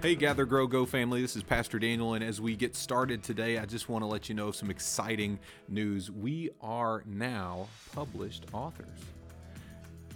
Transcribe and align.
Hey, 0.00 0.14
Gather, 0.14 0.44
Grow, 0.44 0.68
Go 0.68 0.86
family. 0.86 1.20
This 1.22 1.34
is 1.34 1.42
Pastor 1.42 1.80
Daniel. 1.80 2.14
And 2.14 2.22
as 2.22 2.40
we 2.40 2.54
get 2.54 2.76
started 2.76 3.20
today, 3.24 3.58
I 3.58 3.66
just 3.66 3.88
want 3.88 4.02
to 4.02 4.06
let 4.06 4.28
you 4.28 4.34
know 4.36 4.52
some 4.52 4.70
exciting 4.70 5.40
news. 5.68 6.08
We 6.08 6.50
are 6.60 7.02
now 7.04 7.66
published 7.92 8.44
authors. 8.52 8.86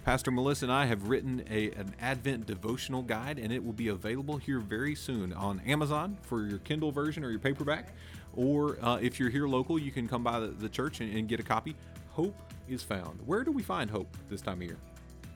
Pastor 0.05 0.31
Melissa 0.31 0.65
and 0.65 0.71
I 0.71 0.85
have 0.85 1.09
written 1.09 1.43
a, 1.49 1.71
an 1.71 1.93
Advent 1.99 2.45
devotional 2.45 3.01
guide, 3.01 3.37
and 3.37 3.51
it 3.51 3.61
will 3.61 3.73
be 3.73 3.89
available 3.89 4.37
here 4.37 4.59
very 4.59 4.95
soon 4.95 5.33
on 5.33 5.59
Amazon 5.65 6.17
for 6.21 6.45
your 6.47 6.59
Kindle 6.59 6.93
version 6.93 7.21
or 7.21 7.29
your 7.29 7.39
paperback. 7.39 7.93
Or 8.37 8.77
uh, 8.81 8.99
if 9.01 9.19
you're 9.19 9.29
here 9.29 9.49
local, 9.49 9.77
you 9.77 9.91
can 9.91 10.07
come 10.07 10.23
by 10.23 10.39
the, 10.39 10.47
the 10.47 10.69
church 10.69 11.01
and, 11.01 11.13
and 11.13 11.27
get 11.27 11.41
a 11.41 11.43
copy. 11.43 11.75
Hope 12.11 12.39
is 12.69 12.83
found. 12.83 13.19
Where 13.25 13.43
do 13.43 13.51
we 13.51 13.61
find 13.61 13.91
hope 13.91 14.15
this 14.29 14.39
time 14.39 14.61
of 14.61 14.63
year? 14.63 14.77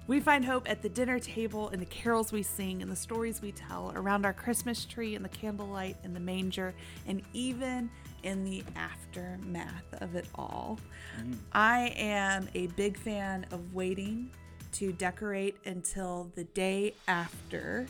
We 0.07 0.21
find 0.21 0.45
hope 0.45 0.69
at 0.69 0.81
the 0.81 0.87
dinner 0.87 1.19
table, 1.19 1.67
in 1.69 1.81
the 1.81 1.85
carols 1.85 2.31
we 2.31 2.41
sing, 2.41 2.79
in 2.79 2.89
the 2.89 2.95
stories 2.95 3.41
we 3.41 3.51
tell, 3.51 3.91
around 3.93 4.25
our 4.25 4.31
Christmas 4.31 4.85
tree, 4.85 5.15
in 5.15 5.21
the 5.21 5.29
candlelight, 5.29 5.97
in 6.05 6.13
the 6.13 6.19
manger, 6.19 6.73
and 7.07 7.21
even 7.33 7.89
in 8.23 8.45
the 8.45 8.63
aftermath 8.77 9.85
of 9.99 10.15
it 10.15 10.25
all. 10.35 10.79
Mm. 11.21 11.35
I 11.51 11.93
am 11.97 12.47
a 12.55 12.67
big 12.67 12.97
fan 12.97 13.45
of 13.51 13.73
waiting 13.73 14.31
to 14.73 14.93
decorate 14.93 15.57
until 15.65 16.31
the 16.35 16.45
day 16.45 16.93
after 17.09 17.85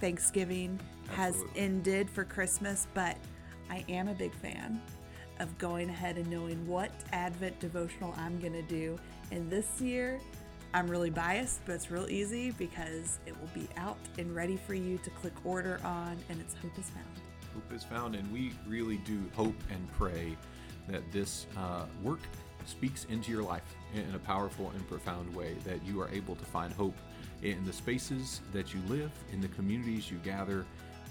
Thanksgiving 0.00 0.80
Absolutely. 1.10 1.16
has 1.16 1.44
ended 1.54 2.10
for 2.10 2.24
Christmas, 2.24 2.88
but 2.92 3.16
I 3.70 3.84
am 3.88 4.08
a 4.08 4.14
big 4.14 4.34
fan 4.34 4.82
of 5.38 5.56
going 5.58 5.88
ahead 5.88 6.16
and 6.16 6.28
knowing 6.28 6.66
what 6.66 6.90
Advent 7.12 7.60
devotional 7.60 8.14
I'm 8.16 8.40
going 8.40 8.52
to 8.52 8.62
do. 8.62 8.98
And 9.30 9.48
this 9.48 9.80
year, 9.80 10.20
I'm 10.74 10.90
really 10.90 11.10
biased, 11.10 11.60
but 11.66 11.74
it's 11.74 11.90
real 11.90 12.08
easy 12.08 12.50
because 12.52 13.18
it 13.26 13.38
will 13.38 13.50
be 13.54 13.68
out 13.76 13.98
and 14.16 14.34
ready 14.34 14.56
for 14.56 14.72
you 14.72 14.98
to 14.98 15.10
click 15.10 15.34
order 15.44 15.78
on, 15.84 16.16
and 16.30 16.40
it's 16.40 16.54
Hope 16.54 16.78
is 16.78 16.88
Found. 16.90 17.06
Hope 17.52 17.72
is 17.76 17.84
found, 17.84 18.14
and 18.14 18.32
we 18.32 18.52
really 18.66 18.96
do 18.98 19.22
hope 19.36 19.54
and 19.70 19.92
pray 19.92 20.34
that 20.88 21.02
this 21.12 21.46
uh, 21.58 21.84
work 22.02 22.20
speaks 22.64 23.04
into 23.10 23.30
your 23.30 23.42
life 23.42 23.74
in 23.94 24.14
a 24.14 24.18
powerful 24.18 24.70
and 24.74 24.88
profound 24.88 25.34
way, 25.34 25.54
that 25.66 25.84
you 25.84 26.00
are 26.00 26.08
able 26.08 26.36
to 26.36 26.44
find 26.46 26.72
hope 26.72 26.96
in 27.42 27.62
the 27.66 27.72
spaces 27.72 28.40
that 28.54 28.72
you 28.72 28.80
live, 28.88 29.10
in 29.30 29.42
the 29.42 29.48
communities 29.48 30.10
you 30.10 30.16
gather, 30.18 30.64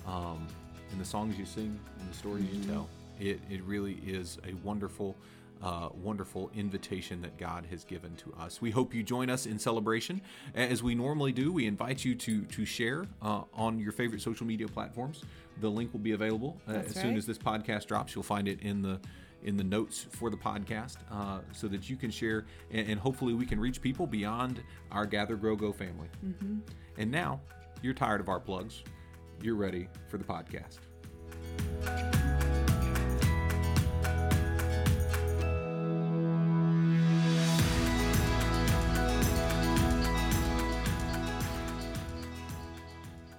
um, 0.08 0.48
in 0.92 0.98
the 0.98 1.06
songs 1.06 1.38
you 1.38 1.46
sing, 1.46 1.80
in 2.00 2.08
the 2.08 2.14
stories 2.14 2.46
mm-hmm. 2.46 2.64
you 2.64 2.74
tell. 2.74 2.90
It, 3.20 3.40
it 3.52 3.62
really 3.64 4.02
is 4.08 4.40
a 4.48 4.54
wonderful 4.66 5.16
uh, 5.62 5.90
wonderful 5.94 6.52
invitation 6.56 7.22
that 7.22 7.38
God 7.38 7.66
has 7.70 7.84
given 7.84 8.16
to 8.18 8.34
us. 8.40 8.62
We 8.62 8.72
hope 8.72 8.94
you 8.94 9.04
join 9.04 9.30
us 9.30 9.46
in 9.46 9.60
celebration. 9.60 10.22
As 10.56 10.82
we 10.82 10.96
normally 10.96 11.32
do, 11.32 11.52
we 11.52 11.68
invite 11.68 12.04
you 12.04 12.16
to, 12.16 12.44
to 12.46 12.66
share 12.66 13.06
uh, 13.22 13.44
on 13.54 13.80
your 13.80 13.92
favorite 13.92 14.22
social 14.22 14.46
media 14.46 14.68
platforms. 14.68 15.24
The 15.60 15.70
link 15.70 15.94
will 15.94 16.00
be 16.00 16.14
available 16.14 16.60
uh, 16.68 16.74
as 16.74 16.96
right. 16.96 16.96
soon 16.96 17.16
as 17.16 17.26
this 17.26 17.38
podcast 17.38 17.88
drops. 17.88 18.16
You'll 18.16 18.24
find 18.24 18.48
it 18.48 18.62
in 18.62 18.82
the 18.82 19.00
in 19.44 19.58
the 19.58 19.64
notes 19.64 20.06
for 20.12 20.30
the 20.30 20.38
podcast 20.38 20.98
uh, 21.12 21.40
so 21.52 21.68
that 21.68 21.90
you 21.90 21.96
can 21.96 22.12
share 22.12 22.46
and, 22.70 22.90
and, 22.90 23.00
hopefully 23.00 23.34
we 23.34 23.44
can 23.44 23.60
reach 23.60 23.82
people 23.82 24.06
beyond 24.06 24.62
our 24.92 25.04
Gather 25.04 25.36
Grow 25.36 25.56
Go 25.56 25.72
family. 25.72 26.10
Mm-hmm. 26.24 26.60
And 27.00 27.10
now 27.10 27.42
you're 27.82 27.96
tired 27.96 28.22
of 28.22 28.30
our 28.30 28.40
plugs. 28.40 28.84
You're 29.42 29.56
ready 29.56 29.88
for 30.10 30.20
the 30.20 30.24
podcast. 30.24 30.78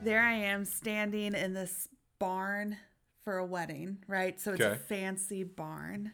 There 0.04 0.22
I 0.22 0.34
am 0.34 0.64
standing 0.64 1.34
in 1.34 1.54
this 1.54 1.88
barn 2.18 2.76
for 3.24 3.38
a 3.38 3.46
wedding, 3.46 3.98
right? 4.08 4.40
So 4.40 4.52
it's 4.52 4.60
okay. 4.60 4.74
a 4.74 4.76
fancy 4.76 5.44
barn. 5.44 6.12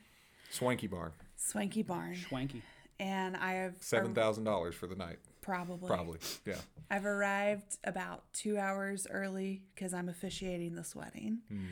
Swanky 0.51 0.87
barn. 0.87 1.13
Swanky 1.37 1.83
barn. 1.83 2.17
Swanky. 2.29 2.63
And 3.01 3.37
I 3.37 3.53
have 3.55 3.75
seven 3.81 4.15
thousand 4.15 4.45
dollars 4.45 4.75
for 4.75 4.87
the 4.87 4.97
night. 4.97 5.19
Probably. 5.41 5.89
Probably. 5.89 6.19
Yeah. 6.45 6.57
I've 6.91 7.07
arrived 7.07 7.79
about 7.85 8.25
two 8.33 8.59
hours 8.59 9.07
early 9.09 9.63
because 9.75 9.95
I'm 9.95 10.09
officiating 10.09 10.75
this 10.75 10.95
wedding. 10.95 11.41
Mm. 11.53 11.67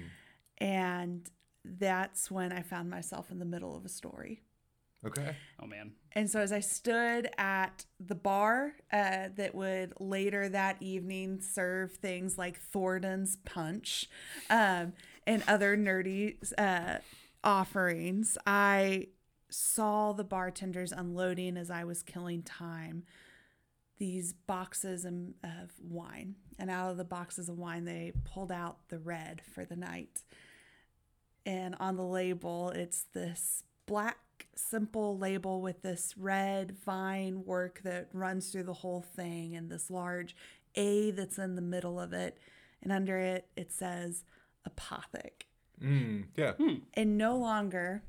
And 0.59 1.31
that's 1.65 2.31
when 2.31 2.53
I 2.53 2.63
found 2.63 2.89
myself 2.89 3.31
in 3.31 3.39
the 3.39 3.45
middle 3.45 3.77
of 3.77 3.85
a 3.85 3.89
story. 3.89 4.43
Okay. 5.07 5.37
Oh 5.63 5.67
man. 5.67 5.93
And 6.13 6.31
so 6.31 6.41
as 6.41 6.51
I 6.53 6.61
stood 6.61 7.29
at 7.39 7.85
the 8.01 8.15
bar 8.15 8.73
uh, 8.93 9.29
that 9.37 9.55
would 9.55 9.93
later 10.01 10.49
that 10.49 10.77
evening 10.81 11.41
serve 11.41 11.93
things 11.93 12.37
like 12.37 12.59
Thornton's 12.59 13.37
Punch 13.45 14.09
um, 14.51 14.95
and 15.27 15.43
other 15.47 15.77
nerdy 15.77 16.37
uh, 16.59 16.99
offerings, 17.45 18.37
I 18.47 19.09
saw 19.49 20.13
the 20.13 20.25
bartenders 20.25 20.91
unloading 20.91 21.57
as 21.57 21.71
I 21.71 21.85
was 21.85 22.03
killing 22.03 22.43
time 22.43 23.05
these 23.99 24.33
boxes 24.33 25.05
of 25.05 25.73
wine. 25.81 26.35
And 26.59 26.71
out 26.71 26.91
of 26.91 26.97
the 26.97 27.05
boxes 27.05 27.49
of 27.49 27.59
wine, 27.59 27.85
they 27.85 28.13
pulled 28.25 28.53
out 28.53 28.89
the 28.89 28.99
red 28.99 29.41
for 29.55 29.65
the 29.65 29.77
night. 29.77 30.23
And 31.45 31.77
on 31.79 31.97
the 31.97 32.05
label, 32.05 32.71
it's 32.71 33.05
this 33.15 33.63
black 33.87 34.19
simple 34.57 35.19
label 35.19 35.61
with 35.61 35.83
this 35.83 36.15
red 36.17 36.77
vine 36.85 37.45
work 37.45 37.81
that 37.85 38.09
runs 38.13 38.51
through 38.51 38.65
the 38.65 38.73
whole 38.73 39.03
thing 39.03 39.55
and 39.55 39.71
this 39.71 39.91
large 39.91 40.35
A 40.75 41.11
that's 41.11 41.39
in 41.39 41.55
the 41.55 41.63
middle 41.63 42.01
of 42.01 42.13
it. 42.13 42.39
And 42.83 42.93
under 42.93 43.19
it, 43.19 43.49
it 43.57 43.73
says 43.73 44.25
apothic. 44.65 45.47
Mm, 45.83 46.25
yeah. 46.37 46.53
Hmm. 46.53 46.75
And 46.95 47.19
no 47.19 47.37
longer 47.37 48.03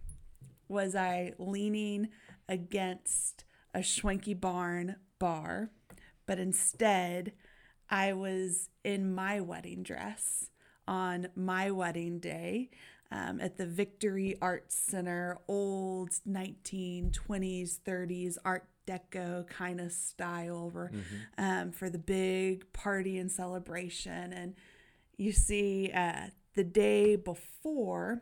was 0.68 0.96
I 0.96 1.34
leaning 1.38 2.10
against 2.48 3.44
a 3.74 3.84
Swanky 3.84 4.34
Barn 4.34 4.96
bar, 5.20 5.72
but 6.26 6.40
instead 6.40 7.34
I 7.90 8.14
was 8.14 8.70
in 8.84 9.14
my 9.14 9.40
wedding 9.40 9.84
dress 9.84 10.50
on 10.88 11.28
my 11.36 11.72
wedding 11.72 12.20
day 12.20 12.70
um, 13.12 13.40
at 13.40 13.58
the 13.58 13.66
Victory 13.66 14.36
Arts 14.42 14.76
Center, 14.76 15.38
old 15.48 16.12
1920s, 16.28 17.80
30s 17.80 18.38
Art 18.44 18.68
Deco 18.88 19.48
kind 19.48 19.82
of 19.82 19.92
style 19.92 20.70
for, 20.70 20.92
mm-hmm. 20.94 21.44
um, 21.44 21.72
for 21.72 21.90
the 21.90 21.98
big 22.00 22.72
party 22.74 23.18
and 23.18 23.32
celebration. 23.32 24.34
And 24.34 24.56
you 25.18 25.32
see, 25.32 25.92
uh, 25.94 26.28
the 26.56 26.64
day 26.64 27.16
before, 27.16 28.22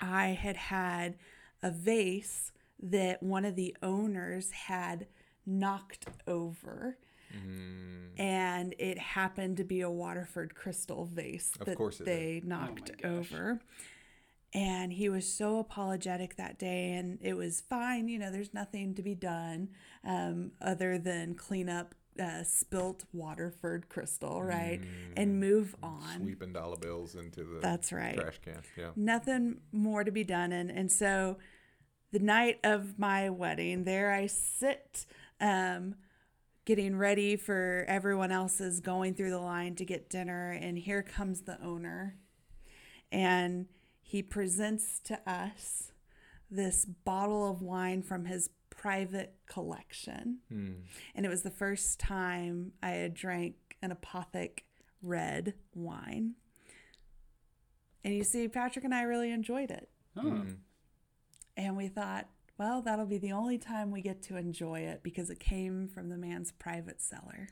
I 0.00 0.28
had 0.28 0.56
had 0.56 1.16
a 1.62 1.70
vase 1.70 2.52
that 2.82 3.22
one 3.22 3.44
of 3.44 3.56
the 3.56 3.76
owners 3.82 4.50
had 4.50 5.06
knocked 5.46 6.06
over 6.26 6.98
Mm. 7.46 8.20
And 8.20 8.74
it 8.78 8.98
happened 8.98 9.56
to 9.56 9.64
be 9.64 9.80
a 9.80 9.90
Waterford 9.90 10.54
crystal 10.54 11.04
vase 11.04 11.52
of 11.60 11.66
that 11.66 12.04
they 12.04 12.34
did. 12.34 12.44
knocked 12.44 12.92
oh 13.02 13.08
over. 13.08 13.60
And 14.52 14.92
he 14.92 15.08
was 15.08 15.26
so 15.26 15.58
apologetic 15.58 16.36
that 16.36 16.60
day, 16.60 16.92
and 16.92 17.18
it 17.20 17.34
was 17.34 17.60
fine. 17.60 18.06
You 18.06 18.20
know, 18.20 18.30
there's 18.30 18.54
nothing 18.54 18.94
to 18.94 19.02
be 19.02 19.16
done 19.16 19.70
um, 20.04 20.52
other 20.62 20.96
than 20.96 21.34
clean 21.34 21.68
up 21.68 21.96
uh, 22.22 22.44
spilt 22.44 23.04
Waterford 23.12 23.88
crystal, 23.88 24.42
right? 24.42 24.80
Mm. 24.80 25.12
And 25.16 25.40
move 25.40 25.74
on. 25.82 26.22
Sweeping 26.22 26.52
dollar 26.52 26.76
bills 26.76 27.14
into 27.14 27.44
the 27.44 27.58
That's 27.60 27.92
right. 27.92 28.14
trash 28.14 28.38
can. 28.44 28.62
Yeah. 28.76 28.90
Nothing 28.96 29.58
more 29.72 30.04
to 30.04 30.10
be 30.10 30.24
done. 30.24 30.52
And, 30.52 30.70
and 30.70 30.90
so 30.90 31.38
the 32.12 32.20
night 32.20 32.60
of 32.62 32.98
my 32.98 33.30
wedding, 33.30 33.84
there 33.84 34.12
I 34.12 34.26
sit 34.26 35.06
um, 35.40 35.96
getting 36.64 36.96
ready 36.96 37.36
for 37.36 37.84
everyone 37.88 38.32
else 38.32 38.60
is 38.60 38.80
going 38.80 39.14
through 39.14 39.30
the 39.30 39.38
line 39.38 39.74
to 39.76 39.84
get 39.84 40.08
dinner 40.08 40.50
and 40.50 40.78
here 40.78 41.02
comes 41.02 41.42
the 41.42 41.62
owner. 41.62 42.16
And 43.12 43.66
he 44.00 44.22
presents 44.22 44.98
to 45.04 45.20
us 45.30 45.92
this 46.50 46.84
bottle 46.84 47.50
of 47.50 47.62
wine 47.62 48.02
from 48.02 48.24
his 48.24 48.50
private 48.70 49.34
collection. 49.46 50.38
Mm. 50.52 50.82
and 51.14 51.24
it 51.24 51.28
was 51.28 51.42
the 51.42 51.50
first 51.50 51.98
time 52.00 52.72
i 52.82 52.90
had 52.90 53.14
drank 53.14 53.54
an 53.82 53.92
apothic 53.92 54.64
red 55.02 55.54
wine. 55.74 56.34
And 58.02 58.14
you 58.14 58.24
see 58.24 58.48
patrick 58.48 58.84
and 58.84 58.94
i 58.94 59.02
really 59.02 59.30
enjoyed 59.30 59.70
it. 59.70 59.88
Mm. 60.16 60.56
and 61.56 61.76
we 61.76 61.88
thought 61.88 62.28
well, 62.58 62.82
that'll 62.82 63.06
be 63.06 63.18
the 63.18 63.32
only 63.32 63.58
time 63.58 63.90
we 63.90 64.00
get 64.00 64.22
to 64.22 64.36
enjoy 64.36 64.80
it 64.80 65.02
because 65.02 65.30
it 65.30 65.40
came 65.40 65.88
from 65.88 66.08
the 66.08 66.16
man's 66.16 66.52
private 66.52 67.00
cellar. 67.00 67.48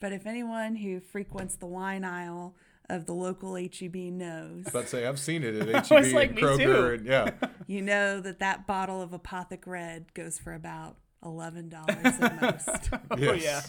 But 0.00 0.12
if 0.12 0.26
anyone 0.26 0.76
who 0.76 1.00
frequents 1.00 1.56
the 1.56 1.66
wine 1.66 2.04
aisle 2.04 2.54
of 2.88 3.06
the 3.06 3.14
local 3.14 3.56
HEB 3.56 3.94
knows. 3.94 4.66
I 4.66 4.70
about 4.70 4.88
say 4.88 5.06
I've 5.06 5.18
seen 5.18 5.42
it 5.42 5.56
at 5.56 5.86
HEB 5.88 6.12
like, 6.12 6.30
and 6.30 6.38
Kroger, 6.38 6.94
and 6.94 7.06
yeah. 7.06 7.30
You 7.66 7.82
know 7.82 8.20
that 8.20 8.38
that 8.38 8.66
bottle 8.66 9.02
of 9.02 9.10
Apothic 9.10 9.66
Red 9.66 10.14
goes 10.14 10.38
for 10.38 10.54
about 10.54 10.96
eleven 11.22 11.68
dollars 11.68 11.96
at 12.02 12.40
most. 12.40 12.90
oh 13.10 13.32
yeah. 13.34 13.60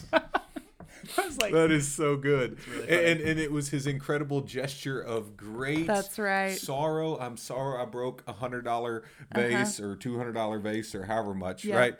I 1.18 1.26
was 1.26 1.38
like, 1.38 1.52
That 1.52 1.70
is 1.70 1.86
so 1.88 2.16
good. 2.16 2.58
really 2.68 2.88
and, 3.10 3.20
and 3.20 3.38
it 3.40 3.50
was 3.52 3.68
his 3.70 3.86
incredible 3.86 4.40
gesture 4.42 5.00
of 5.00 5.36
great 5.36 5.86
That's 5.86 6.18
right. 6.18 6.56
sorrow. 6.58 7.18
I'm 7.18 7.36
sorry 7.36 7.80
I 7.80 7.84
broke 7.84 8.22
a 8.26 8.32
hundred 8.32 8.64
dollar 8.64 9.04
vase 9.34 9.80
or 9.80 9.96
two 9.96 10.16
hundred 10.18 10.32
dollar 10.32 10.58
vase 10.58 10.94
or 10.94 11.04
however 11.04 11.34
much, 11.34 11.64
Uh-huh. 11.64 11.74
Yeah. 11.74 11.80
right? 11.80 11.94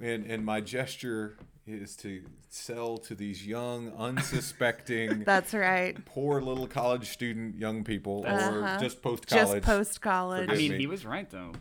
And 0.00 0.24
and 0.26 0.44
my 0.44 0.60
gesture 0.60 1.36
is 1.66 1.96
to 1.96 2.22
sell 2.50 2.98
to 2.98 3.14
these 3.14 3.46
young, 3.46 3.90
unsuspecting, 4.38 5.20
That's 5.26 5.54
right. 5.54 6.02
poor 6.04 6.40
little 6.40 6.66
college 6.66 7.08
student 7.10 7.56
young 7.58 7.84
people 7.84 8.24
Uh-huh. 8.26 8.76
or 8.76 8.80
just 8.80 9.02
post 9.02 9.26
college. 9.26 9.46
Just 9.62 9.64
post 9.64 10.00
college. 10.00 10.50
I 10.50 10.54
mean, 10.56 10.72
me. 10.72 10.78
he 10.78 10.86
was 10.86 11.04
right 11.06 11.28
though. 11.30 11.52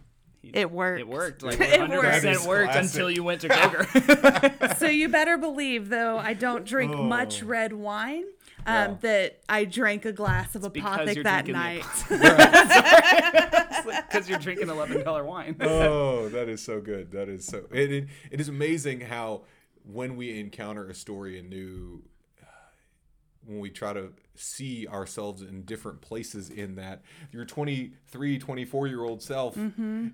He- 0.43 0.51
It 0.53 0.69
worked. 0.69 0.99
It 0.99 1.07
worked. 1.07 1.41
Like 1.41 1.59
It 1.59 1.79
100 1.79 1.95
worked. 1.97 2.03
That 2.03 2.15
is 2.17 2.23
percent 2.37 2.47
worked 2.49 2.75
until 2.75 3.09
you 3.09 3.23
went 3.23 3.41
to 3.41 3.47
Kroger. 3.49 4.77
so 4.77 4.87
you 4.87 5.09
better 5.09 5.37
believe, 5.39 5.89
though, 5.89 6.17
I 6.19 6.33
don't 6.33 6.63
drink 6.65 6.93
Oh. 6.93 7.01
much 7.03 7.41
red 7.41 7.73
wine. 7.73 8.25
Um, 8.65 8.75
Yeah. 8.75 8.95
That 9.01 9.39
I 9.49 9.65
drank 9.65 10.05
a 10.05 10.11
glass 10.13 10.53
of 10.55 10.71
because 10.73 10.99
apothic 11.09 11.23
that 11.23 11.47
night. 11.47 11.83
Because 14.07 14.29
you're 14.29 14.39
drinking 14.39 14.69
eleven 14.69 15.03
dollar 15.03 15.23
wine. 15.25 15.55
oh, 15.59 16.29
that 16.29 16.47
is 16.47 16.61
so 16.61 16.79
good. 16.79 17.11
That 17.11 17.27
is 17.29 17.45
so. 17.45 17.63
It, 17.71 17.91
it, 17.91 18.07
it 18.31 18.39
is 18.41 18.47
amazing 18.49 19.01
how 19.01 19.41
when 19.85 20.15
we 20.15 20.39
encounter 20.39 20.87
a 20.89 20.93
story 20.93 21.37
anew, 21.39 22.03
when 23.45 23.59
we 23.59 23.69
try 23.69 23.93
to 23.93 24.13
see 24.35 24.87
ourselves 24.87 25.41
in 25.41 25.63
different 25.63 26.01
places 26.01 26.49
in 26.49 26.75
that 26.75 27.01
your 27.31 27.45
23 27.45 28.37
24 28.39 28.87
year 28.87 29.03
old 29.03 29.21
self 29.21 29.55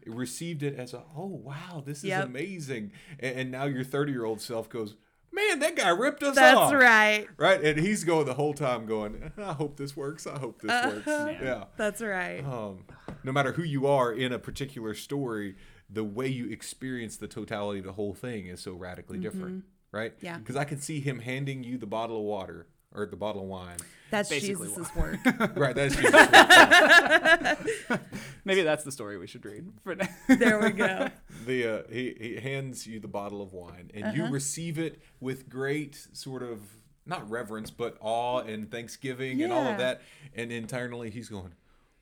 received 0.05 0.63
it 0.63 0.77
as 0.77 0.93
a 0.93 1.01
oh 1.17 1.27
wow 1.27 1.81
this 1.85 2.03
is 2.03 2.09
amazing 2.23 2.91
and, 3.19 3.35
and 3.39 3.51
now 3.51 3.65
your 3.65 3.83
30 3.83 4.11
year 4.11 4.25
old 4.25 4.41
self 4.41 4.67
goes 4.69 4.95
man 5.31 5.59
that 5.59 5.75
guy 5.75 5.89
ripped 5.89 6.23
us 6.23 6.37
off. 6.37 6.71
That's 6.71 6.73
right. 6.73 7.27
right 7.37 7.63
and 7.63 7.79
he's 7.79 8.03
going 8.03 8.25
the 8.25 8.33
whole 8.33 8.53
time 8.53 8.85
going 8.85 9.31
i 9.37 9.53
hope 9.53 9.77
this 9.77 9.95
works 9.95 10.25
i 10.27 10.37
hope 10.37 10.61
this 10.61 10.85
works 10.85 11.07
Uh-huh. 11.07 11.33
yeah 11.41 11.63
That's 11.77 12.01
right. 12.01 12.43
um, 12.43 12.85
no 13.23 13.31
matter 13.31 13.53
who 13.53 13.63
you 13.63 13.85
are 13.87 14.11
in 14.11 14.31
a 14.31 14.39
particular 14.39 14.93
story, 14.93 15.55
the 15.89 16.03
way 16.03 16.27
you 16.27 16.49
experience 16.49 17.17
the 17.17 17.27
totality 17.27 17.79
of 17.79 17.85
the 17.85 17.93
whole 17.93 18.13
thing 18.13 18.45
is 18.47 18.61
so 18.61 18.73
radically 18.73 19.17
different, 19.17 19.63
right? 19.91 20.15
Mm-hmm. 20.17 20.25
Yeah. 20.25 20.37
Because 20.37 20.55
I 20.55 20.63
can 20.63 20.79
see 20.79 20.99
him 21.01 21.19
handing 21.19 21.63
you 21.63 21.77
the 21.77 21.85
bottle 21.87 22.17
of 22.17 22.23
water 22.23 22.67
or 22.93 23.05
the 23.05 23.15
bottle 23.15 23.43
of 23.43 23.47
wine. 23.47 23.77
That's 24.11 24.29
basically 24.29 24.67
Jesus' 24.69 24.95
work. 24.95 25.19
right. 25.55 25.75
That's 25.75 25.95
Jesus. 26.01 26.11
work. 27.89 28.01
Maybe 28.45 28.63
that's 28.63 28.83
the 28.83 28.91
story 28.91 29.17
we 29.17 29.27
should 29.27 29.45
read. 29.45 29.71
For 29.83 29.95
now. 29.95 30.07
there 30.27 30.59
we 30.59 30.71
go. 30.71 31.09
the 31.45 31.67
uh, 31.67 31.83
he 31.91 32.15
he 32.19 32.35
hands 32.37 32.87
you 32.87 32.99
the 32.99 33.07
bottle 33.07 33.41
of 33.41 33.53
wine, 33.53 33.91
and 33.93 34.15
you 34.15 34.23
Uh-huh. 34.23 34.33
receive 34.33 34.79
it 34.79 34.99
with 35.19 35.49
great 35.49 36.07
sort 36.13 36.41
of 36.43 36.59
not 37.05 37.27
reverence, 37.29 37.71
but 37.71 37.97
awe 38.01 38.39
and 38.39 38.69
thanksgiving 38.71 39.41
and 39.41 39.51
all 39.53 39.67
of 39.67 39.77
that. 39.77 40.01
And 40.35 40.51
internally, 40.51 41.09
he's 41.09 41.29
going, 41.29 41.53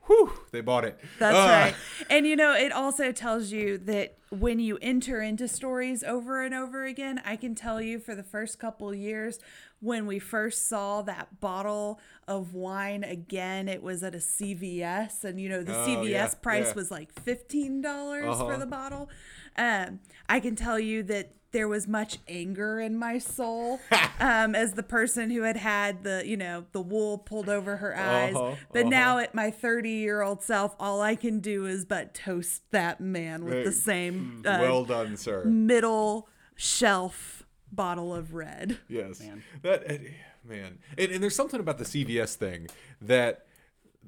"Whew, 0.05 0.31
they 0.51 0.61
bought 0.61 0.85
it." 0.85 0.99
That's 1.19 1.35
Ah. 1.35 1.47
right. 1.65 1.75
And 2.09 2.25
you 2.25 2.35
know, 2.35 2.53
it 2.53 2.71
also 2.71 3.11
tells 3.11 3.51
you 3.51 3.77
that 3.79 4.17
when 4.29 4.59
you 4.59 4.77
enter 4.81 5.21
into 5.21 5.47
stories 5.47 6.03
over 6.03 6.41
and 6.43 6.53
over 6.53 6.83
again, 6.85 7.21
I 7.25 7.35
can 7.37 7.55
tell 7.55 7.81
you 7.81 7.99
for 7.99 8.15
the 8.15 8.23
first 8.23 8.59
couple 8.59 8.93
years 8.93 9.39
when 9.79 10.07
we 10.07 10.17
first 10.19 10.67
saw 10.67 11.01
that 11.03 11.39
bottle 11.39 11.99
of 12.27 12.53
wine 12.53 13.03
again, 13.03 13.67
it 13.69 13.83
was 13.83 14.01
at 14.03 14.15
a 14.15 14.19
CVS 14.19 15.23
and 15.23 15.39
you 15.39 15.49
know 15.49 15.63
the 15.63 15.75
Oh, 15.75 15.85
CVS 15.87 16.09
yeah, 16.09 16.27
price 16.41 16.67
yeah. 16.67 16.73
was 16.73 16.89
like 16.91 17.13
$15 17.23 17.85
Uh-huh. 17.85 18.45
for 18.45 18.57
the 18.57 18.65
bottle. 18.65 19.09
Um, 19.57 19.99
I 20.29 20.39
can 20.39 20.55
tell 20.55 20.79
you 20.79 21.03
that 21.03 21.33
there 21.51 21.67
was 21.67 21.87
much 21.87 22.17
anger 22.27 22.79
in 22.79 22.97
my 22.97 23.17
soul 23.17 23.79
um, 24.19 24.53
as 24.53 24.73
the 24.73 24.83
person 24.83 25.29
who 25.31 25.43
had 25.43 25.57
had 25.57 26.03
the 26.03 26.21
you 26.25 26.35
know 26.37 26.65
the 26.73 26.81
wool 26.81 27.17
pulled 27.17 27.47
over 27.49 27.77
her 27.77 27.95
eyes 27.97 28.35
Uh-huh, 28.35 28.55
but 28.73 28.81
uh-huh. 28.81 28.89
now 28.89 29.17
at 29.19 29.33
my 29.33 29.49
30 29.49 29.89
year 29.89 30.21
old 30.21 30.43
self 30.43 30.75
all 30.77 31.01
i 31.01 31.15
can 31.15 31.39
do 31.39 31.65
is 31.65 31.85
but 31.85 32.13
toast 32.13 32.63
that 32.71 32.99
man 32.99 33.45
with 33.45 33.63
the 33.63 33.71
same 33.71 34.43
uh, 34.45 34.57
well 34.61 34.83
done, 34.83 35.15
sir. 35.15 35.45
middle 35.45 36.27
shelf 36.55 37.36
bottle 37.71 38.13
of 38.15 38.33
red 38.33 38.77
Yes. 38.87 39.19
Man. 39.19 39.43
That 39.61 39.83
eh, 39.91 39.97
man. 40.43 40.79
And, 40.97 41.11
and 41.11 41.21
there's 41.23 41.35
something 41.35 41.59
about 41.59 41.77
the 41.77 41.83
CVS 41.83 42.35
thing 42.35 42.67
that 43.01 43.45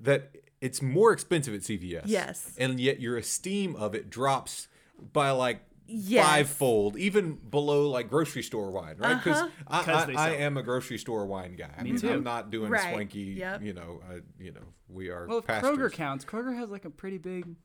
that 0.01 0.35
it's 0.61 0.81
more 0.81 1.11
expensive 1.11 1.53
at 1.53 1.61
CVS. 1.61 2.03
Yes. 2.05 2.53
And 2.57 2.79
yet 2.79 2.99
your 2.99 3.17
esteem 3.17 3.75
of 3.75 3.93
it 3.95 4.09
drops 4.09 4.67
by 5.13 5.31
like 5.31 5.61
Yes. 5.91 6.23
fivefold, 6.27 6.97
even 6.97 7.33
below 7.33 7.89
like 7.89 8.11
grocery 8.11 8.43
store 8.43 8.69
wine, 8.69 8.95
right? 8.99 9.15
Because 9.15 9.49
I, 9.67 9.81
'Cause 9.83 10.03
I, 10.03 10.05
they 10.05 10.15
I 10.15 10.29
am 10.35 10.55
a 10.55 10.61
grocery 10.61 10.99
store 10.99 11.25
wine 11.25 11.55
guy. 11.55 11.71
I 11.75 11.81
Me 11.81 11.93
mean, 11.93 11.99
too. 11.99 12.11
I'm 12.11 12.23
not 12.23 12.51
doing 12.51 12.69
Right. 12.69 12.93
swanky. 12.93 13.21
Yep. 13.39 13.63
You 13.63 13.73
know, 13.73 13.99
uh, 14.07 14.19
you 14.39 14.51
know, 14.51 14.61
we 14.87 15.09
are. 15.09 15.25
Well, 15.27 15.39
if. 15.39 15.45
Kroger 15.47 15.91
counts, 15.91 16.25
Kroger 16.25 16.55
has 16.55 16.69
like 16.69 16.85
a 16.85 16.91
pretty 16.91 17.17
big 17.17 17.55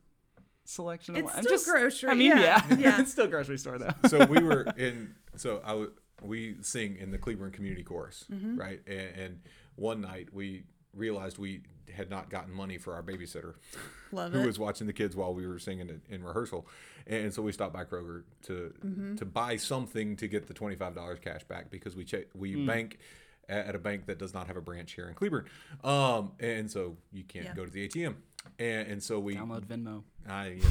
selection. 0.63 1.15
Of 1.15 1.25
It's 1.25 1.35
I'm 1.35 1.43
still 1.43 1.51
just, 1.51 1.67
grocery, 1.67 2.09
I 2.09 2.13
mean, 2.15 2.31
yeah, 2.31 2.63
yeah, 2.71 2.77
yeah. 2.77 2.99
it's 3.01 3.11
still 3.11 3.27
grocery 3.27 3.59
store 3.59 3.77
though. 3.77 3.93
so 4.07 4.25
we 4.25 4.41
were 4.41 4.61
in 4.75 5.13
so 5.37 5.61
I 5.63 5.69
w- 5.69 5.91
we 6.21 6.55
sing 6.61 6.97
in 6.97 7.11
the 7.11 7.17
Cleveland 7.17 7.53
Community 7.53 7.83
Chorus, 7.83 8.25
Mm-hmm. 8.31 8.57
right? 8.57 8.81
And, 8.87 9.09
and 9.19 9.39
one 9.75 10.01
night 10.01 10.29
we 10.33 10.63
realized 10.93 11.37
we 11.37 11.61
had 11.93 12.09
not 12.09 12.29
gotten 12.29 12.53
money 12.53 12.77
for 12.77 12.93
our 12.93 13.03
babysitter, 13.03 13.55
love 14.11 14.31
who 14.33 14.39
it 14.41 14.45
was 14.45 14.57
watching 14.59 14.87
the 14.87 14.93
kids 14.93 15.15
while 15.15 15.33
we 15.33 15.45
were 15.45 15.59
singing 15.59 15.89
it 15.89 16.01
in 16.09 16.23
rehearsal, 16.23 16.67
and 17.05 17.33
so 17.33 17.41
we 17.41 17.51
stopped 17.51 17.73
by 17.73 17.83
Kroger 17.83 18.23
to 18.43 18.73
Mm-hmm. 18.83 19.15
to 19.17 19.25
buy 19.25 19.57
something 19.57 20.15
to 20.17 20.27
get 20.27 20.47
the 20.47 20.53
twenty 20.53 20.75
five 20.75 20.95
dollars 20.95 21.19
cash 21.19 21.43
back 21.43 21.69
because 21.69 21.95
we 21.95 22.03
check 22.05 22.25
we 22.33 22.65
bank. 22.65 22.99
At 23.47 23.75
a 23.75 23.77
bank 23.77 24.07
that 24.07 24.17
does 24.17 24.33
not 24.33 24.47
have 24.47 24.57
a 24.57 24.61
branch 24.61 24.93
here 24.93 25.07
in 25.07 25.13
Cleveland, 25.13 25.45
um, 25.83 26.31
and 26.39 26.71
so 26.71 26.97
you 27.11 27.23
can't 27.23 27.45
Yeah. 27.45 27.53
go 27.53 27.63
to 27.63 27.69
the 27.69 27.87
ATM, 27.87 28.15
and, 28.59 28.87
and 28.87 29.03
so 29.03 29.19
we 29.19 29.35
Download 29.35 29.65
Venmo. 29.65 30.03
I 30.27 30.47
you 30.47 30.61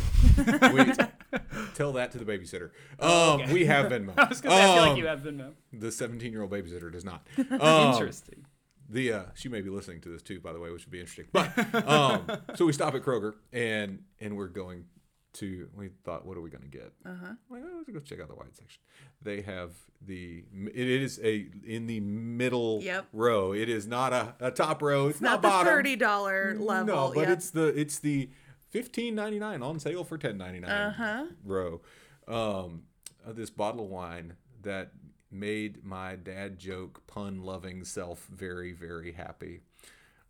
know, 0.46 0.72
we 0.72 1.38
tell 1.74 1.92
that 1.92 2.12
to 2.12 2.18
the 2.18 2.24
babysitter. 2.24 2.70
Um, 3.00 3.40
okay. 3.42 3.52
we 3.52 3.64
have 3.66 3.86
Venmo. 3.92 4.12
I 4.16 4.28
was 4.28 4.40
gonna 4.40 4.56
say, 4.56 4.62
I 4.62 4.74
feel 4.74 4.82
like 4.82 4.90
Um, 4.92 4.96
you 4.98 5.06
have 5.06 5.20
Venmo. 5.20 5.52
the 5.72 5.92
17 5.92 6.32
year 6.32 6.42
old 6.42 6.50
babysitter 6.50 6.90
does 6.92 7.04
not. 7.04 7.26
Um, 7.60 7.92
Interesting. 7.92 8.44
the 8.88 9.12
uh, 9.12 9.22
she 9.34 9.48
may 9.48 9.60
be 9.60 9.70
listening 9.70 10.00
to 10.02 10.08
this 10.08 10.22
too, 10.22 10.40
by 10.40 10.52
the 10.52 10.60
way, 10.60 10.70
which 10.70 10.84
would 10.86 10.92
be 10.92 11.00
interesting. 11.00 11.26
But 11.32 11.86
um, 11.86 12.26
so 12.56 12.64
we 12.66 12.72
stop 12.72 12.94
at 12.94 13.02
Kroger 13.02 13.34
and 13.52 14.02
and 14.20 14.36
we're 14.36 14.48
going 14.48 14.84
to. 15.34 15.68
We 15.76 15.88
thought, 16.04 16.24
what 16.26 16.36
are 16.36 16.40
we 16.40 16.50
going 16.50 16.62
to 16.62 16.68
get? 16.68 16.92
Uh-huh. 17.06 17.34
Well, 17.48 17.62
let's 17.76 17.90
go 17.90 17.98
check 18.00 18.20
out 18.20 18.28
the 18.28 18.34
wine 18.34 18.52
section. 18.52 18.80
They 19.22 19.40
have 19.42 19.72
the. 20.04 20.44
It 20.52 20.88
is 20.88 21.20
a 21.22 21.46
in 21.66 21.86
the 21.86 22.00
middle 22.00 22.80
Yep. 22.82 23.06
row. 23.12 23.52
It 23.52 23.68
is 23.68 23.86
not 23.86 24.12
a, 24.12 24.34
a 24.40 24.50
top 24.50 24.82
row. 24.82 25.08
It's 25.08 25.20
not 25.20 25.42
not, 25.42 25.42
the 25.42 25.48
bottom. 25.70 25.84
$30 25.84 26.60
level 26.60 26.84
No, 26.84 27.12
but 27.14 27.22
yep. 27.28 27.30
it's 27.38 27.50
the 27.50 27.66
it's 27.78 27.98
the 27.98 28.30
fifteen 28.70 29.14
ninety 29.14 29.38
nine 29.38 29.62
on 29.62 29.78
sale 29.78 30.04
for 30.04 30.18
ten 30.18 30.36
ninety 30.38 30.60
nine 30.60 30.70
Uh-huh. 30.70 31.24
row. 31.44 31.80
Um, 32.26 32.84
of 33.26 33.36
this 33.36 33.50
bottle 33.50 33.84
of 33.84 33.90
wine 33.90 34.34
that 34.62 34.92
made 35.30 35.84
my 35.84 36.14
dad 36.16 36.58
joke 36.58 37.02
pun 37.06 37.42
loving 37.42 37.84
self 37.84 38.26
very 38.26 38.72
very 38.72 39.12
happy. 39.12 39.60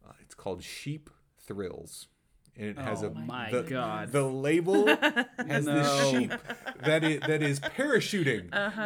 Uh, 0.07 0.13
it's 0.21 0.35
called 0.35 0.63
Sheep 0.63 1.11
Thrills. 1.39 2.07
And 2.57 2.69
it 2.71 2.79
has 2.79 3.03
Oh 3.03 3.09
a 3.09 3.11
my 3.11 3.51
the, 3.51 3.63
God. 3.65 4.13
the 4.13 4.23
label 4.23 4.87
has 5.49 5.65
No. 5.65 5.75
this 5.75 6.11
sheep 6.11 6.33
that 6.85 7.03
is 7.03 7.21
that 7.23 7.43
is 7.43 7.59
parachuting, 7.59 8.49
Uh-huh. 8.53 8.83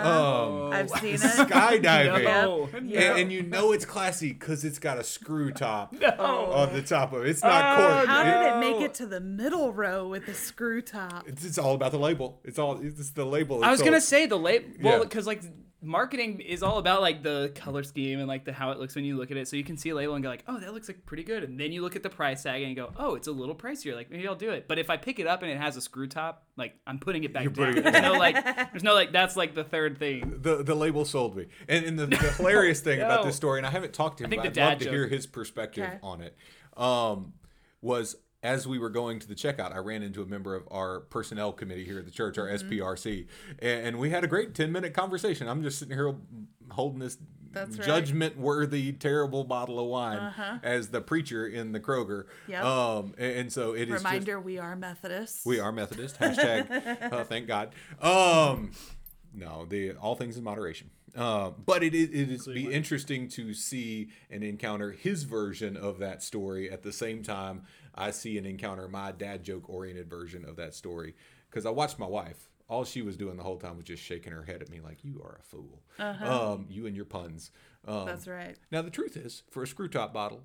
um, 0.66 0.72
i've 0.72 0.88
seen 0.88 1.14
it 1.14 1.20
skydiving, 1.20 2.24
No. 2.24 2.68
And, 2.74 2.90
Yep. 2.90 3.16
and 3.18 3.32
you 3.32 3.42
know 3.42 3.72
it's 3.72 3.84
classy 3.84 4.32
because 4.32 4.64
it's 4.64 4.78
got 4.78 4.96
a 4.98 5.04
screw 5.04 5.50
top 5.52 5.92
No. 5.92 6.08
on 6.52 6.72
the 6.72 6.80
top 6.80 7.12
of 7.12 7.26
it. 7.26 7.28
It's 7.28 7.42
not 7.42 7.78
Oh, 7.78 7.82
cork. 7.94 8.06
how 8.06 8.22
It- 8.22 8.24
did 8.24 8.56
it 8.56 8.60
make 8.72 8.80
it 8.82 8.94
to 8.94 9.06
the 9.06 9.20
middle 9.20 9.70
row 9.72 10.08
with 10.08 10.24
the 10.24 10.34
screw 10.34 10.80
top 10.80 11.28
it's, 11.28 11.44
it's 11.44 11.58
all 11.58 11.74
about 11.74 11.92
the 11.92 11.98
label. 11.98 12.40
It's 12.44 12.58
all 12.58 12.80
it's 12.82 13.10
the 13.10 13.26
label. 13.26 13.62
I 13.62 13.70
was 13.70 13.80
So- 13.80 13.84
gonna 13.84 14.00
say 14.00 14.24
the 14.24 14.38
label, 14.38 14.68
well, 14.82 14.92
Yeah. 14.98 15.04
because 15.04 15.26
like 15.26 15.42
marketing 15.80 16.40
is 16.40 16.62
all 16.62 16.78
about 16.78 17.00
like 17.00 17.22
the 17.22 17.52
color 17.54 17.82
scheme 17.82 18.18
and 18.18 18.26
like 18.26 18.44
the 18.44 18.52
how 18.52 18.70
it 18.72 18.78
looks 18.78 18.94
when 18.96 19.04
you 19.04 19.16
look 19.16 19.30
at 19.30 19.36
it. 19.36 19.46
So 19.48 19.56
you 19.56 19.64
can 19.64 19.76
see 19.76 19.90
a 19.90 19.94
label 19.94 20.14
and 20.14 20.22
go 20.22 20.28
like, 20.28 20.42
oh, 20.48 20.58
that 20.58 20.74
looks 20.74 20.88
like 20.88 21.06
pretty 21.06 21.22
good, 21.22 21.44
and 21.44 21.58
then 21.58 21.72
you 21.72 21.82
look 21.82 21.94
at 21.96 22.02
the 22.02 22.10
price 22.10 22.42
tag 22.42 22.62
and 22.62 22.70
you 22.70 22.76
go, 22.76 22.90
oh, 22.96 23.14
it's 23.14 23.28
a 23.28 23.32
little 23.32 23.54
pricier. 23.54 23.94
Like 23.94 24.10
maybe 24.10 24.26
I'll 24.26 24.34
do 24.34 24.50
it. 24.50 24.66
But 24.68 24.78
if 24.78 24.90
I 24.90 24.96
pick 24.96 25.18
it 25.18 25.26
up 25.26 25.42
and 25.42 25.50
it 25.50 25.58
has 25.58 25.76
a 25.76 25.80
screw 25.80 26.06
top, 26.08 26.44
like 26.56 26.74
I'm 26.86 26.98
putting 26.98 27.24
it 27.24 27.32
back 27.32 27.44
You're 27.44 27.52
down. 27.52 27.74
putting 27.74 27.86
it 27.86 27.92
there's 27.92 28.02
no 28.02 28.14
like, 28.18 28.44
there's 28.72 28.82
no 28.84 28.94
like, 28.94 29.12
that's 29.12 29.36
like 29.36 29.54
the 29.54 29.64
third 29.64 29.98
thing. 29.98 30.38
the 30.42 30.62
the 30.62 30.74
label 30.74 31.04
sold 31.04 31.36
me. 31.36 31.46
And, 31.68 31.84
and 31.84 31.98
the, 31.98 32.06
the 32.06 32.16
hilarious 32.16 32.80
thing 32.80 33.00
about 33.00 33.24
this 33.26 33.36
story, 33.36 33.58
and 33.58 33.66
I 33.66 33.70
haven't 33.70 33.92
talked 33.92 34.18
to 34.18 34.24
him, 34.24 34.30
think 34.30 34.42
but 34.42 34.54
the 34.54 34.60
I'd 34.60 34.64
love 34.70 34.78
dad 34.78 34.84
to 34.84 34.90
hear 34.90 35.06
his 35.06 35.26
perspective 35.26 35.84
Okay. 35.86 35.98
on 36.02 36.20
it. 36.22 36.36
Um, 36.76 37.34
was 37.80 38.16
as 38.42 38.66
we 38.66 38.78
were 38.78 38.90
going 38.90 39.18
to 39.18 39.28
the 39.28 39.34
checkout, 39.34 39.74
I 39.74 39.78
ran 39.78 40.02
into 40.02 40.22
a 40.22 40.26
member 40.26 40.54
of 40.54 40.68
our 40.70 41.00
personnel 41.00 41.52
committee 41.52 41.84
here 41.84 41.98
at 41.98 42.04
the 42.04 42.10
church, 42.10 42.38
our 42.38 42.48
Mm-hmm. 42.48 42.70
SPRC, 42.70 43.26
and, 43.58 43.86
and 43.86 43.98
we 43.98 44.10
had 44.10 44.24
a 44.24 44.26
great 44.26 44.54
ten 44.54 44.72
minute 44.72 44.94
conversation. 44.94 45.48
I'm 45.48 45.62
just 45.62 45.78
sitting 45.78 45.96
here 45.96 46.14
holding 46.70 47.00
this 47.00 47.18
right. 47.54 47.70
judgment 47.80 48.38
worthy, 48.38 48.92
terrible 48.92 49.44
bottle 49.44 49.78
of 49.78 49.86
wine 49.86 50.60
as 50.62 50.88
the 50.88 51.00
preacher 51.00 51.46
in 51.46 51.72
the 51.72 51.80
Kroger. 51.80 52.24
Uh-huh. 52.24 52.32
Yep. 52.48 52.64
Um, 52.64 53.14
and, 53.18 53.36
and 53.36 53.52
so 53.52 53.74
it 53.74 53.82
is 53.82 53.88
just 53.88 54.04
reminder 54.04 54.40
we 54.40 54.58
are 54.58 54.76
methodists 54.76 55.44
we 55.44 55.60
are 55.60 55.72
Methodist. 55.72 56.18
Hashtag 56.18 57.12
uh, 57.12 57.24
thank 57.24 57.46
God. 57.46 57.72
Um, 58.00 58.72
no, 59.34 59.66
the 59.66 59.92
all 59.92 60.14
things 60.14 60.36
in 60.36 60.44
moderation. 60.44 60.90
Uh, 61.16 61.50
but 61.50 61.82
it 61.82 61.94
is 61.94 62.10
it 62.10 62.30
is 62.30 62.46
be 62.46 62.72
interesting 62.72 63.28
to 63.28 63.54
see 63.54 64.08
and 64.30 64.44
encounter 64.44 64.92
his 64.92 65.24
version 65.24 65.76
of 65.76 65.98
that 65.98 66.22
story 66.22 66.70
at 66.70 66.82
the 66.82 66.92
same 66.92 67.22
time 67.22 67.62
I 67.98 68.12
see 68.12 68.38
and 68.38 68.46
encounter 68.46 68.88
my 68.88 69.12
dad 69.12 69.42
joke 69.42 69.68
oriented 69.68 70.08
version 70.08 70.44
of 70.44 70.56
that 70.56 70.74
story 70.74 71.14
because 71.50 71.66
I 71.66 71.70
watched 71.70 71.98
my 71.98 72.06
wife. 72.06 72.48
All 72.68 72.84
she 72.84 73.02
was 73.02 73.16
doing 73.16 73.36
the 73.36 73.42
whole 73.42 73.56
time 73.56 73.76
was 73.76 73.86
just 73.86 74.02
shaking 74.02 74.32
her 74.32 74.42
head 74.42 74.60
at 74.62 74.68
me 74.68 74.80
like 74.80 75.02
you 75.02 75.20
are 75.24 75.40
a 75.40 75.42
fool. 75.42 75.82
Um, 75.98 76.66
you 76.68 76.86
and 76.86 76.94
your 76.94 77.06
puns. 77.06 77.50
Um, 77.86 78.06
That's 78.06 78.28
right. 78.28 78.56
now 78.70 78.82
the 78.82 78.90
truth 78.90 79.16
is, 79.16 79.42
for 79.50 79.62
a 79.62 79.66
screw 79.66 79.88
top 79.88 80.12
bottle, 80.12 80.42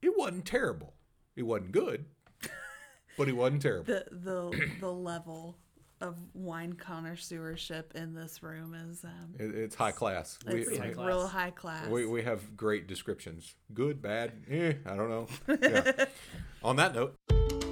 it 0.00 0.16
wasn't 0.16 0.46
terrible. 0.46 0.94
It 1.36 1.42
wasn't 1.42 1.72
good, 1.72 2.04
but 3.18 3.28
it 3.28 3.36
wasn't 3.36 3.62
terrible. 3.62 3.86
The 3.86 4.04
the 4.10 4.68
the 4.80 4.92
level 4.92 5.58
of 6.00 6.16
wine 6.34 6.74
connoisseurship 6.74 7.94
in 7.94 8.14
this 8.14 8.42
room 8.42 8.74
is 8.74 9.04
um, 9.04 9.34
It, 9.38 9.54
it's 9.54 9.74
high 9.74 9.92
class. 9.92 10.38
We, 10.46 10.60
it's 10.62 10.78
high 10.78 10.90
class. 10.90 11.06
real 11.06 11.26
high 11.26 11.50
class. 11.50 11.88
We, 11.88 12.06
we 12.06 12.22
have 12.22 12.56
great 12.56 12.86
descriptions. 12.86 13.54
Good, 13.72 14.02
bad, 14.02 14.32
eh, 14.50 14.74
I 14.86 14.96
don't 14.96 15.08
know. 15.08 15.26
Yeah. 15.60 16.06
On 16.62 16.76
that 16.76 16.94
note, 16.94 17.16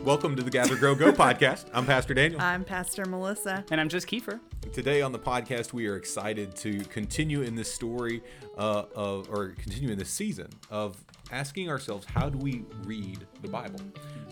welcome 0.03 0.35
to 0.37 0.43
the 0.43 0.51
Gather 0.51 0.77
Grow 0.77 0.95
Go 0.95 1.13
podcast. 1.13 1.67
I'm 1.73 1.87
Pastor 1.87 2.15
Daniel. 2.15 2.41
I'm 2.41 2.65
Pastor 2.65 3.05
Melissa. 3.05 3.65
And 3.71 3.81
I'm 3.81 3.89
just 3.89 4.07
Kiefer. 4.07 4.41
Today 4.73 5.03
on 5.03 5.13
the 5.13 5.19
podcast, 5.19 5.73
we 5.73 5.87
are 5.87 5.97
excited 5.97 6.57
to 6.57 6.81
continue 6.85 7.43
in 7.43 7.55
this 7.55 7.73
story 7.73 8.23
uh, 8.57 8.85
of, 8.95 9.29
or 9.31 9.51
continue 9.51 9.91
in 9.91 9.99
this 9.99 10.09
season 10.11 10.49
of 10.71 10.97
asking 11.31 11.69
ourselves, 11.71 12.07
how 12.07 12.29
do 12.29 12.39
we 12.39 12.65
read 12.85 13.27
the 13.43 13.49
Bible? 13.49 13.81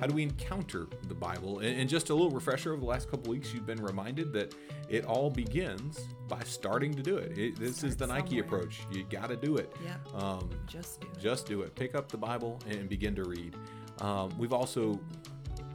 How 0.00 0.06
do 0.06 0.14
we 0.14 0.22
encounter 0.22 0.86
the 1.08 1.14
Bible? 1.14 1.58
And, 1.60 1.80
and 1.80 1.88
just 1.88 2.10
a 2.10 2.14
little 2.14 2.30
refresher 2.30 2.72
over 2.72 2.80
the 2.80 2.86
last 2.86 3.10
couple 3.10 3.30
weeks, 3.30 3.52
you've 3.54 3.66
been 3.66 3.82
reminded 3.82 4.32
that 4.32 4.54
it 4.88 5.04
all 5.04 5.30
begins 5.30 6.00
by 6.28 6.40
starting 6.44 6.94
to 6.94 7.02
do 7.02 7.16
it. 7.16 7.36
it 7.38 7.56
this 7.58 7.84
is 7.84 7.96
the 7.96 8.06
Start 8.06 8.20
Nike 8.24 8.38
somewhere. 8.40 8.44
approach. 8.60 8.80
You 8.92 9.04
got 9.04 9.28
to 9.28 9.36
do 9.36 9.56
it. 9.56 9.72
Yep. 9.84 10.22
Um, 10.22 10.50
Just 10.66 11.00
do 11.00 11.06
it. 11.12 11.18
just 11.20 11.46
do 11.46 11.62
it. 11.62 11.74
Pick 11.74 11.94
up 11.94 12.10
the 12.10 12.18
Bible 12.18 12.58
and 12.68 12.88
begin 12.88 13.14
to 13.16 13.24
read. 13.24 13.54
Um, 14.00 14.30
we've 14.38 14.54
also 14.54 14.98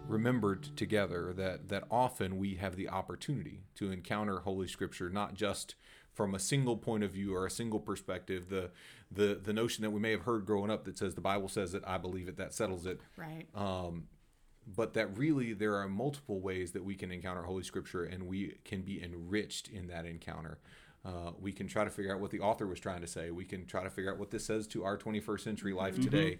remembered 0.07 0.75
together 0.77 1.33
that 1.33 1.69
that 1.69 1.83
often 1.89 2.37
we 2.37 2.55
have 2.55 2.75
the 2.75 2.89
opportunity 2.89 3.61
to 3.75 3.91
encounter 3.91 4.39
Holy 4.39 4.67
Scripture 4.67 5.09
not 5.09 5.33
just 5.33 5.75
from 6.13 6.33
a 6.33 6.39
single 6.39 6.77
point 6.77 7.03
of 7.03 7.11
view 7.11 7.35
or 7.35 7.45
a 7.45 7.51
single 7.51 7.79
perspective. 7.79 8.49
The 8.49 8.71
the 9.11 9.39
the 9.41 9.53
notion 9.53 9.81
that 9.83 9.89
we 9.91 9.99
may 9.99 10.11
have 10.11 10.21
heard 10.21 10.45
growing 10.45 10.69
up 10.71 10.85
that 10.85 10.97
says 10.97 11.15
the 11.15 11.21
Bible 11.21 11.47
says 11.49 11.73
it, 11.73 11.83
I 11.85 11.97
believe 11.97 12.27
it, 12.27 12.37
that 12.37 12.53
settles 12.53 12.85
it 12.85 13.01
Right. 13.17 13.45
um, 13.55 14.07
but 14.67 14.93
that 14.93 15.17
really 15.17 15.53
there 15.53 15.75
are 15.75 15.87
multiple 15.87 16.39
ways 16.39 16.71
that 16.71 16.83
we 16.83 16.95
can 16.95 17.11
encounter 17.11 17.43
Holy 17.43 17.63
Scripture 17.63 18.03
and 18.03 18.27
we 18.27 18.57
can 18.63 18.81
be 18.81 19.01
enriched 19.03 19.67
in 19.67 19.87
that 19.87 20.05
encounter. 20.05 20.59
Uh, 21.03 21.31
we 21.39 21.51
can 21.51 21.67
try 21.67 21.83
to 21.83 21.91
figure 21.91 22.11
out 22.11 22.19
what 22.19 22.31
the 22.31 22.39
author 22.39 22.65
was 22.65 22.79
trying 22.79 23.01
to 23.01 23.05
say. 23.07 23.29
We 23.29 23.45
can 23.45 23.67
try 23.67 23.83
to 23.83 23.91
figure 23.91 24.11
out 24.11 24.17
what 24.17 24.31
this 24.31 24.43
says 24.45 24.65
to 24.69 24.83
our 24.83 24.97
21st 24.97 25.39
century 25.41 25.71
life 25.73 26.01
today. 26.01 26.39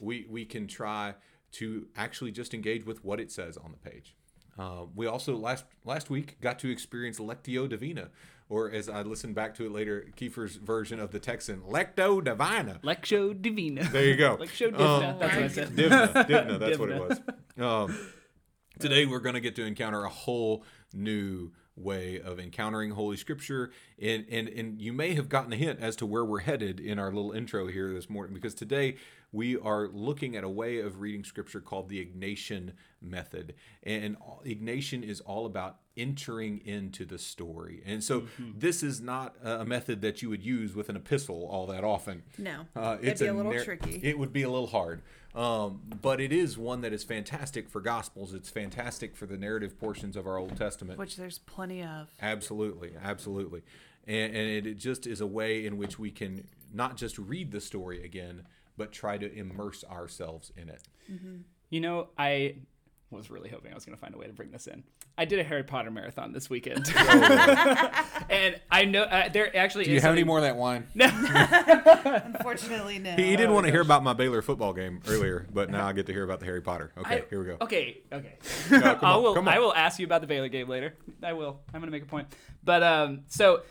We, 0.00 0.26
we 0.28 0.44
can 0.46 0.66
try 0.66 1.14
to 1.54 1.86
actually 1.96 2.30
just 2.30 2.54
engage 2.54 2.84
with 2.86 3.04
what 3.04 3.20
it 3.20 3.30
says 3.30 3.56
on 3.56 3.72
the 3.72 3.90
page. 3.90 4.14
Uh, 4.58 4.86
we 4.94 5.06
also 5.06 5.36
last 5.36 5.64
last 5.84 6.10
week 6.10 6.40
got 6.40 6.58
to 6.60 6.70
experience 6.70 7.18
Lectio 7.18 7.68
Divina, 7.68 8.10
or 8.48 8.70
as 8.70 8.88
I 8.88 9.02
listened 9.02 9.34
back 9.34 9.54
to 9.56 9.66
it 9.66 9.72
later, 9.72 10.06
Kiefer's 10.16 10.56
version 10.56 11.00
of 11.00 11.10
the 11.10 11.18
Texan 11.18 11.62
Lecto 11.62 12.22
Divina. 12.22 12.78
Lectio 12.84 13.40
Divina. 13.40 13.84
There 13.84 14.04
you 14.04 14.16
go. 14.16 14.36
Lectio 14.40 14.70
Divina. 14.70 15.08
Um, 15.10 15.18
That's 15.18 15.34
what 15.34 15.44
I 15.44 15.48
said. 15.48 15.76
Divna, 15.76 16.24
Divna, 16.28 16.58
that's 16.58 16.78
what 16.78 16.90
it 16.90 17.00
was. 17.08 17.20
Um, 17.58 17.98
today 18.78 19.06
we're 19.06 19.20
going 19.20 19.34
to 19.34 19.40
get 19.40 19.56
to 19.56 19.64
encounter 19.64 20.04
a 20.04 20.08
whole 20.08 20.64
new 20.92 21.50
way 21.76 22.20
of 22.20 22.38
encountering 22.38 22.92
Holy 22.92 23.16
Scripture, 23.16 23.72
and 24.00 24.24
and 24.30 24.48
and 24.48 24.80
you 24.80 24.92
may 24.92 25.14
have 25.14 25.28
gotten 25.28 25.52
a 25.52 25.56
hint 25.56 25.80
as 25.80 25.96
to 25.96 26.06
where 26.06 26.24
we're 26.24 26.40
headed 26.40 26.78
in 26.78 27.00
our 27.00 27.12
little 27.12 27.32
intro 27.32 27.66
here 27.66 27.92
this 27.92 28.08
morning, 28.08 28.32
because 28.32 28.54
today 28.54 28.96
we 29.34 29.58
are 29.58 29.88
looking 29.88 30.36
at 30.36 30.44
a 30.44 30.48
way 30.48 30.78
of 30.78 31.00
reading 31.00 31.24
Scripture 31.24 31.60
called 31.60 31.88
the 31.88 32.04
Ignatian 32.04 32.72
method, 33.02 33.54
and 33.82 34.16
Ignatian 34.46 35.02
is 35.02 35.20
all 35.20 35.44
about 35.44 35.78
entering 35.96 36.60
into 36.64 37.04
the 37.04 37.18
story, 37.18 37.82
and 37.84 38.02
so 38.02 38.20
Mm-hmm. 38.22 38.52
this 38.58 38.82
is 38.82 39.00
not 39.00 39.34
a 39.42 39.64
method 39.64 40.00
that 40.02 40.22
you 40.22 40.30
would 40.30 40.42
use 40.44 40.74
with 40.74 40.88
an 40.88 40.96
epistle 40.96 41.46
all 41.50 41.66
that 41.66 41.82
often. 41.84 42.22
No. 42.38 42.66
Uh, 42.76 42.96
It'd 43.02 43.18
be 43.18 43.26
a 43.26 43.34
little 43.34 43.52
nar- 43.52 43.64
tricky. 43.64 44.00
It 44.02 44.18
would 44.18 44.32
be 44.32 44.42
a 44.42 44.50
little 44.50 44.68
hard, 44.68 45.02
um, 45.34 45.80
but 46.00 46.20
it 46.20 46.32
is 46.32 46.56
one 46.56 46.80
that 46.82 46.92
is 46.92 47.02
fantastic 47.04 47.68
for 47.68 47.80
Gospels. 47.80 48.32
It's 48.34 48.48
fantastic 48.50 49.16
for 49.16 49.26
the 49.26 49.36
narrative 49.36 49.78
portions 49.78 50.16
of 50.16 50.26
our 50.28 50.38
Old 50.38 50.56
Testament. 50.56 50.98
Which 50.98 51.16
there's 51.16 51.38
plenty 51.40 51.82
of. 51.82 52.08
Absolutely, 52.22 52.92
absolutely, 53.02 53.62
and, 54.06 54.34
and 54.36 54.66
it 54.66 54.74
just 54.78 55.06
is 55.08 55.20
a 55.20 55.26
way 55.26 55.66
in 55.66 55.76
which 55.76 55.98
we 55.98 56.10
can 56.12 56.46
not 56.72 56.96
just 56.96 57.18
read 57.18 57.50
the 57.52 57.60
story 57.60 58.04
again, 58.04 58.42
but 58.76 58.92
try 58.92 59.18
to 59.18 59.32
immerse 59.32 59.84
ourselves 59.84 60.52
in 60.56 60.68
it. 60.68 60.82
You 61.70 61.80
know, 61.80 62.08
I 62.18 62.56
was 63.10 63.30
really 63.30 63.48
hoping 63.48 63.70
I 63.72 63.74
was 63.74 63.84
going 63.84 63.96
to 63.96 64.00
find 64.00 64.14
a 64.14 64.18
way 64.18 64.26
to 64.26 64.32
bring 64.32 64.50
this 64.50 64.66
in. 64.66 64.82
I 65.16 65.24
did 65.24 65.38
a 65.38 65.44
Harry 65.44 65.62
Potter 65.62 65.90
marathon 65.92 66.32
this 66.32 66.50
weekend. 66.50 66.88
and 66.96 68.60
I 68.70 68.84
know 68.84 69.02
uh, 69.02 69.28
there 69.28 69.56
actually 69.56 69.84
Do 69.84 69.92
you 69.92 69.98
is 69.98 70.02
have 70.02 70.12
any 70.12 70.24
more 70.24 70.38
of 70.38 70.42
that 70.42 70.56
wine? 70.56 70.88
No, 70.94 71.06
unfortunately, 72.24 72.98
no. 72.98 73.12
He, 73.14 73.26
he 73.30 73.36
didn't 73.36 73.54
want 73.54 73.66
to 73.66 73.72
hear 73.72 73.80
about 73.82 74.02
my 74.02 74.12
Baylor 74.12 74.42
football 74.42 74.72
game 74.72 75.00
earlier, 75.06 75.46
but 75.52 75.70
now 75.70 75.86
I 75.86 75.92
get 75.92 76.06
to 76.06 76.12
hear 76.12 76.24
about 76.24 76.40
the 76.40 76.46
Harry 76.46 76.62
Potter. 76.62 76.92
Okay, 76.98 77.18
I- 77.18 77.24
here 77.30 77.38
we 77.40 77.46
go. 77.46 77.56
Okay, 77.60 78.02
okay. 78.12 78.34
No, 78.70 78.80
come 78.96 78.98
I 79.02 79.16
will. 79.16 79.34
come 79.34 79.46
on. 79.46 79.54
I 79.54 79.60
will 79.60 79.74
ask 79.74 80.00
you 80.00 80.06
about 80.06 80.20
the 80.20 80.26
Baylor 80.26 80.48
game 80.48 80.68
later. 80.68 80.94
I 81.22 81.32
will. 81.34 81.60
I'm 81.72 81.80
gonna 81.80 81.92
make 81.92 82.02
a 82.02 82.06
point. 82.06 82.26
But 82.64 82.82
um, 82.82 83.20
so 83.28 83.62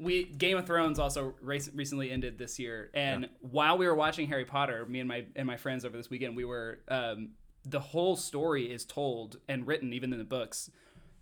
we 0.00 0.24
Game 0.24 0.56
of 0.56 0.66
Thrones 0.66 0.98
also 0.98 1.34
rac- 1.42 1.68
recently 1.74 2.10
ended 2.10 2.38
this 2.38 2.58
year, 2.58 2.90
and 2.94 3.28
while 3.40 3.76
we 3.78 3.86
were 3.86 3.94
watching 3.94 4.26
Harry 4.28 4.44
Potter, 4.44 4.86
me 4.86 5.00
and 5.00 5.08
my 5.08 5.26
and 5.36 5.46
my 5.46 5.56
friends 5.56 5.84
over 5.84 5.96
this 5.96 6.10
weekend, 6.10 6.34
we 6.36 6.44
were 6.44 6.80
um, 6.88 7.30
the 7.68 7.80
whole 7.80 8.16
story 8.16 8.72
is 8.72 8.84
told 8.84 9.36
and 9.48 9.66
written 9.66 9.92
even 9.92 10.12
in 10.12 10.18
the 10.18 10.24
books 10.24 10.70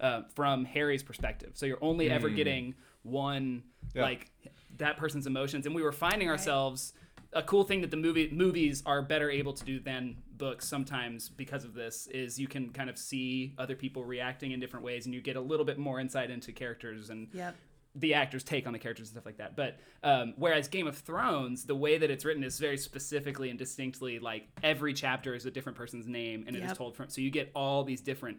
uh, 0.00 0.22
from 0.34 0.64
Harry's 0.64 1.02
perspective. 1.02 1.50
So 1.54 1.66
you're 1.66 1.82
only 1.82 2.10
ever 2.10 2.28
getting 2.30 2.74
one 3.02 3.62
Mm. 3.88 3.94
Yeah. 3.94 4.02
like 4.02 4.30
that 4.76 4.96
person's 4.98 5.26
emotions, 5.26 5.64
and 5.66 5.74
we 5.74 5.82
were 5.82 5.92
finding 5.92 6.28
ourselves. 6.28 6.92
A 7.34 7.42
cool 7.42 7.62
thing 7.64 7.82
that 7.82 7.90
the 7.90 7.96
movie 7.96 8.30
movies 8.32 8.82
are 8.86 9.02
better 9.02 9.30
able 9.30 9.52
to 9.52 9.64
do 9.64 9.80
than 9.80 10.16
books 10.38 10.66
sometimes 10.66 11.28
because 11.28 11.62
of 11.64 11.74
this 11.74 12.06
is 12.06 12.38
you 12.40 12.48
can 12.48 12.70
kind 12.70 12.88
of 12.88 12.96
see 12.96 13.54
other 13.58 13.74
people 13.76 14.02
reacting 14.04 14.52
in 14.52 14.60
different 14.60 14.84
ways, 14.84 15.04
and 15.06 15.14
you 15.14 15.20
get 15.20 15.36
a 15.36 15.40
little 15.40 15.64
bit 15.66 15.78
more 15.78 16.00
insight 16.00 16.30
into 16.30 16.52
characters 16.52 17.10
and 17.10 17.28
Yep. 17.34 17.54
The 17.98 18.14
actors 18.14 18.44
take 18.44 18.66
on 18.66 18.72
the 18.72 18.78
characters 18.78 19.08
and 19.08 19.14
stuff 19.14 19.26
like 19.26 19.38
that. 19.38 19.56
But 19.56 19.78
um, 20.02 20.34
whereas 20.36 20.68
Game 20.68 20.86
of 20.86 20.96
Thrones, 20.96 21.64
the 21.64 21.74
way 21.74 21.98
that 21.98 22.10
it's 22.10 22.24
written 22.24 22.44
is 22.44 22.58
very 22.58 22.76
specifically 22.78 23.50
and 23.50 23.58
distinctly 23.58 24.18
like 24.18 24.48
every 24.62 24.94
chapter 24.94 25.34
is 25.34 25.46
a 25.46 25.50
different 25.50 25.76
person's 25.76 26.06
name, 26.06 26.44
and 26.46 26.56
it 26.56 26.62
is 26.62 26.68
Yep. 26.68 26.76
told 26.78 26.96
from. 26.96 27.08
So 27.08 27.20
you 27.20 27.30
get 27.30 27.50
all 27.54 27.84
these 27.84 28.00
different 28.00 28.38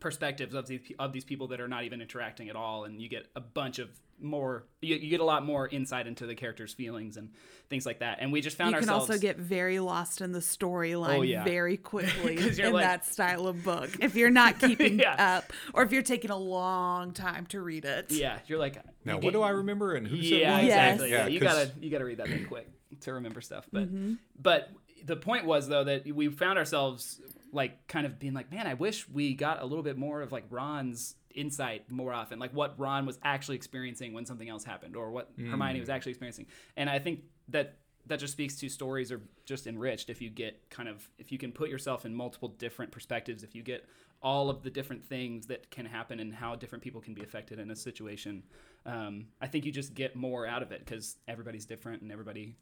perspectives 0.00 0.54
of 0.54 0.66
these 0.66 0.80
of 0.98 1.12
these 1.12 1.24
people 1.24 1.48
that 1.48 1.60
are 1.60 1.68
not 1.68 1.84
even 1.84 2.00
interacting 2.00 2.48
at 2.48 2.56
all, 2.56 2.84
and 2.84 3.00
you 3.00 3.08
get 3.08 3.26
a 3.36 3.40
bunch 3.40 3.78
of 3.78 3.88
more. 4.20 4.66
You, 4.80 4.96
you 4.96 5.10
get 5.10 5.20
a 5.20 5.24
lot 5.24 5.44
more 5.44 5.68
insight 5.68 6.06
into 6.06 6.26
the 6.26 6.34
characters' 6.34 6.72
feelings 6.72 7.16
and 7.16 7.30
things 7.68 7.84
like 7.86 7.98
that. 8.00 8.18
And 8.20 8.32
we 8.32 8.40
just 8.40 8.56
found 8.56 8.70
You 8.72 8.80
can 8.80 8.88
ourselves. 8.88 9.10
also 9.10 9.20
get 9.20 9.36
very 9.38 9.78
lost 9.80 10.20
in 10.20 10.32
the 10.32 10.38
storyline 10.40 11.18
Oh, 11.18 11.22
yeah. 11.22 11.44
very 11.44 11.76
quickly 11.76 12.36
in 12.58 12.72
like- 12.72 12.84
that 12.84 13.04
style 13.06 13.46
of 13.46 13.62
book. 13.64 13.90
If 14.00 14.14
you're 14.14 14.30
not 14.42 14.58
keeping 14.58 14.98
Yeah. 14.98 15.36
up, 15.38 15.52
or 15.74 15.82
if 15.82 15.92
you're 15.92 16.02
taking 16.02 16.30
a 16.30 16.36
long 16.36 17.12
time 17.12 17.46
to 17.46 17.60
read 17.60 17.84
it. 17.84 18.10
yeah, 18.12 18.38
you're 18.46 18.58
like. 18.58 18.76
Now, 19.04 19.12
you 19.12 19.16
what 19.16 19.22
get- 19.22 19.32
do 19.32 19.42
I 19.42 19.50
remember 19.50 19.94
and 19.94 20.06
who 20.06 20.16
said 20.22 20.40
yeah, 20.40 20.54
what? 20.56 20.64
exactly. 20.64 21.10
Yeah, 21.10 21.16
Yeah, 21.22 21.26
you 21.28 21.40
'cause- 21.40 21.48
gotta 21.68 21.72
you 21.80 21.90
gotta 21.90 22.04
read 22.04 22.18
that 22.18 22.28
thing 22.28 22.46
quick 22.46 22.68
to 23.00 23.12
remember 23.14 23.40
stuff. 23.40 23.66
But 23.72 23.84
Mm-hmm. 23.84 24.14
but 24.40 24.70
the 25.04 25.16
point 25.16 25.44
was 25.46 25.68
though 25.68 25.84
that 25.84 26.06
we 26.12 26.28
found 26.28 26.58
ourselves 26.58 27.20
like 27.52 27.86
kind 27.86 28.06
of 28.06 28.18
being 28.18 28.34
like, 28.34 28.50
man, 28.50 28.66
I 28.66 28.74
wish 28.74 29.08
we 29.08 29.34
got 29.34 29.62
a 29.62 29.66
little 29.66 29.84
bit 29.84 29.96
more 29.96 30.20
of 30.22 30.32
like 30.32 30.44
Ron's 30.50 31.14
insight 31.36 31.90
more 31.90 32.12
often, 32.12 32.38
like 32.38 32.52
what 32.52 32.78
Ron 32.78 33.06
was 33.06 33.18
actually 33.22 33.56
experiencing 33.56 34.12
when 34.12 34.26
something 34.26 34.48
else 34.48 34.64
happened, 34.64 34.96
or 34.96 35.10
what 35.10 35.30
Hermione 35.38 35.80
was 35.80 35.88
actually 35.88 36.12
experiencing. 36.12 36.46
And 36.76 36.90
I 36.90 36.98
think 36.98 37.20
that 37.48 37.76
that 38.06 38.18
just 38.20 38.32
speaks 38.32 38.56
to 38.56 38.68
stories 38.68 39.10
are 39.10 39.20
just 39.44 39.66
enriched 39.66 40.10
if 40.10 40.20
you 40.22 40.30
get 40.30 40.70
kind 40.70 40.88
of 40.88 41.08
if 41.18 41.32
you 41.32 41.38
can 41.38 41.52
put 41.52 41.68
yourself 41.68 42.04
in 42.04 42.14
multiple 42.14 42.48
different 42.48 42.92
perspectives, 42.92 43.42
if 43.42 43.54
you 43.54 43.62
get 43.62 43.86
all 44.22 44.48
of 44.48 44.62
the 44.62 44.70
different 44.70 45.04
things 45.04 45.46
that 45.46 45.70
can 45.70 45.84
happen 45.86 46.20
and 46.20 46.34
how 46.34 46.56
different 46.56 46.82
people 46.82 47.00
can 47.00 47.14
be 47.14 47.22
affected 47.22 47.58
in 47.58 47.70
a 47.70 47.76
situation. 47.76 48.42
Um, 48.84 49.26
I 49.40 49.46
think 49.46 49.64
you 49.64 49.72
just 49.72 49.94
get 49.94 50.16
more 50.16 50.46
out 50.46 50.62
of 50.62 50.72
it 50.72 50.84
because 50.84 51.16
everybody's 51.28 51.66
different 51.66 52.02
and 52.02 52.10
everybody 52.10 52.54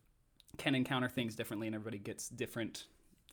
can 0.59 0.75
encounter 0.75 1.09
things 1.09 1.37
differently 1.37 1.67
and 1.67 1.75
everybody 1.75 1.99
gets 1.99 2.29
different 2.29 2.85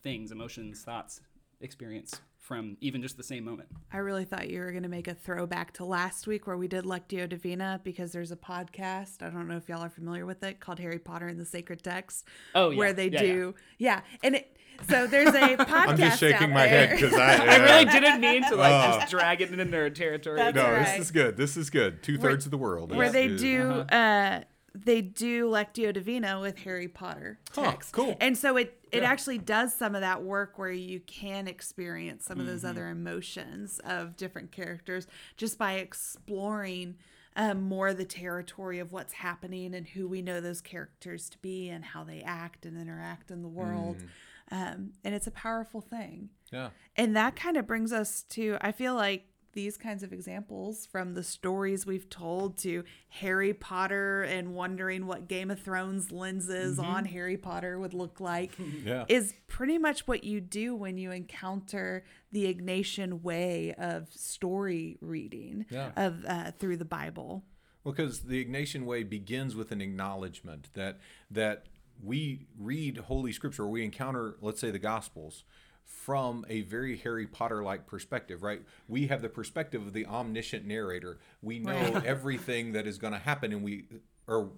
things, 0.02 0.32
emotions, 0.32 0.82
thoughts, 0.82 1.20
experience 1.62 2.20
from 2.38 2.76
even 2.80 3.00
just 3.00 3.16
the 3.16 3.22
same 3.22 3.44
moment. 3.44 3.68
I 3.92 3.98
really 3.98 4.24
thought 4.24 4.50
you 4.50 4.58
were 4.60 4.72
going 4.72 4.82
to 4.82 4.88
make 4.88 5.06
a 5.06 5.14
throwback 5.14 5.72
to 5.74 5.84
last 5.84 6.26
week 6.26 6.46
where 6.46 6.56
we 6.56 6.66
did 6.66 6.84
Lectio 6.84 7.28
Divina 7.28 7.80
because 7.84 8.10
there's 8.12 8.32
a 8.32 8.36
podcast. 8.36 9.22
I 9.22 9.30
don't 9.30 9.46
know 9.48 9.56
if 9.56 9.68
y'all 9.68 9.82
are 9.82 9.88
familiar 9.90 10.26
with 10.26 10.42
it 10.42 10.58
called 10.58 10.80
Harry 10.80 10.98
Potter 10.98 11.28
and 11.28 11.38
the 11.38 11.44
Sacred 11.44 11.82
Text. 11.84 12.26
Oh, 12.54 12.70
yeah. 12.70 12.78
Where 12.78 12.92
they 12.92 13.08
Yeah, 13.08 13.22
do, 13.22 13.54
yeah. 13.78 14.00
And 14.24 14.34
it, 14.36 14.56
so 14.88 15.06
there's 15.06 15.28
a 15.28 15.56
podcast. 15.56 15.68
I'm 15.70 15.96
just 15.96 16.18
shaking 16.18 16.50
my 16.50 16.66
there. 16.66 16.88
head 16.88 17.00
because 17.00 17.14
I. 17.14 17.36
I 17.46 17.56
really 17.58 17.84
didn't 17.84 18.20
mean 18.20 18.42
to 18.48 18.56
like 18.56 18.72
Oh. 18.72 18.98
just 18.98 19.10
drag 19.12 19.40
it 19.40 19.50
into 19.52 19.64
nerd 19.64 19.94
territory. 19.94 20.36
That's 20.38 20.56
No, 20.56 20.64
right. 20.68 20.84
this 20.84 20.98
is 20.98 21.10
good. 21.12 21.36
This 21.36 21.56
is 21.56 21.70
good. 21.70 22.02
Two 22.02 22.18
thirds 22.18 22.44
of 22.44 22.50
the 22.50 22.58
world. 22.58 22.94
where 22.94 23.06
is- 23.06 23.12
they 23.12 23.26
is- 23.26 23.40
do 23.40 23.70
uh, 23.70 24.40
they 24.74 25.02
do 25.02 25.48
Lectio 25.50 25.92
Divina 25.92 26.40
with 26.40 26.58
Harry 26.60 26.88
Potter 26.88 27.38
Huh, 27.54 27.76
cool. 27.92 28.16
And 28.20 28.36
so 28.38 28.56
it 28.56 28.78
it 28.90 29.02
Yeah. 29.02 29.10
actually 29.10 29.38
does 29.38 29.74
some 29.74 29.94
of 29.94 30.00
that 30.02 30.22
work 30.22 30.58
where 30.58 30.70
you 30.70 31.00
can 31.00 31.48
experience 31.48 32.24
some 32.26 32.38
of 32.40 32.46
those 32.46 32.60
Mm-hmm. 32.60 32.70
other 32.70 32.88
emotions 32.88 33.80
of 33.84 34.16
different 34.16 34.52
characters 34.52 35.06
just 35.36 35.58
by 35.58 35.74
exploring 35.74 36.96
um, 37.34 37.62
more 37.62 37.94
the 37.94 38.04
territory 38.04 38.78
of 38.78 38.92
what's 38.92 39.14
happening 39.14 39.74
and 39.74 39.88
who 39.88 40.06
we 40.06 40.20
know 40.20 40.40
those 40.40 40.60
characters 40.60 41.30
to 41.30 41.38
be 41.38 41.70
and 41.70 41.82
how 41.84 42.04
they 42.04 42.20
act 42.20 42.66
and 42.66 42.76
interact 42.78 43.30
in 43.30 43.40
the 43.40 43.48
world. 43.48 43.96
Mm. 43.98 44.06
Um, 44.50 44.92
and 45.02 45.14
it's 45.14 45.26
a 45.26 45.30
powerful 45.30 45.80
thing. 45.80 46.28
Yeah. 46.52 46.70
And 46.94 47.16
that 47.16 47.34
kind 47.34 47.56
of 47.56 47.66
brings 47.66 47.90
us 47.92 48.22
to 48.30 48.58
I 48.60 48.70
feel 48.72 48.94
like 48.94 49.24
these 49.52 49.76
kinds 49.76 50.02
of 50.02 50.12
examples 50.12 50.86
from 50.86 51.14
the 51.14 51.22
stories 51.22 51.84
we've 51.86 52.08
told 52.08 52.56
to 52.58 52.84
Harry 53.08 53.52
Potter 53.52 54.22
and 54.22 54.54
wondering 54.54 55.06
what 55.06 55.28
Game 55.28 55.50
of 55.50 55.60
Thrones 55.60 56.10
lenses 56.10 56.78
on 56.78 57.04
Harry 57.04 57.36
Potter 57.36 57.78
would 57.78 57.94
look 57.94 58.20
like 58.20 58.52
Yeah. 58.84 59.04
is 59.08 59.34
pretty 59.48 59.78
much 59.78 60.06
what 60.06 60.24
you 60.24 60.40
do 60.40 60.74
when 60.74 60.96
you 60.98 61.10
encounter 61.10 62.04
the 62.30 62.52
Ignatian 62.52 63.22
way 63.22 63.74
of 63.74 64.08
story 64.12 64.96
reading 65.00 65.66
Yeah. 65.70 65.92
of 65.96 66.24
uh, 66.26 66.50
through 66.52 66.78
the 66.78 66.84
Bible. 66.84 67.44
Well, 67.84 67.92
Because 67.94 68.20
the 68.22 68.44
Ignatian 68.44 68.84
way 68.84 69.02
begins 69.02 69.54
with 69.54 69.72
an 69.72 69.80
acknowledgement 69.80 70.68
that 70.74 70.98
that 71.30 71.66
we 72.02 72.46
read 72.58 72.96
Holy 72.98 73.32
Scripture, 73.32 73.64
or 73.64 73.68
we 73.68 73.84
encounter, 73.84 74.36
let's 74.40 74.60
say, 74.60 74.70
the 74.70 74.78
Gospels 74.78 75.44
from 75.84 76.44
a 76.48 76.62
very 76.62 76.96
Harry 76.98 77.26
Potter 77.26 77.62
like 77.62 77.86
perspective, 77.86 78.42
right? 78.42 78.62
We 78.88 79.06
have 79.08 79.22
the 79.22 79.28
perspective 79.28 79.86
of 79.86 79.92
the 79.92 80.06
omniscient 80.06 80.64
narrator. 80.66 81.18
We 81.42 81.58
know 81.58 81.72
Right. 81.92 82.04
everything 82.04 82.72
that 82.72 82.86
is 82.86 82.98
going 82.98 83.12
to 83.12 83.18
happen, 83.18 83.52
and 83.52 83.62
we 83.62 83.84
or 84.26 84.50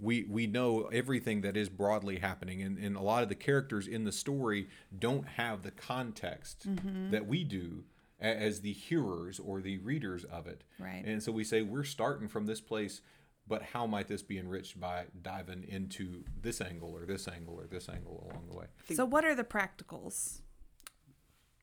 we 0.00 0.24
we 0.24 0.46
know 0.46 0.84
everything 0.92 1.40
that 1.42 1.56
is 1.56 1.68
broadly 1.68 2.18
happening 2.18 2.62
and, 2.62 2.78
and 2.78 2.96
a 2.96 3.00
lot 3.00 3.22
of 3.22 3.28
the 3.28 3.34
characters 3.34 3.86
in 3.88 4.04
the 4.04 4.12
story 4.12 4.68
don't 4.96 5.26
have 5.26 5.62
the 5.62 5.72
context 5.72 6.68
mm-hmm. 6.68 7.10
that 7.10 7.26
we 7.26 7.42
do 7.42 7.82
as 8.20 8.60
the 8.60 8.72
hearers 8.72 9.40
or 9.40 9.60
the 9.60 9.78
readers 9.78 10.24
of 10.24 10.46
it 10.46 10.62
Right. 10.78 11.02
and 11.04 11.20
so 11.22 11.32
we 11.32 11.42
say 11.42 11.62
we're 11.62 11.82
starting 11.84 12.28
from 12.28 12.46
this 12.46 12.60
place 12.60 13.00
but 13.48 13.62
how 13.62 13.86
might 13.86 14.08
this 14.08 14.22
be 14.22 14.38
enriched 14.38 14.78
by 14.78 15.04
diving 15.22 15.64
into 15.68 16.22
this 16.40 16.60
angle 16.60 16.92
or 16.94 17.06
this 17.06 17.26
angle 17.26 17.54
or 17.54 17.66
this 17.66 17.88
angle 17.88 18.28
along 18.30 18.46
the 18.50 18.56
way 18.56 18.66
So 18.94 19.04
what 19.04 19.24
are 19.24 19.34
the 19.34 19.44
practicals? 19.44 20.40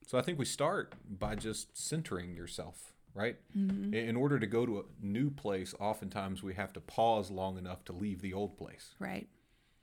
so 0.07 0.17
i 0.17 0.21
think 0.21 0.37
we 0.37 0.45
start 0.45 0.93
by 1.09 1.35
just 1.35 1.75
centering 1.77 2.35
yourself 2.35 2.93
right 3.13 3.37
mm-hmm. 3.57 3.93
in 3.93 4.09
in 4.09 4.15
order 4.15 4.37
to 4.39 4.45
go 4.47 4.65
to 4.65 4.79
a 4.79 4.83
new 5.01 5.29
place 5.31 5.73
oftentimes 5.79 6.43
we 6.43 6.53
have 6.53 6.71
to 6.73 6.79
pause 6.81 7.31
long 7.31 7.57
enough 7.57 7.83
to 7.85 7.93
leave 7.93 8.21
the 8.21 8.33
old 8.33 8.57
place 8.57 8.93
Right. 8.99 9.27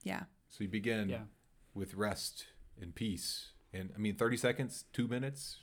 Yeah. 0.04 0.24
So 0.48 0.64
you 0.64 0.68
begin 0.68 1.08
Yeah. 1.08 1.24
with 1.74 1.94
rest 1.94 2.46
and 2.80 2.94
peace. 2.94 3.52
And 3.72 3.90
I 3.94 3.98
mean, 3.98 4.16
30 4.16 4.36
seconds, 4.36 4.84
two 4.92 5.06
minutes, 5.08 5.60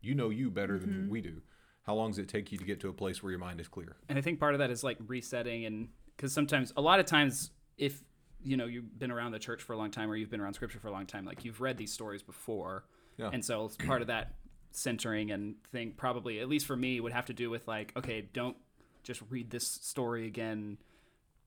you 0.00 0.14
know 0.14 0.30
you 0.30 0.50
better 0.50 0.78
than 0.78 0.90
mm-hmm. 0.90 1.08
we 1.08 1.20
do. 1.20 1.42
How 1.90 1.96
long 1.96 2.10
does 2.10 2.20
it 2.20 2.28
take 2.28 2.52
you 2.52 2.58
to 2.58 2.62
get 2.62 2.78
to 2.82 2.88
a 2.88 2.92
place 2.92 3.20
where 3.20 3.30
your 3.32 3.40
mind 3.40 3.60
is 3.60 3.66
clear? 3.66 3.96
And 4.08 4.16
I 4.16 4.22
think 4.22 4.38
part 4.38 4.54
of 4.54 4.60
that 4.60 4.70
is 4.70 4.84
like 4.84 4.96
resetting, 5.08 5.64
and 5.64 5.88
because 6.16 6.32
sometimes, 6.32 6.72
a 6.76 6.80
lot 6.80 7.00
of 7.00 7.06
times, 7.06 7.50
if 7.78 8.00
you 8.44 8.56
know 8.56 8.66
you've 8.66 8.96
been 8.96 9.10
around 9.10 9.32
the 9.32 9.40
church 9.40 9.60
for 9.60 9.72
a 9.72 9.76
long 9.76 9.90
time 9.90 10.08
or 10.08 10.14
you've 10.14 10.30
been 10.30 10.40
around 10.40 10.54
scripture 10.54 10.78
for 10.78 10.86
a 10.86 10.92
long 10.92 11.04
time, 11.04 11.24
like 11.24 11.44
you've 11.44 11.60
read 11.60 11.76
these 11.78 11.92
stories 11.92 12.22
before, 12.22 12.84
Yeah. 13.16 13.30
and 13.32 13.44
so 13.44 13.64
it's 13.64 13.74
part 13.74 14.02
of 14.02 14.06
that 14.06 14.34
centering 14.70 15.32
and 15.32 15.56
thing 15.72 15.94
probably 15.96 16.38
at 16.38 16.48
least 16.48 16.64
for 16.64 16.76
me 16.76 17.00
would 17.00 17.10
have 17.10 17.26
to 17.26 17.32
do 17.32 17.50
with 17.50 17.66
like 17.66 17.92
okay, 17.96 18.20
don't 18.32 18.56
just 19.02 19.20
read 19.30 19.50
this 19.50 19.66
story 19.66 20.28
again 20.28 20.78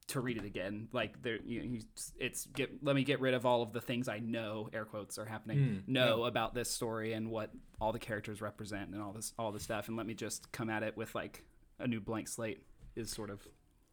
to 0.08 0.20
read 0.20 0.38
it 0.38 0.46
again. 0.46 0.88
Like 0.92 1.22
there, 1.22 1.38
you, 1.44 1.62
you, 1.62 1.82
it's 2.18 2.46
get 2.48 2.84
let 2.84 2.96
me 2.96 3.04
get 3.04 3.20
rid 3.20 3.34
of 3.34 3.46
all 3.46 3.62
of 3.62 3.74
the 3.74 3.82
things 3.82 4.08
I 4.08 4.20
know, 4.20 4.70
air 4.74 4.86
quotes 4.86 5.18
are 5.18 5.26
happening, 5.26 5.84
hmm, 5.86 5.92
know 5.92 6.26
about 6.26 6.54
this 6.54 6.70
story 6.70 7.14
and 7.14 7.30
what 7.30 7.52
all 7.80 7.92
the 7.92 8.00
characters 8.00 8.42
represent 8.42 8.92
and 8.92 9.02
all 9.02 9.14
this 9.14 9.34
all 9.38 9.52
this 9.52 9.64
stuff, 9.64 9.88
and 9.88 9.98
let 9.98 10.06
me 10.06 10.14
just 10.14 10.52
come 10.52 10.70
at 10.70 10.84
it 10.84 10.96
with 10.98 11.14
like 11.16 11.44
a 11.80 11.88
new 11.88 12.00
blank 12.00 12.28
slate. 12.28 12.64
Is 12.96 13.10
sort 13.10 13.30
of 13.32 13.42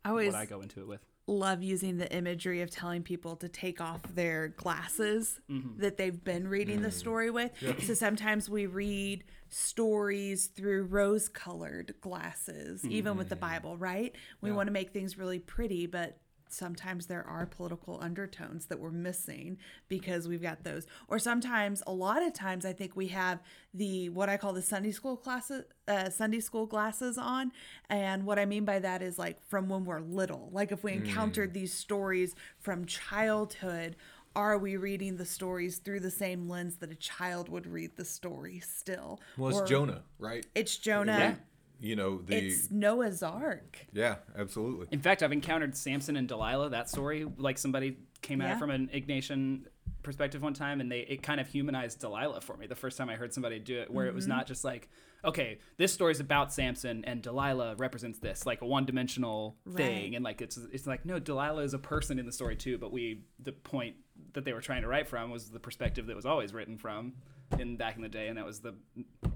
I 0.05 0.11
always 0.11 0.33
what 0.33 0.41
I 0.41 0.47
go 0.47 0.61
into 0.61 0.81
it 0.81 0.89
with. 0.89 1.01
Love 1.31 1.63
using 1.63 1.99
the 1.99 2.13
imagery 2.13 2.61
of 2.61 2.71
telling 2.71 3.03
people 3.03 3.37
to 3.37 3.49
take 3.49 3.81
off 3.81 4.03
their 4.15 4.49
glasses 4.49 5.41
mm-hmm. 5.51 5.81
that 5.81 5.97
they've 5.97 6.23
been 6.23 6.49
reading 6.49 6.83
the 6.83 6.89
mm. 6.89 6.93
story 6.93 7.31
with. 7.31 7.53
So 7.85 7.95
sometimes 7.95 8.51
we 8.51 8.67
read 8.67 9.25
stories 9.49 10.47
through 10.49 10.85
rose 10.85 11.29
colored 11.29 11.95
glasses, 12.01 12.85
even 12.87 13.17
with 13.17 13.29
the 13.29 13.37
mm. 13.37 13.41
Bible, 13.41 13.77
right? 13.77 14.15
We 14.41 14.53
want 14.53 14.67
to 14.67 14.73
make 14.73 14.93
things 14.93 15.17
really 15.17 15.39
pretty, 15.39 15.87
but 15.87 16.19
sometimes 16.53 17.07
there 17.07 17.27
are 17.27 17.47
political 17.47 17.99
undertones 18.03 18.67
that 18.67 18.79
we're 18.79 18.91
missing 18.91 19.59
because 19.89 20.29
we've 20.29 20.43
got 20.43 20.65
those. 20.65 20.87
Or 21.09 21.19
sometimes 21.19 21.83
a 21.87 21.93
lot 21.93 22.23
of 22.23 22.33
times 22.33 22.65
i 22.65 22.73
think 22.73 22.97
we 22.97 23.09
have 23.09 23.41
the 23.75 24.09
what 24.09 24.29
i 24.29 24.37
call 24.37 24.53
the 24.53 24.63
sunday 24.63 24.91
school 24.91 25.17
classes 25.17 25.65
uh, 25.89 26.11
sunday 26.11 26.41
school 26.41 26.67
glasses 26.67 27.19
on. 27.19 27.53
And 27.89 28.25
what 28.25 28.39
i 28.39 28.45
mean 28.45 28.65
by 28.65 28.79
that 28.79 29.03
is 29.03 29.19
like 29.19 29.43
from 29.49 29.69
when 29.69 29.85
we're 29.85 30.01
little. 30.01 30.51
Like 30.53 30.73
if 30.73 30.83
we 30.85 30.93
encountered 30.93 31.55
these 31.55 31.73
stories 31.73 32.35
from 32.59 32.85
childhood 32.85 33.97
are 34.37 34.59
we 34.59 34.77
reading 34.77 35.17
the 35.17 35.25
stories 35.25 35.79
through 35.79 35.99
the 36.01 36.11
same 36.11 36.49
lens 36.49 36.77
that 36.77 36.91
a 36.91 36.95
child 36.95 37.49
would 37.49 37.67
read 37.67 37.97
the 37.97 38.05
story 38.05 38.61
still? 38.61 39.21
Well, 39.37 39.51
it's 39.51 39.59
Or 39.59 39.67
Jonah, 39.67 40.03
right? 40.21 40.47
it's 40.55 40.77
jonah. 40.77 41.19
Yeah. 41.19 41.35
You 41.81 41.97
know, 41.97 42.19
the. 42.19 42.37
it's 42.37 42.71
noah's 42.71 43.23
ark 43.23 43.87
yeah, 43.93 44.17
absolutely. 44.37 44.87
In 44.91 45.01
fact, 45.01 45.23
I've 45.23 45.33
encountered 45.33 45.77
Samson 45.77 46.17
and 46.17 46.29
Delilah. 46.29 46.71
That 46.71 46.89
story, 46.91 47.27
like 47.39 47.57
somebody 47.59 47.97
came 48.23 48.41
at 48.43 48.49
Yeah. 48.49 48.57
it 48.57 48.59
from 48.59 48.71
an 48.71 48.91
Ignatian 48.93 49.63
perspective 50.03 50.43
one 50.43 50.55
time, 50.55 50.81
and 50.81 50.91
they 50.93 51.01
it 51.01 51.23
kind 51.23 51.41
of 51.41 51.47
humanized 51.49 52.01
Delilah 52.01 52.41
for 52.43 52.57
me. 52.57 52.67
The 52.67 52.75
first 52.75 52.99
time 52.99 53.09
I 53.09 53.17
heard 53.17 53.33
somebody 53.33 53.59
do 53.59 53.81
it, 53.81 53.91
where 53.91 54.07
it 54.07 54.15
was 54.15 54.25
Mm-hmm. 54.25 54.37
not 54.37 54.47
just 54.47 54.63
like, 54.65 54.89
okay, 55.25 55.59
this 55.79 55.93
story 55.93 56.13
is 56.13 56.21
about 56.21 56.53
Samson 56.53 57.05
and 57.07 57.23
Delilah 57.23 57.77
represents 57.77 58.19
this, 58.19 58.45
like 58.47 58.61
a 58.63 58.67
one-dimensional 58.67 59.57
thing, 59.75 60.15
and 60.17 60.25
like 60.25 60.41
it's 60.43 60.59
it's 60.73 60.87
like 60.87 61.05
no, 61.07 61.19
Delilah 61.19 61.63
is 61.63 61.75
a 61.75 61.79
person 61.79 62.19
in 62.19 62.27
the 62.27 62.33
story 62.33 62.57
too. 62.57 62.77
But 62.79 62.93
we 62.93 63.23
the 63.43 63.53
point 63.53 63.97
that 64.35 64.45
they 64.45 64.53
were 64.53 64.61
trying 64.61 64.83
to 64.83 64.89
write 64.89 65.09
from 65.09 65.31
was 65.31 65.49
the 65.51 65.61
perspective 65.61 66.07
that 66.07 66.17
was 66.17 66.27
always 66.27 66.53
written 66.53 66.77
from 66.77 67.15
in 67.59 67.77
back 67.77 67.97
in 67.97 68.03
the 68.03 68.09
day, 68.09 68.29
and 68.29 68.39
that 68.39 68.47
was 68.47 68.61
the 68.61 68.75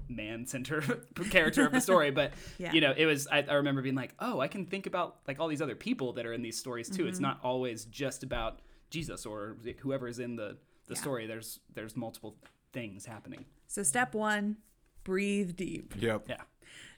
man 0.07 0.45
center 0.45 0.81
character 1.31 1.65
of 1.65 1.71
the 1.71 1.81
story. 1.81 2.11
But 2.11 2.33
Yeah. 2.57 2.71
you 2.73 2.81
know, 2.81 2.93
it 2.95 3.05
was 3.05 3.27
I, 3.27 3.39
I 3.43 3.53
remember 3.55 3.81
being 3.81 3.95
like, 3.95 4.13
oh, 4.19 4.39
I 4.39 4.47
can 4.47 4.65
think 4.65 4.85
about 4.87 5.17
like 5.27 5.39
all 5.39 5.47
these 5.47 5.61
other 5.61 5.75
people 5.75 6.13
that 6.13 6.25
are 6.25 6.33
in 6.33 6.41
these 6.41 6.57
stories 6.57 6.89
too. 6.89 7.01
Mm-hmm. 7.03 7.09
It's 7.09 7.19
not 7.19 7.39
always 7.43 7.85
just 7.85 8.23
about 8.23 8.59
Jesus 8.89 9.25
or 9.25 9.57
whoever 9.79 10.07
is 10.07 10.19
in 10.19 10.35
the 10.35 10.57
the 10.87 10.93
Yeah. 10.95 11.01
story. 11.01 11.27
There's 11.27 11.59
there's 11.73 11.95
multiple 11.95 12.35
things 12.73 13.05
happening. 13.05 13.45
so 13.67 13.83
step 13.83 14.13
one 14.13 14.57
breathe 15.03 15.55
deep 15.55 15.93
Yep. 15.97 16.25
Yeah. 16.27 16.41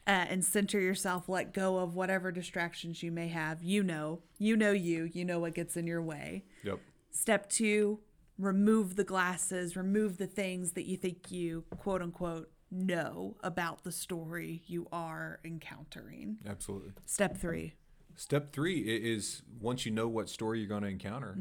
uh, 0.07 0.25
and 0.29 0.43
center 0.43 0.79
yourself 0.79 1.27
let 1.29 1.53
go 1.53 1.77
of 1.77 1.93
whatever 1.93 2.31
distractions 2.31 3.03
you 3.03 3.11
may 3.11 3.27
have 3.27 3.61
you 3.61 3.83
know 3.83 4.21
you 4.39 4.55
know 4.57 4.71
you 4.71 5.03
you 5.13 5.23
know 5.25 5.39
what 5.39 5.53
gets 5.53 5.77
in 5.77 5.85
your 5.85 6.01
way 6.01 6.45
Yep. 6.63 6.79
step 7.11 7.49
two 7.49 7.99
remove 8.37 8.95
the 8.95 9.03
glasses 9.03 9.75
remove 9.75 10.17
the 10.17 10.27
things 10.27 10.73
that 10.73 10.85
you 10.85 10.97
think 10.97 11.31
you 11.31 11.63
quote 11.77 12.01
unquote 12.01 12.51
know 12.69 13.35
about 13.43 13.83
the 13.83 13.91
story 13.91 14.61
you 14.67 14.87
are 14.91 15.39
encountering 15.45 16.37
Absolutely. 16.45 16.91
step 17.05 17.37
three 17.37 17.73
Step 18.17 18.51
three 18.51 18.79
is 18.79 19.43
once 19.61 19.85
you 19.85 19.91
know 19.91 20.07
what 20.07 20.27
story 20.27 20.57
you're 20.59 20.67
going 20.67 20.81
to 20.81 20.89
encounter, 20.89 21.37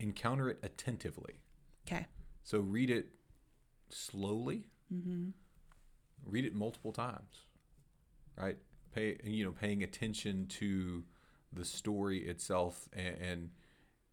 encounter 0.00 0.48
it 0.50 0.58
attentively. 0.64 1.34
okay 1.86 2.06
So 2.42 2.58
read 2.58 2.90
it 2.90 3.10
slowly. 3.88 4.66
Mm-hmm. 4.92 5.28
Read 6.26 6.44
it 6.44 6.54
multiple 6.56 6.90
times, 6.92 7.46
right? 8.36 8.56
Pay 8.92 9.18
you 9.22 9.44
know 9.44 9.52
paying 9.52 9.84
attention 9.84 10.46
to 10.58 11.04
the 11.52 11.64
story 11.64 12.18
itself, 12.26 12.88
and 12.92 13.16
and, 13.20 13.50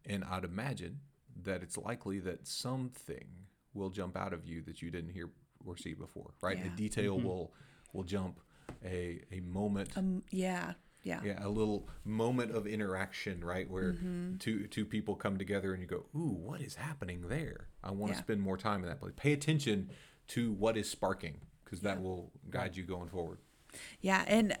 and 0.06 0.24
I'd 0.24 0.44
imagine 0.44 1.00
that 1.42 1.62
it's 1.62 1.76
likely 1.76 2.18
that 2.20 2.46
something 2.46 3.26
will 3.74 3.90
jump 3.90 4.16
out 4.16 4.32
of 4.32 4.44
you 4.44 4.62
that 4.62 4.82
you 4.82 4.90
didn't 4.90 5.10
hear 5.10 5.30
or 5.64 5.76
see 5.76 5.94
before, 5.94 6.32
right? 6.40 6.58
A 6.60 6.64
Yeah. 6.64 6.74
detail 6.76 7.20
will 7.20 7.52
will 7.92 8.04
jump, 8.04 8.40
a 8.84 9.20
a 9.32 9.40
moment 9.40 9.96
um 9.96 10.22
yeah 10.30 10.74
yeah 11.02 11.20
yeah, 11.24 11.44
a 11.44 11.48
little 11.48 11.88
moment 12.04 12.52
of 12.52 12.66
interaction, 12.66 13.42
right, 13.44 13.68
where 13.68 13.96
two 14.38 14.66
two 14.68 14.84
people 14.84 15.14
come 15.16 15.38
together 15.38 15.72
and 15.72 15.80
you 15.82 15.88
go, 15.88 16.06
"Ooh, 16.14 16.34
what 16.34 16.60
is 16.60 16.74
happening 16.76 17.28
there? 17.28 17.68
I 17.82 17.90
want 17.90 18.12
to 18.12 18.18
Yeah. 18.18 18.22
spend 18.22 18.40
more 18.42 18.56
time 18.56 18.82
in 18.82 18.88
that 18.88 19.00
place." 19.00 19.12
Pay 19.16 19.32
attention 19.32 19.90
to 20.28 20.52
what 20.52 20.76
is 20.76 20.88
sparking, 20.90 21.40
because 21.64 21.80
that 21.80 22.00
will 22.02 22.32
guide 22.50 22.76
you 22.76 22.84
going 22.84 23.08
forward. 23.08 23.38
Yeah, 24.00 24.24
and 24.26 24.56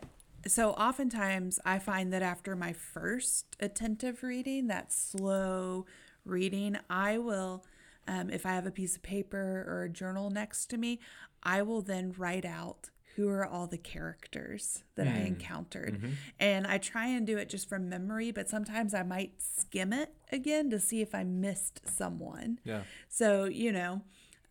so 0.46 0.70
oftentimes 0.72 1.60
I 1.64 1.78
find 1.78 2.12
that 2.12 2.22
after 2.22 2.56
my 2.56 2.72
first 2.72 3.56
attentive 3.60 4.22
reading, 4.22 4.66
that 4.68 4.92
slow 4.92 5.86
reading, 6.24 6.76
I 6.88 7.18
will, 7.18 7.64
um, 8.08 8.30
if 8.30 8.46
I 8.46 8.50
have 8.50 8.66
a 8.66 8.70
piece 8.70 8.96
of 8.96 9.02
paper 9.02 9.64
or 9.68 9.84
a 9.84 9.88
journal 9.90 10.30
next 10.30 10.66
to 10.66 10.76
me, 10.76 11.00
I 11.42 11.62
will 11.62 11.82
then 11.82 12.14
write 12.16 12.44
out 12.44 12.90
who 13.16 13.28
are 13.28 13.44
all 13.44 13.66
the 13.66 13.78
characters 13.78 14.84
that 14.94 15.06
Hmm. 15.06 15.14
I 15.14 15.18
encountered. 15.22 15.94
Mm-hmm. 15.94 16.10
And 16.38 16.66
I 16.66 16.78
try 16.78 17.06
and 17.06 17.26
do 17.26 17.38
it 17.38 17.48
just 17.48 17.68
from 17.68 17.88
memory, 17.88 18.30
but 18.30 18.48
sometimes 18.48 18.94
I 18.94 19.02
might 19.02 19.32
skim 19.42 19.92
it 19.92 20.14
again 20.30 20.70
to 20.70 20.78
see 20.78 21.00
if 21.00 21.14
I 21.14 21.24
missed 21.24 21.80
someone. 21.88 22.60
Yeah. 22.64 22.82
So, 23.08 23.44
you 23.46 23.72
know, 23.72 24.02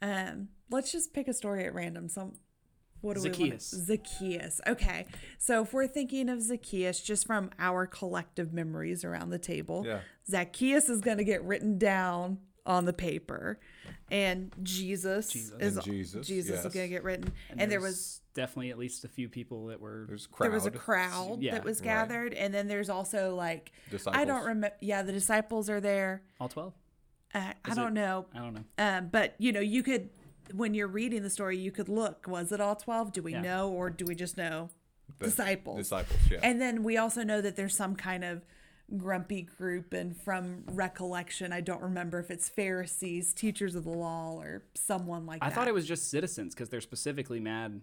um, 0.01 0.49
let's 0.69 0.91
just 0.91 1.13
pick 1.13 1.27
a 1.27 1.33
story 1.33 1.65
at 1.65 1.73
random. 1.73 2.09
So, 2.09 2.33
what 3.01 3.15
do 3.15 3.21
we 3.23 3.29
Zacchaeus. 3.29 3.73
want? 3.73 3.85
Zacchaeus. 3.87 4.61
Okay. 4.67 5.05
So, 5.37 5.61
if 5.63 5.73
we're 5.73 5.87
thinking 5.87 6.29
of 6.29 6.41
Zacchaeus 6.41 7.01
just 7.01 7.25
from 7.27 7.49
our 7.59 7.85
collective 7.87 8.53
memories 8.53 9.03
around 9.03 9.29
the 9.29 9.39
table, 9.39 9.83
Yeah. 9.85 10.01
Zacchaeus 10.29 10.89
is 10.89 11.01
going 11.01 11.17
to 11.17 11.23
get 11.23 11.43
written 11.43 11.77
down 11.77 12.39
on 12.65 12.85
the 12.85 12.93
paper, 12.93 13.59
and 14.11 14.51
Jesus, 14.61 15.29
Jesus. 15.29 15.53
is 15.59 15.75
And 15.77 15.85
Jesus, 15.85 16.27
Jesus 16.27 16.65
is 16.65 16.73
going 16.73 16.85
to 16.85 16.89
get 16.89 17.03
written, 17.03 17.31
and, 17.57 17.71
there 17.71 17.79
was 17.81 18.21
definitely 18.35 18.69
at 18.69 18.77
least 18.77 19.03
a 19.05 19.07
few 19.07 19.27
people 19.27 19.67
that 19.67 19.79
were 19.81 20.05
There's 20.07 20.27
crowd. 20.27 20.45
there 20.45 20.51
was 20.53 20.65
a 20.67 20.71
crowd 20.71 21.41
Yeah. 21.41 21.53
that 21.53 21.63
was 21.63 21.79
Right. 21.79 21.85
gathered, 21.85 22.33
and 22.35 22.53
then 22.53 22.67
there's 22.67 22.89
also 22.89 23.33
like 23.35 23.71
I 24.07 24.23
don't 24.25 24.41
remember. 24.45 24.71
Yeah, 24.81 25.01
the 25.01 25.11
disciples 25.13 25.67
are 25.69 25.81
there. 25.81 26.21
all 26.39 26.47
12 26.49 26.73
Uh, 27.33 27.53
I 27.65 27.73
don't 27.73 27.87
it- 27.97 28.01
know. 28.01 28.25
i 28.35 28.37
don't 28.39 28.53
know 28.53 28.63
Um, 28.77 29.07
but 29.07 29.33
you 29.39 29.51
know, 29.51 29.59
you 29.61 29.81
could 29.81 30.09
when 30.53 30.73
you're 30.73 30.87
reading 30.87 31.23
the 31.23 31.29
story, 31.29 31.57
you 31.57 31.71
could 31.71 31.89
look. 31.89 32.25
Was 32.27 32.51
it 32.51 32.59
all 32.61 32.75
twelve? 32.75 33.11
Do 33.13 33.21
we 33.21 33.33
Yeah. 33.33 33.41
know, 33.41 33.69
or 33.69 33.89
do 33.89 34.05
we 34.05 34.15
just 34.15 34.37
know 34.37 34.69
The 35.19 35.25
disciples? 35.25 35.77
Disciples, 35.77 36.19
yeah. 36.29 36.39
And 36.43 36.61
then 36.61 36.83
we 36.83 36.97
also 36.97 37.23
know 37.23 37.41
that 37.41 37.55
there's 37.55 37.75
some 37.75 37.95
kind 37.95 38.23
of 38.23 38.43
grumpy 38.97 39.43
group, 39.43 39.93
and 39.93 40.15
from 40.15 40.63
recollection, 40.67 41.53
I 41.53 41.61
don't 41.61 41.81
remember 41.81 42.19
if 42.19 42.31
it's 42.31 42.49
Pharisees, 42.49 43.33
teachers 43.33 43.75
of 43.75 43.83
the 43.83 43.91
law, 43.91 44.35
or 44.39 44.63
someone 44.75 45.25
like 45.25 45.43
i 45.43 45.47
that. 45.49 45.51
I 45.51 45.55
thought 45.55 45.67
it 45.67 45.73
was 45.73 45.87
just 45.87 46.09
citizens 46.09 46.55
because 46.55 46.69
they're 46.69 46.81
specifically 46.81 47.39
mad 47.39 47.81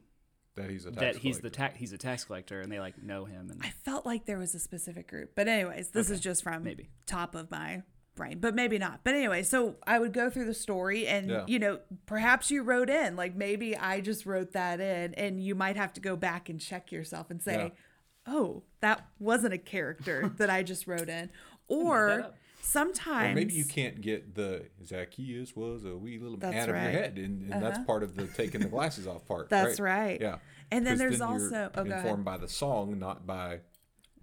that 0.57 0.71
he's 0.71 0.87
a 0.87 0.91
tax 0.91 1.01
that 1.01 1.17
he's 1.17 1.37
the 1.37 1.51
collector. 1.51 1.59
tax 1.59 1.79
he's 1.79 1.93
a 1.93 1.99
tax 1.99 2.25
collector 2.25 2.63
and 2.63 2.73
they 2.73 2.81
like 2.81 3.03
know 3.03 3.27
him 3.27 3.51
and 3.51 3.61
I 3.63 3.69
felt 3.85 4.07
like 4.07 4.25
there 4.25 4.39
was 4.39 4.55
a 4.55 4.59
specific 4.59 5.07
group, 5.07 5.33
but 5.35 5.49
anyways, 5.49 5.91
this 5.91 6.09
is 6.09 6.19
just 6.19 6.43
from 6.43 6.65
maybe. 6.65 6.89
top 7.05 7.35
of 7.35 7.51
my 7.51 7.83
brain, 8.17 8.39
but 8.41 8.55
maybe 8.55 8.79
not. 8.79 9.01
But 9.05 9.15
anyway, 9.15 9.43
so 9.45 9.77
I 9.87 9.99
would 9.99 10.13
go 10.13 10.29
through 10.29 10.47
the 10.47 10.55
story, 10.55 11.07
and 11.07 11.31
Yeah. 11.31 11.45
you 11.47 11.59
know, 11.59 11.79
perhaps 12.07 12.51
you 12.51 12.63
wrote 12.63 12.91
in, 12.91 13.15
like 13.15 13.37
maybe 13.37 13.77
I 13.77 14.01
just 14.01 14.27
wrote 14.27 14.53
that 14.53 14.81
in, 14.81 15.15
and 15.15 15.41
you 15.41 15.55
might 15.55 15.77
have 15.77 15.93
to 15.95 16.01
go 16.01 16.17
back 16.17 16.49
and 16.49 16.61
check 16.61 16.91
yourself 16.91 17.31
and 17.31 17.41
say, 17.41 17.57
Yeah. 17.57 18.33
"Oh, 18.35 18.63
that 18.81 19.07
wasn't 19.21 19.55
a 19.55 19.59
character 19.59 20.33
that 20.39 20.51
I 20.51 20.65
just 20.65 20.87
wrote 20.89 21.09
in," 21.09 21.31
or 21.69 22.33
sometimes 22.63 23.33
Or 23.33 23.35
maybe 23.35 23.55
you 23.55 23.65
can't 23.65 24.01
get 24.01 24.35
the 24.35 24.67
Zacchaeus 24.85 25.55
was 25.55 25.85
a 25.85 25.97
wee 25.97 26.19
little 26.19 26.37
That's 26.37 26.57
out 26.57 26.69
of 26.69 26.75
your 26.75 26.91
head, 26.91 27.17
and, 27.17 27.53
and 27.53 27.63
that's 27.63 27.77
uh-huh. 27.79 27.87
part 27.87 28.03
of 28.03 28.17
the 28.17 28.27
taking 28.27 28.61
the 28.61 28.69
glasses 28.69 29.07
off 29.07 29.25
part. 29.27 29.49
That's 29.49 29.79
right. 29.79 30.21
Yeah. 30.21 30.39
And 30.73 30.85
then 30.85 30.99
there's 30.99 31.19
you're 31.19 31.29
also- 31.29 31.71
oh, 31.75 31.85
informed 31.85 32.25
by 32.25 32.39
the 32.39 32.49
song, 32.49 32.99
not 32.99 33.25
by 33.27 33.61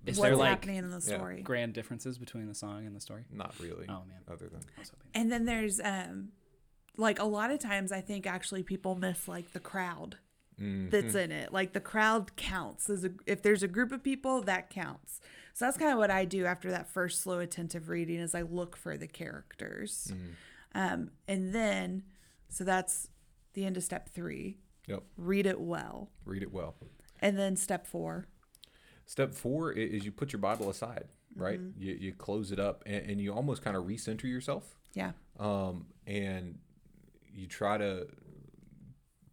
is 0.06 0.18
what's 0.18 0.30
there 0.30 0.36
like 0.36 0.50
happening 0.50 0.76
in 0.78 0.90
the 0.90 1.04
Yeah. 1.08 1.16
story. 1.18 1.42
grand 1.42 1.74
differences 1.74 2.18
between 2.18 2.48
the 2.48 2.56
song 2.56 2.86
and 2.86 2.96
the 2.96 3.00
story 3.02 3.24
not 3.32 3.54
really. 3.60 3.86
Oh, 3.90 4.04
man. 4.08 4.22
Other 4.28 4.48
than 4.50 4.62
I 4.78 4.80
was 4.80 4.90
hoping. 4.90 5.10
And 5.14 5.32
then 5.32 5.46
there's 5.46 5.80
um 5.80 6.30
like 6.98 7.20
a 7.20 7.26
lot 7.26 7.52
of 7.52 7.60
times 7.60 7.92
I 7.92 8.02
think 8.02 8.28
actually 8.28 8.64
people 8.64 8.96
miss 8.96 9.28
like 9.28 9.54
the 9.54 9.60
crowd 9.60 10.18
Mm-hmm. 10.62 10.90
that's 10.92 11.16
in 11.16 11.32
it. 11.32 11.52
Like 11.52 11.74
the 11.74 11.80
crowd 11.80 12.36
counts. 12.36 12.88
As 12.88 13.04
a, 13.04 13.10
if 13.26 13.42
there's 13.42 13.64
a 13.64 13.68
group 13.68 13.92
of 13.92 14.04
people, 14.04 14.44
that 14.44 14.70
counts. 14.70 15.20
So 15.56 15.66
that's 15.66 15.80
kind 15.80 15.92
of 15.92 15.98
what 15.98 16.12
I 16.12 16.26
do 16.26 16.46
after 16.46 16.70
that 16.70 16.88
first 16.88 17.22
slow 17.22 17.40
attentive 17.40 17.90
reading 17.90 18.20
is 18.20 18.36
I 18.36 18.44
look 18.44 18.78
for 18.78 18.96
the 18.96 19.08
characters. 19.08 20.12
Mm-hmm. 20.14 20.28
Um, 20.76 21.10
and 21.28 21.56
then 21.56 22.04
so 22.50 22.64
that's 22.64 23.10
the 23.54 23.66
end 23.66 23.78
of 23.78 23.84
step 23.84 24.10
three. 24.10 24.60
yep. 24.86 25.02
Read 25.18 25.48
it 25.48 25.60
well. 25.60 26.12
Read 26.24 26.44
it 26.44 26.54
well. 26.54 26.76
And 27.20 27.36
then 27.38 27.56
step 27.56 27.88
four. 27.88 28.28
Step 29.14 29.36
four 29.36 29.72
is 29.72 30.04
you 30.04 30.12
put 30.12 30.34
your 30.34 30.40
Bible 30.40 30.72
aside, 30.72 31.06
right? 31.36 31.60
Mm-hmm. 31.62 31.80
You, 31.80 31.94
you 32.00 32.14
close 32.14 32.52
it 32.52 32.58
up, 32.60 32.82
and, 32.88 33.12
and 33.12 33.22
you 33.22 33.32
almost 33.32 33.62
kind 33.62 33.78
of 33.78 33.84
recenter 33.84 34.24
yourself, 34.24 34.76
Yeah. 34.96 35.12
um, 35.40 35.86
and 36.08 36.58
you 37.32 37.46
try 37.46 37.78
to 37.78 38.08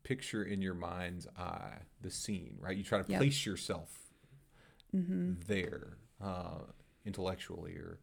picture 0.03 0.45
in 0.45 0.61
your 0.61 0.75
mind's 0.75 1.27
eye 1.39 1.79
the 2.03 2.11
scene, 2.11 2.59
right? 2.61 2.77
You 2.77 2.85
try 2.85 3.01
to 3.01 3.11
Yep. 3.11 3.19
place 3.21 3.47
yourself 3.47 3.97
Mm-hmm. 4.95 5.35
there 5.47 5.97
uh, 6.23 6.59
intellectually 7.07 7.73
or 7.77 8.01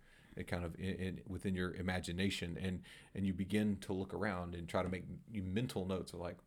kind 0.48 0.63
of 0.66 0.74
in, 0.80 0.96
in, 0.96 1.20
within 1.28 1.54
your 1.54 1.76
imagination, 1.76 2.58
and 2.60 2.82
and 3.13 3.24
you 3.28 3.34
begin 3.34 3.78
to 3.82 3.94
look 3.94 4.16
around 4.16 4.56
and 4.56 4.68
try 4.68 4.82
to 4.82 4.90
make 4.90 5.04
you 5.32 5.44
mental 5.44 5.86
notes 5.86 6.12
of 6.13 6.22
like, 6.22 6.38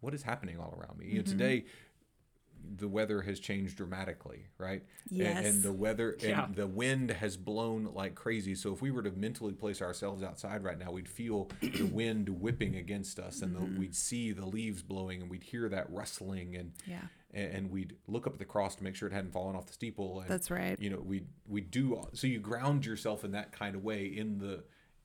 what 0.00 0.14
is 0.14 0.24
happening 0.24 0.58
all 0.58 0.74
around 0.76 0.98
me? 0.98 1.06
You 1.06 1.14
know, 1.18 1.20
Mm-hmm. 1.22 1.30
today 1.30 1.64
the 2.76 2.88
weather 2.88 3.22
has 3.22 3.40
changed 3.40 3.76
dramatically, 3.76 4.46
right? 4.58 4.82
And- 5.10 5.20
And, 5.46 5.62
the 5.62 5.72
weather 5.72 6.12
and 6.12 6.22
Yeah. 6.22 6.48
the 6.52 6.66
wind 6.66 7.10
has 7.10 7.36
blown 7.36 7.84
like 7.94 8.14
crazy. 8.14 8.54
So 8.54 8.72
if 8.72 8.80
we 8.82 8.90
were 8.90 9.02
to 9.02 9.10
mentally 9.12 9.52
place 9.52 9.80
ourselves 9.82 10.22
outside 10.22 10.62
right 10.64 10.78
now, 10.78 10.90
we'd 10.92 11.08
feel 11.08 11.50
the 11.60 11.82
wind 11.92 12.28
whipping 12.40 12.76
against 12.76 13.18
us, 13.18 13.42
and 13.42 13.54
Mm-hmm. 13.54 13.74
the, 13.74 13.80
we'd 13.80 13.94
see 13.94 14.32
the 14.32 14.46
leaves 14.46 14.82
blowing, 14.82 15.22
and 15.22 15.30
we'd 15.30 15.44
hear 15.44 15.68
that 15.68 15.90
rustling, 15.90 16.56
and 16.56 16.72
Yeah. 16.86 17.02
and, 17.32 17.52
and 17.52 17.70
we'd 17.70 17.96
look 18.06 18.26
up 18.26 18.32
at 18.34 18.38
the 18.38 18.44
cross 18.44 18.74
to 18.76 18.84
make 18.84 18.94
sure 18.94 19.08
it 19.08 19.12
hadn't 19.12 19.32
fallen 19.32 19.56
off 19.56 19.66
the 19.66 19.72
steeple. 19.72 20.20
And, 20.20 20.28
That's 20.30 20.50
right. 20.50 20.78
You 20.80 20.90
know, 20.90 21.00
we 21.00 21.24
we 21.46 21.60
do 21.60 22.08
so 22.12 22.26
you 22.26 22.38
ground 22.40 22.86
yourself 22.86 23.24
in 23.24 23.32
that 23.32 23.52
kind 23.52 23.74
of 23.76 23.82
way 23.84 24.06
in 24.06 24.38
the 24.38 24.64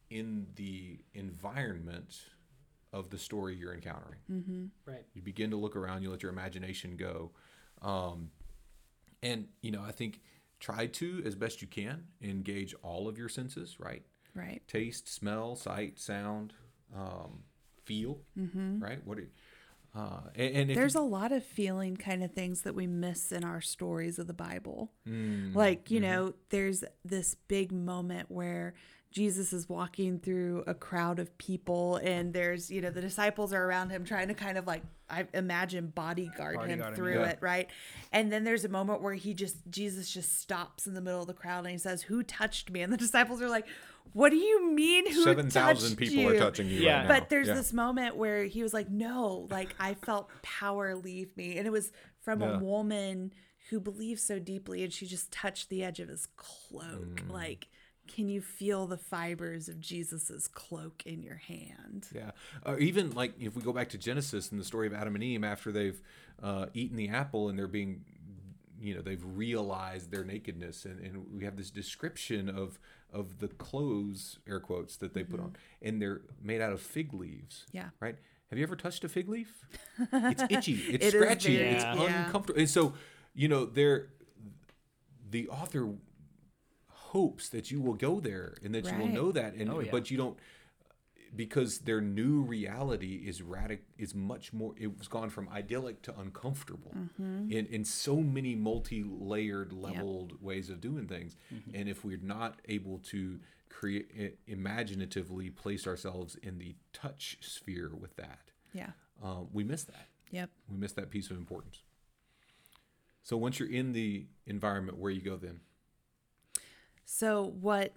in 0.10 0.48
the 0.56 1.00
environment 1.14 2.22
of 2.92 3.10
the 3.12 3.18
story 3.20 3.56
you're 3.56 3.74
encountering 3.76 4.72
right 4.86 5.06
you 5.14 5.22
begin 5.22 5.52
to 5.52 5.56
look 5.56 5.76
around 5.76 6.02
you 6.02 6.10
let 6.10 6.24
your 6.24 6.32
imagination 6.32 6.96
go 6.98 7.30
um, 7.82 8.30
and 9.24 9.48
you 9.62 9.72
know 9.72 9.82
i 9.82 9.92
think 9.92 10.22
try 10.60 10.86
to 10.86 11.22
as 11.26 11.36
best 11.36 11.62
you 11.62 11.68
can 11.68 12.04
engage 12.22 12.74
all 12.84 13.08
of 13.08 13.18
your 13.18 13.30
senses 13.30 13.78
right? 13.80 14.04
Right. 14.36 14.62
taste 14.68 15.08
smell 15.14 15.56
sight 15.56 16.00
sound 16.00 16.54
um, 16.96 17.44
feel 17.84 18.20
right? 18.80 19.00
What 19.06 19.18
are, 19.18 19.28
uh, 20.00 20.30
and, 20.36 20.56
and 20.56 20.70
There's 20.70 20.96
you, 20.96 21.02
a 21.02 21.04
lot 21.04 21.32
of 21.32 21.44
feeling 21.44 21.98
kind 21.98 22.24
of 22.24 22.32
things 22.32 22.62
that 22.62 22.76
we 22.76 22.88
miss 22.88 23.32
in 23.32 23.44
our 23.44 23.62
stories 23.62 24.20
of 24.20 24.28
the 24.28 24.34
Bible. 24.34 24.92
Mm, 25.08 25.56
Like, 25.56 25.92
you 25.92 26.00
mm-hmm. 26.00 26.12
know, 26.12 26.34
there's 26.50 26.84
this 27.04 27.36
big 27.48 27.72
moment 27.72 28.32
where 28.32 28.74
Jesus 29.12 29.52
is 29.54 29.68
walking 29.68 30.20
through 30.20 30.64
a 30.68 30.74
crowd 30.74 31.20
of 31.20 31.36
people, 31.38 31.98
and 31.98 32.34
there's, 32.34 32.70
you 32.70 32.80
know, 32.80 32.92
the 32.92 33.02
disciples 33.02 33.52
are 33.54 33.66
around 33.66 33.90
him 33.90 34.06
trying 34.06 34.28
to 34.28 34.36
kind 34.36 34.58
of 34.58 34.68
like, 34.68 34.84
I 35.10 35.26
imagine, 35.34 35.88
bodyguard, 35.88 36.56
Bodyguard 36.56 36.70
him 36.70 36.82
him, 36.82 36.96
through 36.96 37.22
yeah. 37.22 37.30
it, 37.30 37.40
right? 37.42 37.68
And 38.12 38.32
then 38.32 38.44
there's 38.44 38.66
a 38.66 38.70
moment 38.70 39.02
where 39.02 39.16
he 39.16 39.34
just, 39.34 39.58
Jesus 39.70 40.10
just 40.12 40.40
stops 40.40 40.86
in 40.86 40.94
the 40.94 41.02
middle 41.02 41.22
of 41.22 41.28
the 41.28 41.34
crowd 41.34 41.66
and 41.66 41.70
he 41.70 41.78
says, 41.80 42.04
Who 42.04 42.22
touched 42.22 42.70
me? 42.70 42.82
And 42.82 42.94
the 42.94 42.98
disciples 43.06 43.42
are 43.42 43.50
like, 43.50 43.66
What 44.14 44.30
do 44.30 44.36
you 44.38 44.72
mean? 44.72 45.12
Who 45.12 45.24
7000 45.24 45.52
touched 45.90 45.98
people 45.98 46.24
you? 46.24 46.30
are 46.30 46.38
touching 46.38 46.68
you 46.68 46.80
Yeah. 46.82 47.00
right 47.00 47.08
now 47.08 47.20
But 47.20 47.30
there's 47.30 47.48
Yeah. 47.48 47.54
this 47.56 47.74
moment 47.74 48.16
where 48.16 48.44
he 48.46 48.64
was 48.64 48.74
like, 48.74 48.90
No, 48.90 49.48
like 49.50 49.76
I 49.80 49.94
felt 49.94 50.30
power 50.42 50.96
leave 50.96 51.36
me. 51.38 51.58
And 51.58 51.68
it 51.68 51.72
was 51.72 51.92
from 52.22 52.42
Yeah. 52.42 52.58
a 52.58 52.60
woman 52.60 53.34
who 53.70 53.80
believes 53.80 54.24
so 54.24 54.40
deeply 54.40 54.84
and 54.84 54.92
she 54.92 55.06
just 55.06 55.32
touched 55.32 55.70
the 55.70 55.84
edge 55.84 56.00
of 56.00 56.10
his 56.10 56.28
cloak. 56.38 57.22
Mm. 57.22 57.32
Like, 57.32 57.68
can 58.08 58.28
you 58.28 58.42
feel 58.42 58.88
the 58.88 58.98
fibers 58.98 59.70
of 59.70 59.80
Jesus's 59.80 60.48
cloak 60.48 61.04
in 61.06 61.22
your 61.22 61.36
hand? 61.36 62.08
Yeah. 62.14 62.32
Or 62.66 62.80
even 62.80 63.12
like 63.12 63.34
if 63.40 63.56
we 63.56 63.62
go 63.62 63.72
back 63.74 63.90
to 63.90 63.98
Genesis 64.00 64.50
and 64.52 64.60
the 64.60 64.66
story 64.66 64.88
of 64.88 64.94
Adam 64.94 65.14
and 65.14 65.24
Eve 65.24 65.44
after 65.44 65.72
they've 65.72 66.02
uh, 66.42 66.68
eaten 66.74 66.98
the 66.98 67.10
apple 67.10 67.50
and 67.50 67.60
they're 67.60 67.68
being, 67.68 68.04
you 68.82 68.96
know, 68.96 69.02
they've 69.02 69.24
realized 69.24 70.12
their 70.12 70.24
nakedness. 70.24 70.86
And, 70.86 71.00
and 71.00 71.26
we 71.34 71.44
have 71.46 71.56
this 71.58 71.70
description 71.72 72.50
of 72.50 72.80
of 73.12 73.40
the 73.40 73.48
clothes, 73.48 74.38
air 74.48 74.60
quotes, 74.60 74.96
that 74.98 75.14
they 75.16 75.24
put 75.24 75.40
on. 75.40 75.56
And 75.82 76.00
they're 76.02 76.22
made 76.44 76.62
out 76.62 76.72
of 76.74 76.80
fig 76.82 77.14
leaves. 77.14 77.66
Mm-hmm. 77.70 77.78
Yeah. 77.78 77.90
Right? 78.00 78.16
Have 78.52 78.58
you 78.60 78.64
ever 78.64 78.76
touched 78.76 79.04
a 79.04 79.10
fig 79.10 79.28
leaf? 79.30 79.66
It's 80.14 80.44
itchy. 80.50 80.74
It's 80.74 81.06
It 81.08 81.12
scratchy. 81.14 81.58
very- 81.58 81.70
It's 81.72 81.84
yeah. 81.84 82.26
uncomfortable. 82.26 82.60
And 82.60 82.70
so, 82.70 82.94
you 83.34 83.48
know, 83.48 83.66
they're 83.66 84.10
the 85.30 85.48
author 85.50 85.90
hopes 86.92 87.50
that 87.50 87.72
you 87.72 87.82
will 87.82 87.94
go 87.96 88.20
there 88.20 88.56
and 88.64 88.74
that 88.76 88.86
you 88.86 88.98
will 88.98 89.08
know 89.08 89.32
that 89.32 89.56
and 89.56 89.70
Oh, 89.72 89.80
yeah. 89.80 89.90
but 89.92 90.12
you 90.12 90.18
don't 90.18 90.38
because 91.36 91.80
their 91.80 92.02
new 92.02 92.42
reality 92.42 93.24
is 93.28 93.42
radic 93.42 93.80
is 93.98 94.14
much 94.16 94.52
more 94.54 94.74
it 94.78 94.98
was 94.98 95.08
gone 95.08 95.30
from 95.30 95.48
idyllic 95.50 96.02
to 96.02 96.18
uncomfortable 96.20 96.94
Mm-hmm. 96.96 97.52
in 97.52 97.66
in 97.68 97.86
so 97.86 98.18
many 98.18 98.56
multi-layered 98.56 99.72
leveled 99.72 100.42
ways 100.42 100.70
of 100.70 100.82
doing 100.82 101.08
things 101.08 101.36
and 101.74 101.88
if 101.90 102.04
we're 102.04 102.18
not 102.22 102.60
able 102.68 103.00
to 103.00 103.40
create 103.70 104.38
imaginatively 104.48 105.50
place 105.50 105.86
ourselves 105.88 106.36
in 106.42 106.58
the 106.58 106.76
touch 106.94 107.38
sphere 107.42 107.92
with 107.94 108.16
that 108.16 108.52
Yeah. 108.74 108.92
um, 109.24 109.48
we 109.54 109.64
miss 109.64 109.84
that 109.84 110.08
Yep. 110.32 110.50
we 110.70 110.78
miss 110.78 110.94
that 110.94 111.10
piece 111.10 111.30
of 111.32 111.38
importance 111.38 111.84
so 113.24 113.38
once 113.38 113.60
you're 113.60 113.70
in 113.72 113.94
the 113.94 114.26
environment 114.48 114.98
where 114.98 115.12
you 115.12 115.22
go 115.22 115.36
then 115.38 115.60
So 117.06 117.54
what 117.62 117.94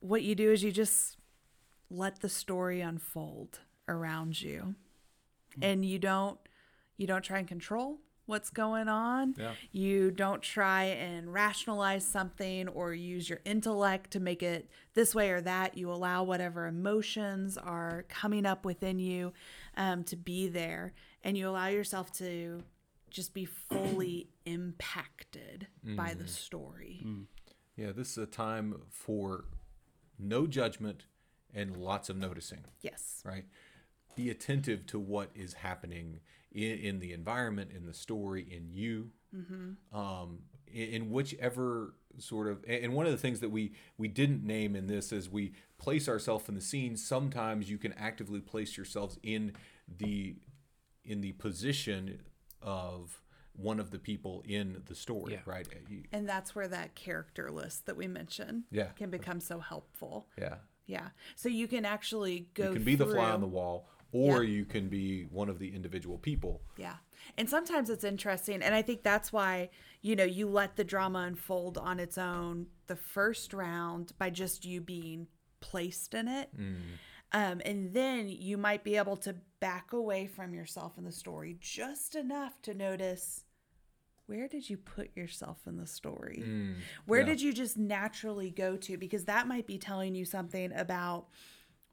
what 0.00 0.22
you 0.22 0.34
do 0.34 0.52
is 0.52 0.62
you 0.62 0.70
just 0.72 1.16
let 1.90 2.20
the 2.20 2.28
story 2.28 2.80
unfold 2.80 3.60
around 3.88 4.40
you. 4.40 4.74
Hmm. 5.56 5.64
And 5.64 5.84
you 5.84 5.98
don't 5.98 6.38
you 6.96 7.06
don't 7.06 7.22
try 7.22 7.38
and 7.38 7.48
control. 7.48 7.98
what's 8.26 8.50
going 8.50 8.88
on. 8.88 9.34
Yeah. 9.38 9.52
You 9.72 10.10
don't 10.10 10.42
try 10.42 10.84
and 10.84 11.32
rationalize 11.32 12.06
something 12.06 12.68
or 12.68 12.92
use 12.92 13.26
your 13.26 13.40
intellect 13.46 14.10
to 14.10 14.20
make 14.20 14.42
it 14.42 14.68
this 14.92 15.14
way 15.14 15.30
or 15.30 15.40
that. 15.40 15.78
You 15.78 15.90
allow 15.90 16.24
whatever 16.24 16.66
emotions 16.66 17.56
are 17.56 18.04
coming 18.10 18.44
up 18.44 18.66
within 18.66 18.98
you 18.98 19.32
um, 19.78 20.04
to 20.04 20.16
be 20.16 20.46
there, 20.48 20.92
and 21.24 21.38
you 21.38 21.48
allow 21.48 21.68
yourself 21.68 22.12
to 22.18 22.62
just 23.08 23.32
be 23.32 23.46
fully 23.46 24.28
impacted 24.44 25.66
by 25.96 26.12
the 26.12 26.28
story. 26.28 27.06
Yeah, 27.76 27.92
this 27.92 28.10
is 28.10 28.18
a 28.18 28.26
time 28.26 28.82
for 28.90 29.46
no 30.18 30.46
judgment 30.46 31.04
and 31.54 31.76
lots 31.76 32.08
of 32.08 32.16
noticing. 32.16 32.64
Yes. 32.82 33.22
right? 33.24 33.44
Be 34.16 34.30
attentive 34.30 34.86
to 34.88 34.98
what 34.98 35.30
is 35.34 35.54
happening 35.54 36.20
in, 36.52 36.78
in 36.78 36.98
the 37.00 37.12
environment, 37.12 37.70
in 37.74 37.86
the 37.86 37.94
story, 37.94 38.42
in 38.50 38.68
you, 38.70 39.10
um, 39.92 40.40
in, 40.66 40.88
in 40.88 41.10
whichever 41.10 41.94
sort 42.18 42.48
of. 42.48 42.64
And 42.66 42.94
one 42.94 43.06
of 43.06 43.12
the 43.12 43.18
things 43.18 43.40
that 43.40 43.50
we 43.50 43.72
we 43.96 44.08
didn't 44.08 44.44
name 44.44 44.74
in 44.74 44.86
this 44.86 45.12
is 45.12 45.28
we 45.30 45.52
place 45.78 46.08
ourselves 46.08 46.48
in 46.48 46.54
the 46.54 46.60
scene. 46.60 46.96
Sometimes 46.96 47.70
you 47.70 47.78
can 47.78 47.92
actively 47.92 48.40
place 48.40 48.76
yourselves 48.76 49.18
in 49.22 49.52
the 49.98 50.36
in 51.04 51.20
the 51.20 51.32
position 51.32 52.20
of 52.60 53.22
one 53.54 53.80
of 53.80 53.90
the 53.90 53.98
people 53.98 54.42
in 54.46 54.82
the 54.86 54.94
story, 54.94 55.32
Yeah. 55.34 55.40
right? 55.44 55.66
And 56.12 56.28
that's 56.28 56.54
where 56.54 56.68
that 56.68 56.94
character 56.94 57.50
list 57.50 57.86
that 57.86 57.96
we 57.96 58.06
mentioned 58.06 58.64
Yeah. 58.70 58.88
can 58.96 59.10
become 59.10 59.40
so 59.40 59.58
helpful. 59.60 60.28
yeah. 60.38 60.56
Yeah. 60.88 61.08
So 61.36 61.48
you 61.48 61.68
can 61.68 61.84
actually 61.84 62.48
go 62.54 62.68
You 62.70 62.74
can 62.74 62.84
be 62.84 62.96
the 62.96 63.06
fly 63.06 63.30
on 63.30 63.40
the 63.40 63.46
wall, 63.46 63.86
or 64.10 64.42
Yeah. 64.42 64.50
you 64.50 64.64
can 64.64 64.88
be 64.88 65.22
one 65.24 65.48
of 65.48 65.60
the 65.60 65.72
individual 65.72 66.18
people. 66.18 66.62
Yeah. 66.76 66.96
And 67.36 67.48
sometimes 67.48 67.90
it's 67.90 68.04
interesting. 68.04 68.62
And 68.62 68.74
I 68.74 68.82
think 68.82 69.02
that's 69.04 69.32
why, 69.32 69.68
you 70.00 70.16
know, 70.16 70.24
you 70.24 70.48
let 70.48 70.74
the 70.76 70.84
drama 70.84 71.20
unfold 71.20 71.78
on 71.78 72.00
its 72.00 72.18
own 72.18 72.66
the 72.86 72.96
first 72.96 73.52
round 73.52 74.12
by 74.18 74.30
just 74.30 74.64
you 74.64 74.80
being 74.80 75.28
placed 75.60 76.14
in 76.14 76.26
it. 76.26 76.48
Um, 77.32 77.60
and 77.66 77.92
then 77.92 78.28
you 78.28 78.56
might 78.56 78.82
be 78.82 78.96
able 78.96 79.18
to 79.18 79.36
back 79.60 79.92
away 79.92 80.26
from 80.26 80.54
yourself 80.54 80.96
in 80.96 81.04
the 81.04 81.12
story 81.12 81.58
just 81.60 82.14
enough 82.14 82.62
to 82.62 82.72
notice 82.72 83.44
where 84.28 84.46
did 84.46 84.68
you 84.68 84.76
put 84.76 85.16
yourself 85.16 85.56
in 85.66 85.78
the 85.78 85.86
story? 85.86 86.42
Mm, 86.46 86.74
where 87.06 87.20
yeah. 87.20 87.26
did 87.26 87.40
you 87.40 87.52
just 87.52 87.78
naturally 87.78 88.50
go 88.50 88.76
to? 88.76 88.98
Because 88.98 89.24
that 89.24 89.48
might 89.48 89.66
be 89.66 89.78
telling 89.78 90.14
you 90.14 90.26
something 90.26 90.70
about 90.74 91.28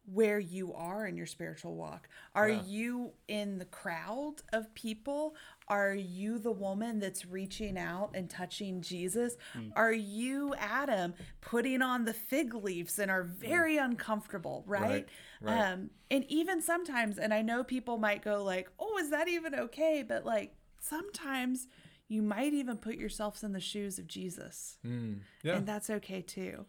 where 0.06 0.38
you 0.38 0.74
are 0.74 1.08
in 1.08 1.16
your 1.16 1.26
spiritual 1.26 1.76
walk. 1.76 2.10
Are 2.36 2.50
Yeah. 2.50 2.62
you 2.64 3.14
in 3.30 3.58
the 3.58 3.66
crowd 3.66 4.36
of 4.52 4.72
people? 4.76 5.36
Are 5.70 5.96
you 5.96 6.38
the 6.38 6.52
woman 6.52 7.00
that's 7.00 7.26
reaching 7.26 7.78
out 7.78 8.12
and 8.14 8.30
touching 8.30 8.82
Jesus? 8.82 9.36
Mm. 9.56 9.72
Are 9.76 9.94
you 9.94 10.54
Adam 10.56 11.16
putting 11.42 11.82
on 11.82 12.04
the 12.04 12.14
fig 12.14 12.54
leaves 12.54 13.00
and 13.00 13.10
are 13.10 13.24
mm. 13.24 13.30
very 13.30 13.78
uncomfortable, 13.78 14.64
right? 14.68 14.82
Right, 14.84 15.08
right. 15.42 15.72
Um 15.72 15.90
and 16.12 16.26
even 16.30 16.62
sometimes 16.62 17.18
and 17.18 17.34
I 17.34 17.42
know 17.42 17.64
people 17.64 17.98
might 17.98 18.22
go 18.22 18.44
like, 18.44 18.70
"Oh, 18.78 18.98
is 19.00 19.10
that 19.10 19.28
even 19.28 19.56
okay?" 19.56 20.04
But 20.08 20.24
like 20.26 20.54
sometimes 20.80 21.68
you 22.08 22.22
might 22.22 22.54
even 22.54 22.78
put 22.78 22.96
yourselves 22.96 23.44
in 23.44 23.52
the 23.54 23.60
shoes 23.60 23.98
of 24.00 24.08
Jesus. 24.08 24.78
Yeah. 24.84 25.56
And 25.56 25.66
that's 25.68 25.90
okay 25.90 26.22
too. 26.22 26.66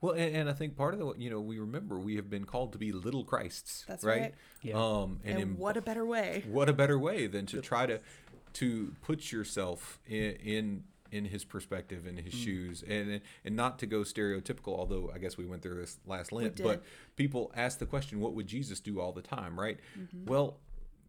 Well, 0.00 0.12
and, 0.12 0.36
and 0.36 0.50
I 0.50 0.52
think 0.52 0.76
part 0.76 0.94
of 0.94 1.00
the 1.00 1.14
you 1.16 1.30
know 1.30 1.40
we 1.40 1.58
remember 1.58 1.98
we 1.98 2.16
have 2.16 2.28
been 2.28 2.44
called 2.44 2.72
to 2.72 2.78
be 2.78 2.92
little 2.92 3.24
Christs. 3.24 3.84
That's 3.88 4.04
right. 4.04 4.20
right. 4.20 4.34
Yeah. 4.62 4.74
Um, 4.74 5.20
and, 5.24 5.38
And, 5.38 5.42
in- 5.52 5.56
what 5.58 5.76
a 5.76 5.82
better 5.82 6.04
way. 6.04 6.44
what 6.50 6.68
a 6.68 6.72
better 6.74 6.98
way 6.98 7.26
than 7.26 7.46
to 7.46 7.60
try 7.60 7.86
to 7.86 8.00
to 8.54 8.94
put 9.02 9.32
yourself 9.32 9.98
in 10.06 10.32
in, 10.36 10.84
in 11.10 11.24
his 11.24 11.44
perspective 11.44 12.06
in 12.06 12.16
Mm. 12.16 12.24
his 12.24 12.34
shoes 12.34 12.84
and 12.86 13.20
and 13.44 13.56
not 13.56 13.78
to 13.80 13.86
go 13.86 14.00
stereotypical 14.02 14.76
although 14.78 15.10
i 15.14 15.18
guess 15.18 15.36
we 15.36 15.44
went 15.46 15.62
through 15.62 15.76
this 15.80 15.98
last 16.06 16.30
lent 16.32 16.60
but 16.62 16.82
people 17.16 17.50
ask 17.56 17.78
the 17.78 17.86
question 17.86 18.20
what 18.20 18.32
would 18.34 18.46
jesus 18.46 18.78
do 18.80 19.00
all 19.00 19.12
the 19.12 19.22
time 19.22 19.58
right 19.58 19.78
Mm-hmm. 19.98 20.26
well 20.30 20.58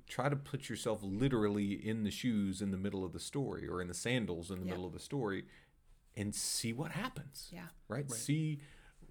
try 0.08 0.30
to 0.30 0.36
put 0.36 0.70
yourself 0.70 1.00
literally 1.02 1.74
in 1.74 2.04
the 2.04 2.12
shoes 2.12 2.62
in 2.62 2.72
the 2.72 2.78
middle 2.78 3.04
of 3.04 3.12
the 3.14 3.20
story 3.20 3.68
or 3.68 3.82
in 3.82 3.88
the 3.88 3.94
sandals 3.94 4.52
in 4.52 4.60
the 4.60 4.66
Yeah. 4.66 4.72
middle 4.72 4.86
of 4.86 4.94
the 4.94 5.00
story 5.00 5.46
and 6.16 6.34
see 6.34 6.72
what 6.74 6.92
happens 6.92 7.50
Yeah. 7.52 7.68
right? 7.88 8.10
See 8.12 8.60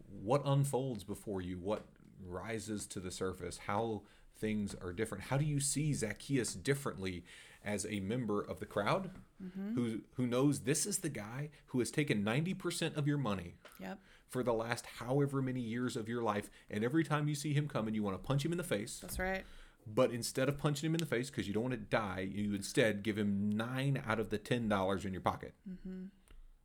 what 0.09 0.43
unfolds 0.45 1.05
before 1.05 1.41
you, 1.43 1.59
what 1.59 1.87
rises 2.25 2.87
to 2.87 3.01
the 3.01 3.11
surface, 3.11 3.59
how 3.59 4.03
things 4.37 4.75
are 4.77 4.93
different. 4.93 5.25
How 5.25 5.37
do 5.37 5.45
you 5.45 5.61
see 5.61 5.93
Zacchaeus 5.93 6.55
differently 6.55 7.25
as 7.65 7.87
a 7.87 8.01
member 8.01 8.41
of 8.43 8.61
the 8.61 8.67
crowd 8.67 9.11
mm-hmm. 9.43 9.75
who 9.75 10.01
who 10.15 10.27
knows 10.27 10.61
this 10.61 10.85
is 10.87 10.99
the 10.99 11.09
guy 11.09 11.49
who 11.67 11.79
has 11.79 11.91
taken 11.91 12.23
90% 12.25 12.97
of 12.97 13.07
your 13.07 13.17
money 13.19 13.55
Yep. 13.81 13.99
for 14.29 14.43
the 14.43 14.53
last 14.53 14.85
however 14.99 15.41
many 15.41 15.61
years 15.61 15.97
of 15.97 16.07
your 16.09 16.23
life 16.23 16.51
and 16.71 16.85
every 16.85 17.05
time 17.05 17.27
you 17.27 17.35
see 17.35 17.55
him 17.55 17.67
coming 17.67 17.95
you 17.95 18.03
want 18.03 18.21
to 18.21 18.27
punch 18.27 18.45
him 18.45 18.53
in 18.53 18.59
the 18.59 18.65
face 18.65 18.99
That's 19.01 19.19
right. 19.19 19.45
But 19.87 20.11
instead 20.13 20.49
of 20.49 20.59
punching 20.59 20.87
him 20.87 20.95
in 20.95 21.01
the 21.01 21.07
face 21.07 21.31
because 21.31 21.47
you 21.47 21.55
don't 21.55 21.65
want 21.65 21.75
to 21.75 21.81
die 21.81 22.29
you 22.33 22.55
instead 22.55 23.03
give 23.03 23.19
him 23.19 23.51
nine 23.51 24.03
out 24.07 24.19
of 24.21 24.31
the 24.31 24.39
ten 24.39 24.69
dollars 24.69 25.05
in 25.05 25.13
your 25.13 25.21
pocket 25.23 25.55
mm-hmm. 25.69 26.05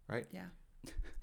right 0.08 0.27
Yeah. 0.32 0.45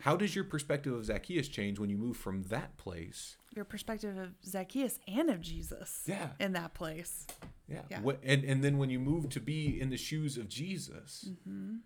how 0.01 0.17
does 0.17 0.35
your 0.35 0.45
perspective 0.45 0.93
of 0.93 1.05
Zacchaeus 1.05 1.49
change 1.49 1.79
when 1.79 1.89
you 1.91 1.97
move 1.97 2.17
from 2.17 2.43
that 2.45 2.77
place? 2.77 3.37
Your 3.55 3.65
perspective 3.65 4.19
of 4.19 4.35
Zacchaeus 4.45 4.99
and 5.09 5.31
of 5.31 5.41
Jesus. 5.41 6.03
Yeah. 6.07 6.29
In 6.39 6.53
that 6.53 6.75
place. 6.75 7.27
Yeah. 7.69 7.81
Yeah. 7.91 8.01
What, 8.03 8.21
and 8.23 8.45
and 8.45 8.63
then 8.63 8.77
when 8.77 8.91
you 8.91 8.99
move 9.01 9.31
to 9.31 9.41
be 9.41 9.81
in 9.81 9.89
the 9.89 9.97
shoes 9.97 10.37
of 10.37 10.47
Jesus, 10.49 11.25
mm-hmm. 11.31 11.77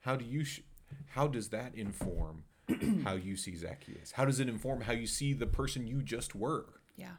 how 0.00 0.14
do 0.14 0.24
you 0.24 0.44
sh- 0.44 0.60
how 1.08 1.26
does 1.26 1.48
that 1.48 1.74
inform 1.74 2.44
how 3.04 3.14
you 3.14 3.36
see 3.36 3.56
Zacchaeus? 3.56 4.12
How 4.12 4.24
does 4.24 4.38
it 4.38 4.48
inform 4.48 4.82
how 4.82 4.92
you 4.92 5.08
see 5.08 5.32
the 5.32 5.46
person 5.46 5.86
you 5.88 6.00
just 6.02 6.34
were 6.36 6.80
Yeah. 6.96 7.16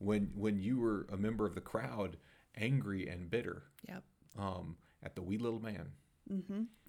When 0.00 0.30
when 0.34 0.58
you 0.60 0.78
were 0.80 1.06
a 1.12 1.16
member 1.16 1.46
of 1.46 1.54
the 1.54 1.60
crowd, 1.60 2.16
angry 2.56 3.06
and 3.08 3.30
bitter 3.30 3.62
Yep. 3.88 4.02
um, 4.38 4.76
at 5.02 5.14
the 5.14 5.22
wee 5.22 5.38
little 5.38 5.60
man? 5.60 5.92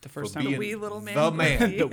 The 0.01 0.09
first 0.09 0.33
time 0.35 0.45
being 0.45 0.59
wee 0.59 0.75
little 0.75 1.01
man. 1.01 1.15
the 1.15 1.31
man. 1.31 1.59
the 1.77 1.87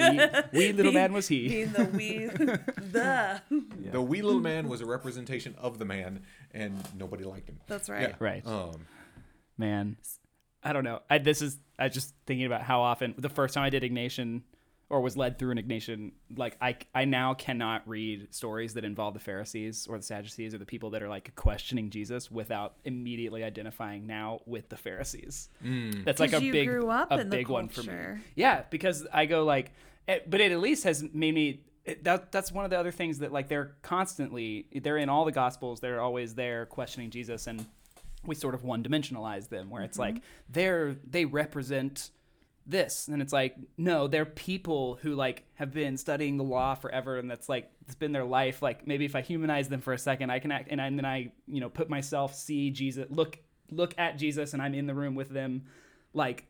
wee, 0.52 0.59
wee 0.59 0.72
little 0.72 0.92
man 0.92 1.12
was 1.14 1.28
he. 1.28 1.48
Being 1.48 1.72
the 1.72 1.85
wee 1.87 2.26
the 2.26 3.40
The 3.90 4.02
wee 4.02 4.20
little 4.22 4.40
man 4.40 4.68
was 4.68 4.81
a 4.83 4.87
representation 4.87 5.54
of 5.59 5.78
the 5.78 5.85
man, 5.87 6.22
and 6.52 6.78
nobody 6.98 7.24
liked 7.24 7.48
him. 7.48 7.59
That's 7.66 7.88
right. 7.88 8.11
Yeah. 8.11 8.16
Right. 8.18 8.46
Um, 8.46 8.87
Man, 9.57 9.96
I 10.62 10.72
don't 10.72 10.85
know. 10.85 11.00
I 11.11 11.18
this 11.18 11.40
is 11.42 11.59
I 11.78 11.88
just 11.88 12.14
thinking 12.26 12.46
about 12.46 12.62
how 12.62 12.81
often 12.83 13.14
the 13.18 13.28
first 13.31 13.54
time 13.54 13.64
I 13.64 13.70
did 13.70 13.83
Ignatian 13.83 14.42
or 14.90 15.01
was 15.03 15.16
led 15.16 15.38
through 15.38 15.51
an 15.51 15.59
Ignatian, 15.59 16.12
like 16.37 16.57
I 16.61 16.77
I 16.94 17.05
now 17.05 17.35
cannot 17.35 17.87
read 17.87 18.35
stories 18.35 18.74
that 18.74 18.85
involve 18.85 19.14
the 19.14 19.20
Pharisees 19.20 19.87
or 19.88 19.98
the 19.98 20.03
Sadducees 20.03 20.55
or 20.55 20.59
the 20.59 20.64
people 20.64 20.90
that 20.90 21.03
are 21.03 21.09
like 21.09 21.35
questioning 21.35 21.90
Jesus 21.90 22.31
without 22.31 22.74
immediately 22.85 23.44
identifying 23.44 24.07
now 24.07 24.40
with 24.46 24.68
the 24.70 24.77
Pharisees. 24.77 25.51
Hmm. 25.61 25.90
That's 26.05 26.20
like 26.20 26.33
a 26.33 26.42
you 26.42 26.53
big 26.53 26.68
grew 26.68 26.88
up 26.88 27.11
a 27.11 27.20
in 27.20 27.29
the 27.29 27.37
big 27.37 27.48
one 27.48 27.68
for 27.68 27.83
me. 27.83 28.20
Yeah, 28.35 28.62
because 28.70 29.07
I 29.12 29.27
go 29.27 29.44
like, 29.44 29.72
it, 30.07 30.29
but 30.29 30.40
it 30.40 30.53
at 30.53 30.61
least 30.61 30.85
has 30.85 31.05
made 31.12 31.35
me. 31.35 31.64
It, 31.85 32.05
that 32.05 32.33
that's 32.33 32.51
one 32.53 32.64
of 32.64 32.70
the 32.70 32.79
other 32.79 32.90
things 32.90 33.18
that 33.18 33.33
like 33.33 33.48
they're 33.48 33.77
constantly 33.83 34.66
they're 34.83 34.98
in 34.98 35.09
all 35.11 35.24
the 35.27 35.33
gospels. 35.33 35.81
They're 35.81 36.01
always 36.01 36.35
there 36.35 36.64
questioning 36.66 37.11
Jesus, 37.11 37.46
and 37.46 37.64
we 38.24 38.35
sort 38.35 38.55
of 38.55 38.64
one 38.64 38.83
dimensionalize 38.83 39.48
them 39.48 39.68
where 39.68 39.83
it's 39.83 39.98
mm-hmm. 39.98 40.14
like 40.14 40.22
they're 40.48 40.96
they 41.09 41.24
represent 41.27 42.11
this. 42.68 43.09
And 43.09 43.20
it's 43.22 43.33
like 43.33 43.57
no 43.76 44.07
they're 44.07 44.24
people 44.26 44.98
who 45.02 45.14
like 45.14 45.44
have 45.54 45.72
been 45.72 45.96
studying 45.96 46.37
the 46.37 46.44
law 46.44 46.74
forever 46.74 47.18
and 47.18 47.31
that's 47.31 47.48
like 47.48 47.70
it's 47.87 47.94
been 47.94 48.12
their 48.12 48.24
life. 48.24 48.62
Like 48.62 48.87
maybe 48.87 49.04
if 49.04 49.16
i 49.16 49.20
humanize 49.22 49.68
them 49.68 49.81
for 49.81 49.92
a 49.92 49.98
second 49.98 50.31
i 50.31 50.38
can 50.38 50.52
act 50.52 50.68
and, 50.70 50.81
I, 50.81 50.87
and 50.87 50.98
then 50.98 51.04
i 51.07 51.33
you 51.46 51.61
know 51.61 51.68
put 51.70 51.88
myself 51.88 52.35
see 52.35 52.70
jesus 52.70 53.07
look 53.11 53.38
look 53.70 53.94
at 53.98 54.18
jesus 54.18 54.52
and 54.52 54.62
i'm 54.62 54.74
in 54.74 54.87
the 54.87 54.94
room 54.94 55.14
with 55.14 55.31
them. 55.31 55.64
Like 56.12 56.44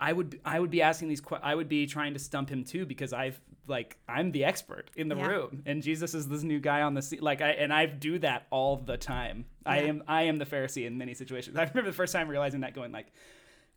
i 0.00 0.12
would 0.12 0.40
i 0.44 0.58
would 0.60 0.70
be 0.70 0.82
asking 0.82 1.08
these 1.08 1.22
i 1.42 1.54
would 1.54 1.68
be 1.68 1.86
trying 1.86 2.12
to 2.14 2.18
stump 2.18 2.48
him 2.50 2.64
too 2.64 2.84
because 2.84 3.12
i've 3.12 3.40
like 3.68 3.96
i'm 4.08 4.32
the 4.32 4.44
expert 4.44 4.90
in 4.96 5.08
the 5.08 5.14
Yeah. 5.16 5.26
room 5.26 5.62
and 5.64 5.80
jesus 5.82 6.12
is 6.14 6.26
this 6.28 6.42
new 6.42 6.58
guy 6.58 6.82
on 6.82 6.94
the 6.94 7.02
scene 7.02 7.20
like 7.20 7.40
i 7.40 7.50
and 7.50 7.72
i 7.72 7.86
do 7.86 8.18
that 8.18 8.46
all 8.50 8.76
the 8.76 8.96
time. 8.96 9.44
I 9.64 9.82
am 9.82 10.02
i 10.08 10.22
am 10.24 10.38
the 10.38 10.44
pharisee 10.46 10.86
in 10.86 10.98
many 10.98 11.14
situations. 11.14 11.56
I 11.60 11.60
remember 11.62 11.90
the 11.90 11.96
first 11.96 12.12
time 12.12 12.28
realizing 12.28 12.60
that 12.62 12.74
going 12.74 12.90
like 12.90 13.06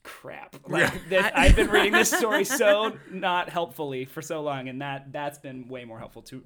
crap 0.06 0.56
like 0.68 1.10
this, 1.10 1.26
i've 1.36 1.56
been 1.56 1.70
reading 1.70 1.92
this 1.92 2.12
story 2.12 2.46
so 2.46 2.96
not 3.12 3.50
helpfully 3.50 4.06
for 4.06 4.22
so 4.22 4.42
long 4.42 4.70
and 4.70 4.82
that 4.82 5.12
that's 5.12 5.40
been 5.40 5.68
way 5.68 5.84
more 5.84 5.98
helpful 5.98 6.22
to 6.22 6.44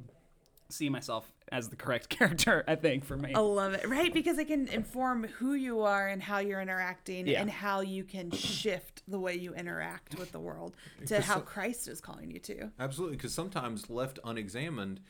see 0.69 0.87
myself 0.87 1.29
as 1.51 1.67
the 1.67 1.75
correct 1.75 2.07
character 2.17 2.63
i 2.69 2.75
think 2.75 3.03
for 3.03 3.17
me 3.17 3.33
I 3.35 3.39
love 3.39 3.73
it. 3.73 3.87
Right? 3.89 4.13
Because 4.13 4.37
it 4.37 4.47
can 4.47 4.67
inform 4.67 5.23
who 5.25 5.53
you 5.55 5.81
are 5.81 6.07
and 6.07 6.21
how 6.21 6.37
you're 6.39 6.61
interacting 6.61 7.27
Yeah. 7.27 7.41
and 7.41 7.49
how 7.49 7.81
you 7.81 8.03
can 8.03 8.31
shift 8.31 9.01
the 9.07 9.19
way 9.19 9.35
you 9.35 9.53
interact 9.53 10.17
with 10.17 10.31
the 10.31 10.39
world 10.39 10.75
to 11.07 11.21
how 11.21 11.35
so- 11.35 11.41
Christ 11.41 11.87
is 11.87 11.99
calling 11.99 12.31
you 12.31 12.39
to. 12.39 12.69
Absolutely, 12.79 13.17
because 13.17 13.33
sometimes 13.33 13.89
left 13.89 14.19
unexamined, 14.23 15.01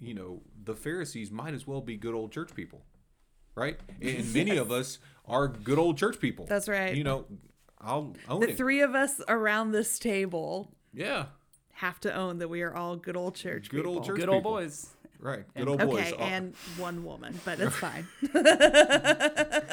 you 0.00 0.14
know, 0.14 0.40
the 0.64 0.74
Pharisees 0.74 1.30
might 1.30 1.54
as 1.54 1.66
well 1.66 1.80
be 1.80 1.96
good 1.96 2.14
old 2.14 2.32
church 2.32 2.54
people, 2.54 2.82
right? 3.54 3.78
And 4.00 4.32
many 4.32 4.56
of 4.56 4.72
us 4.72 4.98
are 5.26 5.48
good 5.48 5.78
old 5.78 5.96
church 5.98 6.18
people. 6.18 6.46
That's 6.46 6.68
right. 6.68 6.94
You 6.94 7.04
know, 7.04 7.26
I'll 7.84 8.14
own 8.28 8.40
The 8.40 8.50
it. 8.50 8.56
three 8.56 8.80
of 8.80 8.94
us 8.94 9.20
around 9.28 9.72
this 9.72 9.98
table 9.98 10.72
yeah, 10.92 11.26
have 11.74 12.00
to 12.00 12.14
own 12.14 12.38
that 12.38 12.48
we 12.48 12.62
are 12.62 12.74
all 12.74 12.96
good 12.96 13.16
old 13.16 13.34
church 13.34 13.68
Good 13.68 13.84
old 13.86 14.02
people. 14.02 14.06
church 14.06 14.20
Good 14.20 14.28
old 14.28 14.38
people. 14.42 14.52
boys. 14.52 14.90
right. 15.18 15.44
Good 15.56 15.68
old 15.68 15.80
boys. 15.80 16.12
Okay, 16.12 16.16
and 16.22 16.54
one 16.76 17.04
woman, 17.04 17.38
but 17.44 17.58
it's 17.60 17.74
fine. 17.86 18.06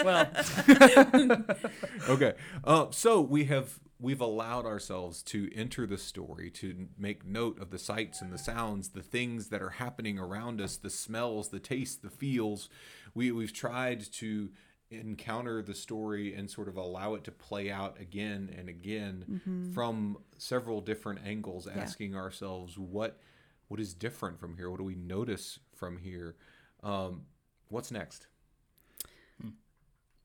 Well, 0.03 0.27
okay. 2.09 2.33
Uh, 2.63 2.87
so 2.91 3.21
we 3.21 3.45
have 3.45 3.79
we've 3.99 4.21
allowed 4.21 4.65
ourselves 4.65 5.21
to 5.21 5.49
enter 5.55 5.85
the 5.85 5.97
story, 5.97 6.49
to 6.49 6.87
make 6.97 7.25
note 7.25 7.59
of 7.61 7.69
the 7.69 7.77
sights 7.77 8.21
and 8.21 8.33
the 8.33 8.37
sounds, 8.37 8.89
the 8.89 9.03
things 9.03 9.47
that 9.49 9.61
are 9.61 9.69
happening 9.71 10.17
around 10.17 10.59
us, 10.59 10.75
the 10.77 10.89
smells, 10.89 11.49
the 11.49 11.59
tastes, 11.59 11.97
the 11.97 12.09
feels. 12.09 12.67
We 13.13 13.31
we've 13.31 13.53
tried 13.53 14.01
to 14.13 14.49
encounter 14.91 15.61
the 15.61 15.73
story 15.73 16.35
and 16.35 16.49
sort 16.49 16.67
of 16.67 16.77
allow 16.77 17.13
it 17.15 17.23
to 17.23 17.31
play 17.31 17.71
out 17.71 17.99
again 17.99 18.53
and 18.57 18.69
again 18.69 19.71
from 19.73 20.17
several 20.37 20.81
different 20.81 21.21
angles, 21.25 21.67
asking 21.67 22.15
ourselves 22.15 22.77
what 22.77 23.19
what 23.69 23.79
is 23.79 23.93
different 23.93 24.37
from 24.39 24.57
here? 24.57 24.69
What 24.69 24.77
do 24.79 24.83
we 24.83 24.95
notice 24.95 25.59
from 25.73 25.97
here? 25.97 26.35
Um, 26.83 27.21
what's 27.69 27.89
next? 27.91 28.27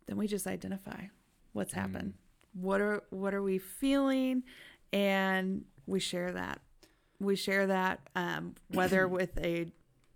then 0.07 0.17
we 0.17 0.27
just 0.27 0.47
identify 0.47 1.07
what's 1.53 1.73
happened. 1.73 2.15
What 2.55 2.81
are 2.81 3.03
what 3.11 3.35
are 3.35 3.43
we 3.43 3.59
feeling, 3.59 4.45
and 4.93 5.65
we 5.87 6.01
share 6.01 6.33
that. 6.33 6.61
We 7.19 7.37
share 7.37 7.67
that 7.67 8.01
um, 8.15 8.55
whether 8.69 9.07
with 9.09 9.37
a 9.39 9.67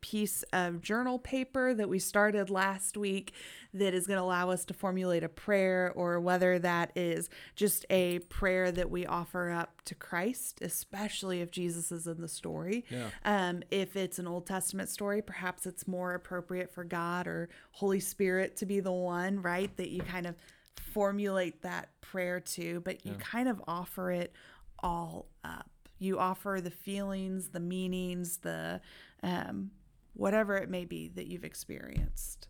piece 0.01 0.43
of 0.53 0.81
journal 0.81 1.19
paper 1.19 1.75
that 1.75 1.89
we 1.89 1.99
started 1.99 2.51
last 2.51 2.97
week 2.97 3.33
that 3.73 3.95
is 3.95 4.07
going 4.07 4.17
to 4.17 4.23
allow 4.23 4.51
us 4.51 4.65
to 4.65 4.75
formulate 4.75 5.23
a 5.23 5.29
prayer, 5.29 5.93
or 5.95 6.19
whether 6.21 6.59
that 6.59 6.91
is 6.97 7.29
just 7.55 7.87
a 7.91 8.19
prayer 8.21 8.73
that 8.73 8.91
we 8.91 9.07
offer 9.07 9.51
up 9.51 9.83
to 9.85 9.95
Christ, 9.95 10.59
especially 10.63 11.41
if 11.41 11.51
Jesus 11.51 11.93
is 11.93 12.07
in 12.07 12.21
the 12.21 12.29
story. 12.29 12.85
Yeah. 12.91 13.11
Um, 13.25 13.63
if 13.71 13.97
it's 13.97 14.19
an 14.19 14.27
Old 14.27 14.47
Testament 14.47 14.89
story, 14.89 15.23
perhaps 15.23 15.67
it's 15.67 15.87
more 15.87 16.15
appropriate 16.15 16.73
for 16.73 16.85
God 16.85 17.27
or 17.27 17.49
Holy 17.73 18.01
Spirit 18.01 18.57
to 18.57 18.67
be 18.67 18.81
the 18.81 18.93
one, 18.93 19.41
right? 19.41 19.75
That 19.77 19.91
you 19.91 20.03
kind 20.03 20.27
of 20.27 20.35
formulate 20.75 21.63
that 21.63 21.91
prayer 22.01 22.41
to, 22.41 22.81
but 22.81 23.07
you 23.07 23.15
kind 23.15 23.49
of 23.49 23.63
offer 23.69 24.11
it 24.11 24.33
all 24.81 25.29
up. 25.45 25.71
You 25.99 26.19
offer 26.19 26.61
the 26.63 26.71
feelings, 26.71 27.51
the 27.51 27.61
meanings, 27.61 28.39
the 28.39 28.81
um, 29.23 29.71
whatever 30.15 30.57
it 30.57 30.69
may 30.71 30.85
be 30.85 31.09
that 31.09 31.27
you've 31.27 31.45
experienced. 31.45 32.49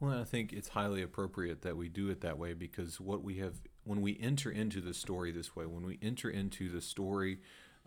Well, 0.00 0.20
I 0.20 0.24
think 0.24 0.52
it's 0.52 0.68
highly 0.68 1.02
appropriate 1.02 1.62
that 1.62 1.76
we 1.76 1.88
do 1.88 2.10
it 2.10 2.20
that 2.20 2.38
way 2.38 2.52
because 2.52 3.00
what 3.00 3.22
we 3.24 3.36
have, 3.38 3.60
when 3.84 4.02
we 4.02 4.18
enter 4.20 4.50
into 4.50 4.80
the 4.80 4.92
story 4.92 5.32
this 5.32 5.56
way, 5.56 5.64
when 5.64 5.86
we 5.86 5.98
enter 6.02 6.28
into 6.28 6.68
the 6.68 6.82
story 6.82 7.38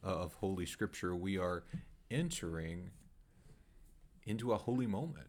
uh, 0.04 0.08
of 0.08 0.34
Holy 0.36 0.66
Scripture, 0.66 1.16
we 1.16 1.38
are 1.38 1.66
entering 2.10 2.90
into 4.26 4.52
a 4.54 4.58
holy 4.58 4.88
moment 4.88 5.28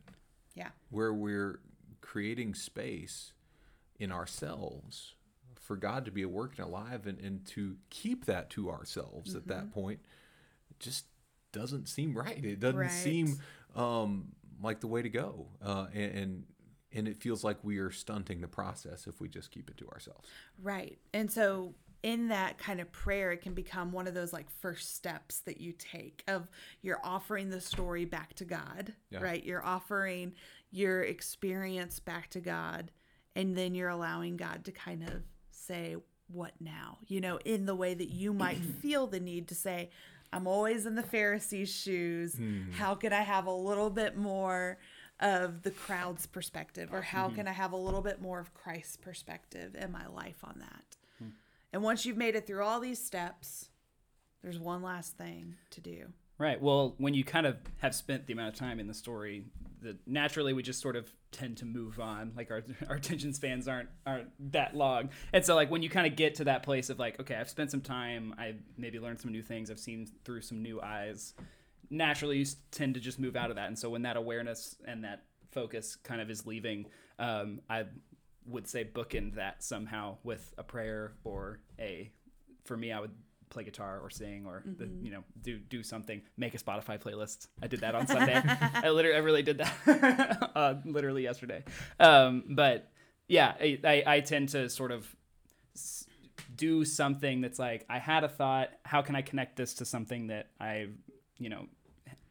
Yeah. 0.54 0.70
where 0.90 1.12
we're 1.12 1.60
creating 2.00 2.54
space 2.54 3.32
in 3.98 4.10
ourselves 4.10 5.14
for 5.56 5.76
God 5.76 6.04
to 6.06 6.10
be 6.10 6.22
at 6.22 6.30
work 6.30 6.52
and 6.58 6.66
alive 6.66 7.06
and, 7.06 7.18
and 7.20 7.44
to 7.48 7.76
keep 7.90 8.24
that 8.24 8.48
to 8.50 8.70
ourselves 8.70 9.34
at 9.34 9.46
that 9.48 9.70
point 9.72 10.00
just 10.78 11.04
doesn't 11.52 11.88
seem 11.88 12.16
right. 12.16 12.42
It 12.44 12.58
doesn't 12.60 12.78
Right. 12.78 12.90
seem 12.90 13.38
um, 13.76 14.32
like 14.62 14.80
the 14.80 14.86
way 14.86 15.02
to 15.02 15.08
go. 15.08 15.46
Uh, 15.64 15.86
and, 15.94 16.12
and 16.14 16.44
and 16.92 17.06
it 17.06 17.16
feels 17.16 17.44
like 17.44 17.56
we 17.62 17.78
are 17.78 17.92
stunting 17.92 18.40
the 18.40 18.48
process 18.48 19.06
if 19.06 19.20
we 19.20 19.28
just 19.28 19.52
keep 19.52 19.70
it 19.70 19.76
to 19.76 19.88
ourselves. 19.90 20.28
Right. 20.60 20.98
And 21.14 21.30
so 21.30 21.74
in 22.02 22.28
that 22.28 22.58
kind 22.58 22.80
of 22.80 22.90
prayer, 22.90 23.30
it 23.30 23.42
can 23.42 23.54
become 23.54 23.92
one 23.92 24.08
of 24.08 24.14
those 24.14 24.32
like 24.32 24.50
first 24.50 24.96
steps 24.96 25.38
that 25.40 25.60
you 25.60 25.72
take 25.72 26.24
of 26.26 26.48
you're 26.82 26.98
offering 27.04 27.48
the 27.50 27.60
story 27.60 28.06
back 28.06 28.34
to 28.34 28.44
God, 28.44 28.92
Yeah. 29.10 29.20
right? 29.20 29.44
You're 29.44 29.64
offering 29.64 30.32
your 30.72 31.02
experience 31.02 32.00
back 32.00 32.30
to 32.30 32.40
God, 32.40 32.90
and 33.36 33.54
then 33.56 33.74
you're 33.76 33.88
allowing 33.90 34.36
God 34.36 34.64
to 34.64 34.72
kind 34.72 35.04
of 35.04 35.22
say, 35.52 35.94
What 36.26 36.54
now? 36.58 36.98
You 37.06 37.20
know, 37.20 37.38
in 37.44 37.66
the 37.66 37.74
way 37.76 37.94
that 37.94 38.10
you 38.10 38.32
might 38.32 38.58
feel 38.82 39.06
the 39.06 39.20
need 39.20 39.46
to 39.48 39.54
say, 39.54 39.90
I'm 40.32 40.46
always 40.46 40.86
in 40.86 40.94
the 40.94 41.02
Pharisees' 41.02 41.74
shoes. 41.74 42.34
Hmm. 42.36 42.70
How 42.72 42.94
could 42.94 43.12
I 43.12 43.22
have 43.22 43.46
a 43.46 43.52
little 43.52 43.90
bit 43.90 44.16
more 44.16 44.78
of 45.18 45.62
the 45.62 45.70
crowd's 45.70 46.26
perspective? 46.26 46.90
Or 46.92 47.02
how 47.02 47.28
hmm. 47.28 47.36
can 47.36 47.48
I 47.48 47.52
have 47.52 47.72
a 47.72 47.76
little 47.76 48.02
bit 48.02 48.20
more 48.20 48.38
of 48.38 48.54
Christ's 48.54 48.96
perspective 48.96 49.74
in 49.74 49.90
my 49.92 50.06
life 50.06 50.42
on 50.44 50.56
that? 50.60 50.96
Hmm. 51.18 51.30
And 51.72 51.82
once 51.82 52.06
you've 52.06 52.16
made 52.16 52.36
it 52.36 52.46
through 52.46 52.62
all 52.62 52.80
these 52.80 53.04
steps, 53.04 53.70
there's 54.42 54.58
one 54.58 54.82
last 54.82 55.16
thing 55.16 55.56
to 55.70 55.80
do. 55.80 56.06
Right. 56.38 56.60
Well, 56.60 56.94
when 56.96 57.12
you 57.12 57.22
kind 57.22 57.46
of 57.46 57.58
have 57.78 57.94
spent 57.94 58.26
the 58.26 58.32
amount 58.32 58.54
of 58.54 58.58
time 58.58 58.80
in 58.80 58.86
the 58.86 58.94
story, 58.94 59.44
that 59.82 59.96
naturally 60.06 60.52
we 60.52 60.62
just 60.62 60.80
sort 60.80 60.96
of 60.96 61.10
tend 61.32 61.58
to 61.58 61.64
move 61.64 62.00
on. 62.00 62.32
Like 62.36 62.50
our 62.50 62.62
our 62.88 62.96
attention 62.96 63.32
spans 63.32 63.68
aren't 63.68 63.88
aren't 64.06 64.28
that 64.52 64.74
long, 64.74 65.10
and 65.32 65.44
so 65.44 65.54
like 65.54 65.70
when 65.70 65.82
you 65.82 65.90
kind 65.90 66.06
of 66.06 66.16
get 66.16 66.36
to 66.36 66.44
that 66.44 66.62
place 66.62 66.90
of 66.90 66.98
like, 66.98 67.20
okay, 67.20 67.34
I've 67.34 67.50
spent 67.50 67.70
some 67.70 67.80
time, 67.80 68.34
I 68.38 68.54
maybe 68.76 68.98
learned 68.98 69.20
some 69.20 69.32
new 69.32 69.42
things, 69.42 69.70
I've 69.70 69.80
seen 69.80 70.08
through 70.24 70.42
some 70.42 70.62
new 70.62 70.80
eyes. 70.80 71.34
Naturally, 71.92 72.38
you 72.38 72.46
tend 72.70 72.94
to 72.94 73.00
just 73.00 73.18
move 73.18 73.36
out 73.36 73.50
of 73.50 73.56
that, 73.56 73.68
and 73.68 73.78
so 73.78 73.90
when 73.90 74.02
that 74.02 74.16
awareness 74.16 74.76
and 74.84 75.04
that 75.04 75.24
focus 75.50 75.96
kind 75.96 76.20
of 76.20 76.30
is 76.30 76.46
leaving, 76.46 76.86
um, 77.18 77.60
I 77.68 77.84
would 78.46 78.68
say 78.68 78.84
bookend 78.84 79.34
that 79.34 79.62
somehow 79.62 80.18
with 80.22 80.54
a 80.58 80.62
prayer 80.62 81.12
or 81.24 81.60
a. 81.78 82.10
For 82.64 82.76
me, 82.76 82.92
I 82.92 83.00
would 83.00 83.12
play 83.50 83.64
guitar 83.64 84.00
or 84.02 84.08
sing 84.10 84.46
or 84.46 84.62
the, 84.78 84.88
you 85.02 85.10
know 85.10 85.22
do 85.42 85.58
do 85.58 85.82
something 85.82 86.22
make 86.36 86.54
a 86.54 86.58
spotify 86.58 86.98
playlist. 87.00 87.48
I 87.62 87.66
did 87.66 87.80
that 87.80 87.94
on 87.94 88.06
sunday. 88.06 88.40
I 88.74 88.88
literally 88.90 89.16
i 89.16 89.20
really 89.20 89.42
did 89.42 89.58
that 89.58 90.50
uh, 90.54 90.74
literally 90.84 91.22
yesterday. 91.24 91.64
Um, 91.98 92.44
but 92.50 92.90
yeah 93.28 93.54
I, 93.60 93.78
I, 93.84 94.02
I 94.06 94.20
tend 94.20 94.50
to 94.50 94.68
sort 94.70 94.92
of 94.92 95.14
s- 95.76 96.06
do 96.56 96.84
something 96.84 97.40
that's 97.42 97.58
like 97.58 97.84
i 97.88 97.98
had 97.98 98.24
a 98.24 98.28
thought 98.28 98.70
how 98.84 99.02
can 99.02 99.14
i 99.14 99.22
connect 99.22 99.56
this 99.56 99.74
to 99.74 99.84
something 99.84 100.26
that 100.28 100.48
i 100.60 100.88
you 101.38 101.48
know 101.48 101.66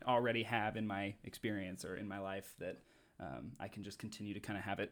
already 0.07 0.43
have 0.43 0.75
in 0.75 0.85
my 0.87 1.13
experience 1.23 1.85
or 1.85 1.95
in 1.95 2.07
my 2.07 2.19
life 2.19 2.53
that 2.59 2.77
um, 3.19 3.51
i 3.59 3.67
can 3.67 3.83
just 3.83 3.97
continue 3.99 4.33
to 4.33 4.39
kind 4.39 4.57
of 4.57 4.65
have 4.65 4.79
it 4.79 4.91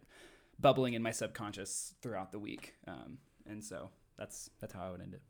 bubbling 0.59 0.93
in 0.93 1.03
my 1.03 1.11
subconscious 1.11 1.93
throughout 2.01 2.31
the 2.31 2.39
week. 2.39 2.73
Um, 2.87 3.19
and 3.45 3.63
so 3.63 3.89
that's 4.17 4.49
that's 4.59 4.73
how 4.73 4.83
i 4.87 4.91
would 4.91 5.01
end 5.01 5.13
it 5.13 5.21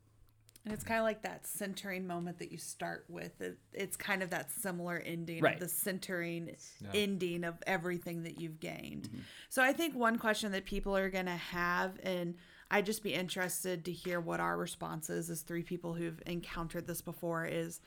And 0.68 0.74
it's 0.74 0.84
kind 0.84 0.98
of 1.00 1.04
like 1.04 1.22
that 1.22 1.46
centering 1.46 2.06
moment 2.06 2.38
that 2.40 2.52
you 2.52 2.58
start 2.58 3.06
with. 3.08 3.40
It, 3.40 3.56
it's 3.72 3.96
kind 3.96 4.22
of 4.22 4.28
that 4.30 4.50
similar 4.52 4.98
ending, 4.98 5.42
Right. 5.42 5.54
of 5.54 5.60
the 5.60 5.68
centering 5.68 6.54
ending 6.92 7.44
of 7.44 7.56
everything 7.66 8.24
that 8.24 8.38
you've 8.38 8.60
gained. 8.60 9.04
Mm-hmm. 9.08 9.20
So 9.48 9.62
I 9.62 9.72
think 9.72 9.94
one 9.94 10.18
question 10.18 10.52
that 10.52 10.66
people 10.66 10.94
are 10.94 11.08
going 11.08 11.24
to 11.24 11.30
have, 11.32 11.98
and 12.02 12.34
I'd 12.70 12.84
just 12.84 13.02
be 13.02 13.14
interested 13.14 13.86
to 13.86 13.92
hear 13.92 14.20
what 14.20 14.40
our 14.40 14.58
response 14.58 15.08
is 15.08 15.30
as 15.30 15.40
three 15.40 15.62
people 15.62 15.94
who've 15.94 16.20
encountered 16.26 16.86
this 16.86 17.00
before 17.00 17.46
is, 17.46 17.80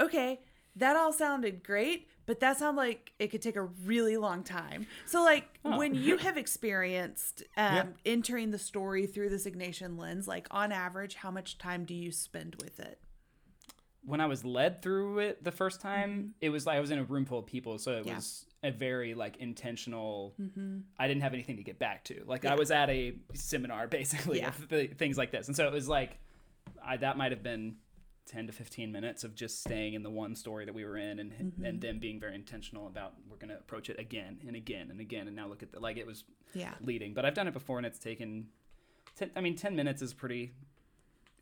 okay, 0.00 0.40
that 0.76 0.96
all 0.96 1.12
sounded 1.12 1.62
great, 1.62 2.08
but 2.26 2.40
that 2.40 2.58
sounded 2.58 2.80
like 2.80 3.12
it 3.18 3.28
could 3.28 3.42
take 3.42 3.56
a 3.56 3.62
really 3.62 4.16
long 4.16 4.42
time. 4.42 4.86
So, 5.06 5.22
like, 5.22 5.58
when 5.62 5.94
you 5.94 6.16
have 6.18 6.36
experienced 6.38 7.42
um, 7.56 7.74
Yeah. 7.74 7.84
entering 8.06 8.50
the 8.50 8.58
story 8.58 9.06
through 9.06 9.28
this 9.30 9.46
Ignatian 9.46 9.98
lens, 9.98 10.26
like 10.26 10.46
on 10.50 10.72
average, 10.72 11.14
how 11.16 11.30
much 11.30 11.58
time 11.58 11.84
do 11.84 11.94
you 11.94 12.10
spend 12.12 12.56
with 12.62 12.80
it? 12.80 12.98
when 14.04 14.20
I 14.20 14.26
was 14.26 14.44
led 14.44 14.82
through 14.82 15.20
it 15.20 15.44
the 15.44 15.52
first 15.52 15.80
time, 15.80 16.34
it 16.40 16.48
was 16.48 16.66
like 16.66 16.76
I 16.76 16.80
was 16.80 16.90
in 16.90 16.98
a 16.98 17.04
room 17.04 17.24
full 17.24 17.38
of 17.38 17.46
people, 17.46 17.78
so 17.78 17.92
it 17.92 17.98
Mm-hmm. 18.00 18.08
Yeah. 18.08 18.12
Mm-hmm. 18.14 18.16
was 18.16 18.46
a 18.64 18.70
very 18.72 19.14
like 19.14 19.36
intentional. 19.36 20.34
I 20.98 21.06
didn't 21.06 21.22
have 21.22 21.34
anything 21.34 21.58
to 21.58 21.62
get 21.62 21.78
back 21.78 22.02
to. 22.06 22.24
Like 22.26 22.44
I 22.44 22.56
was 22.56 22.72
at 22.72 22.90
a 22.90 23.14
seminar 23.34 23.86
basically 23.98 24.38
Yeah. 24.40 24.50
things 24.50 25.16
like 25.16 25.30
this, 25.30 25.46
and 25.46 25.54
so 25.56 25.68
it 25.68 25.72
was 25.72 25.88
like 25.88 26.18
I, 26.84 26.96
that 26.96 27.16
might 27.16 27.30
have 27.30 27.44
been 27.44 27.76
ten 28.26 28.46
to 28.46 28.52
fifteen 28.52 28.92
minutes 28.92 29.24
of 29.24 29.34
just 29.34 29.60
staying 29.60 29.94
in 29.94 30.02
the 30.02 30.10
one 30.10 30.34
story 30.34 30.64
that 30.64 30.74
we 30.74 30.84
were 30.84 30.96
in, 30.96 31.18
and 31.18 31.32
Mm-hmm. 31.32 31.64
and 31.64 31.80
then 31.80 31.98
being 31.98 32.20
very 32.20 32.34
intentional 32.34 32.86
about 32.86 33.14
we're 33.28 33.36
gonna 33.36 33.56
approach 33.56 33.90
it 33.90 33.98
again 33.98 34.38
and 34.46 34.56
again 34.56 34.90
and 34.90 35.00
again, 35.00 35.26
and 35.26 35.36
now 35.36 35.46
look 35.48 35.62
at 35.62 35.72
the 35.72 35.80
like 35.80 35.96
it 35.96 36.06
was 36.06 36.24
Yeah. 36.54 36.74
leading. 36.80 37.14
But 37.14 37.24
I've 37.24 37.34
done 37.34 37.48
it 37.48 37.54
before, 37.54 37.78
and 37.78 37.86
it's 37.86 37.98
taken. 37.98 38.48
10, 39.16 39.30
I 39.36 39.40
mean, 39.40 39.56
ten 39.56 39.76
minutes 39.76 40.00
is 40.02 40.14
pretty 40.14 40.52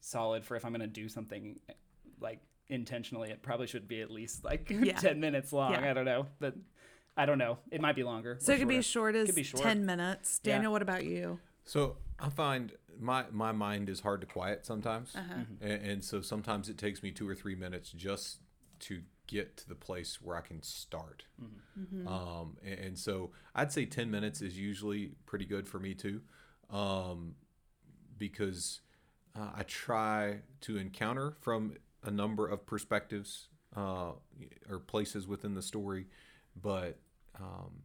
solid 0.00 0.44
for 0.44 0.56
if 0.56 0.64
I'm 0.64 0.72
gonna 0.72 0.86
do 0.86 1.08
something 1.08 1.60
like 2.20 2.40
intentionally. 2.68 3.30
It 3.30 3.42
probably 3.42 3.66
should 3.66 3.86
be 3.88 4.00
at 4.00 4.10
least 4.10 4.44
like 4.44 4.68
Yeah. 4.70 4.94
ten 4.98 5.20
minutes 5.20 5.52
long. 5.52 5.72
Yeah. 5.72 5.90
I 5.90 5.92
don't 5.92 6.04
know, 6.04 6.26
but 6.40 6.54
I 7.16 7.26
don't 7.26 7.38
know. 7.38 7.58
It 7.70 7.80
might 7.80 7.96
be 7.96 8.02
longer. 8.02 8.38
So 8.40 8.52
it 8.52 8.58
could 8.58 8.68
be 8.68 8.78
as 8.78 8.86
shorter. 8.86 9.18
short 9.18 9.22
as 9.22 9.26
Could 9.26 9.34
be 9.36 9.42
short. 9.42 9.62
10 9.62 9.84
minutes. 9.84 10.40
Yeah. 10.42 10.54
Daniel, 10.54 10.72
what 10.72 10.80
about 10.80 11.04
you? 11.04 11.38
So 11.64 11.96
I 12.22 12.28
find 12.28 12.72
my 12.98 13.24
my 13.30 13.52
mind 13.52 13.88
is 13.88 14.00
hard 14.00 14.20
to 14.20 14.26
quiet 14.26 14.66
sometimes, 14.66 15.14
Uh-huh. 15.16 15.44
and, 15.60 15.82
and 15.82 16.04
so 16.04 16.20
sometimes 16.20 16.68
it 16.68 16.78
takes 16.78 17.02
me 17.02 17.10
two 17.10 17.28
or 17.28 17.34
three 17.34 17.54
minutes 17.54 17.90
just 17.90 18.38
to 18.80 19.02
get 19.26 19.56
to 19.58 19.68
the 19.68 19.74
place 19.74 20.20
where 20.20 20.36
I 20.36 20.40
can 20.40 20.62
start. 20.62 21.24
Mm-hmm. 21.78 22.06
Um, 22.08 22.56
and, 22.64 22.78
and 22.80 22.98
so 22.98 23.30
I'd 23.54 23.72
say 23.72 23.86
ten 23.86 24.10
minutes 24.10 24.40
is 24.42 24.58
usually 24.58 25.12
pretty 25.26 25.44
good 25.44 25.68
for 25.68 25.78
me 25.78 25.94
too, 25.94 26.20
um, 26.70 27.34
because 28.18 28.80
uh, 29.36 29.50
I 29.54 29.62
try 29.62 30.40
to 30.62 30.76
encounter 30.76 31.36
from 31.40 31.74
a 32.02 32.10
number 32.10 32.46
of 32.46 32.66
perspectives 32.66 33.48
uh, 33.76 34.12
or 34.68 34.78
places 34.80 35.26
within 35.28 35.54
the 35.54 35.62
story, 35.62 36.06
but 36.60 36.98
um, 37.38 37.82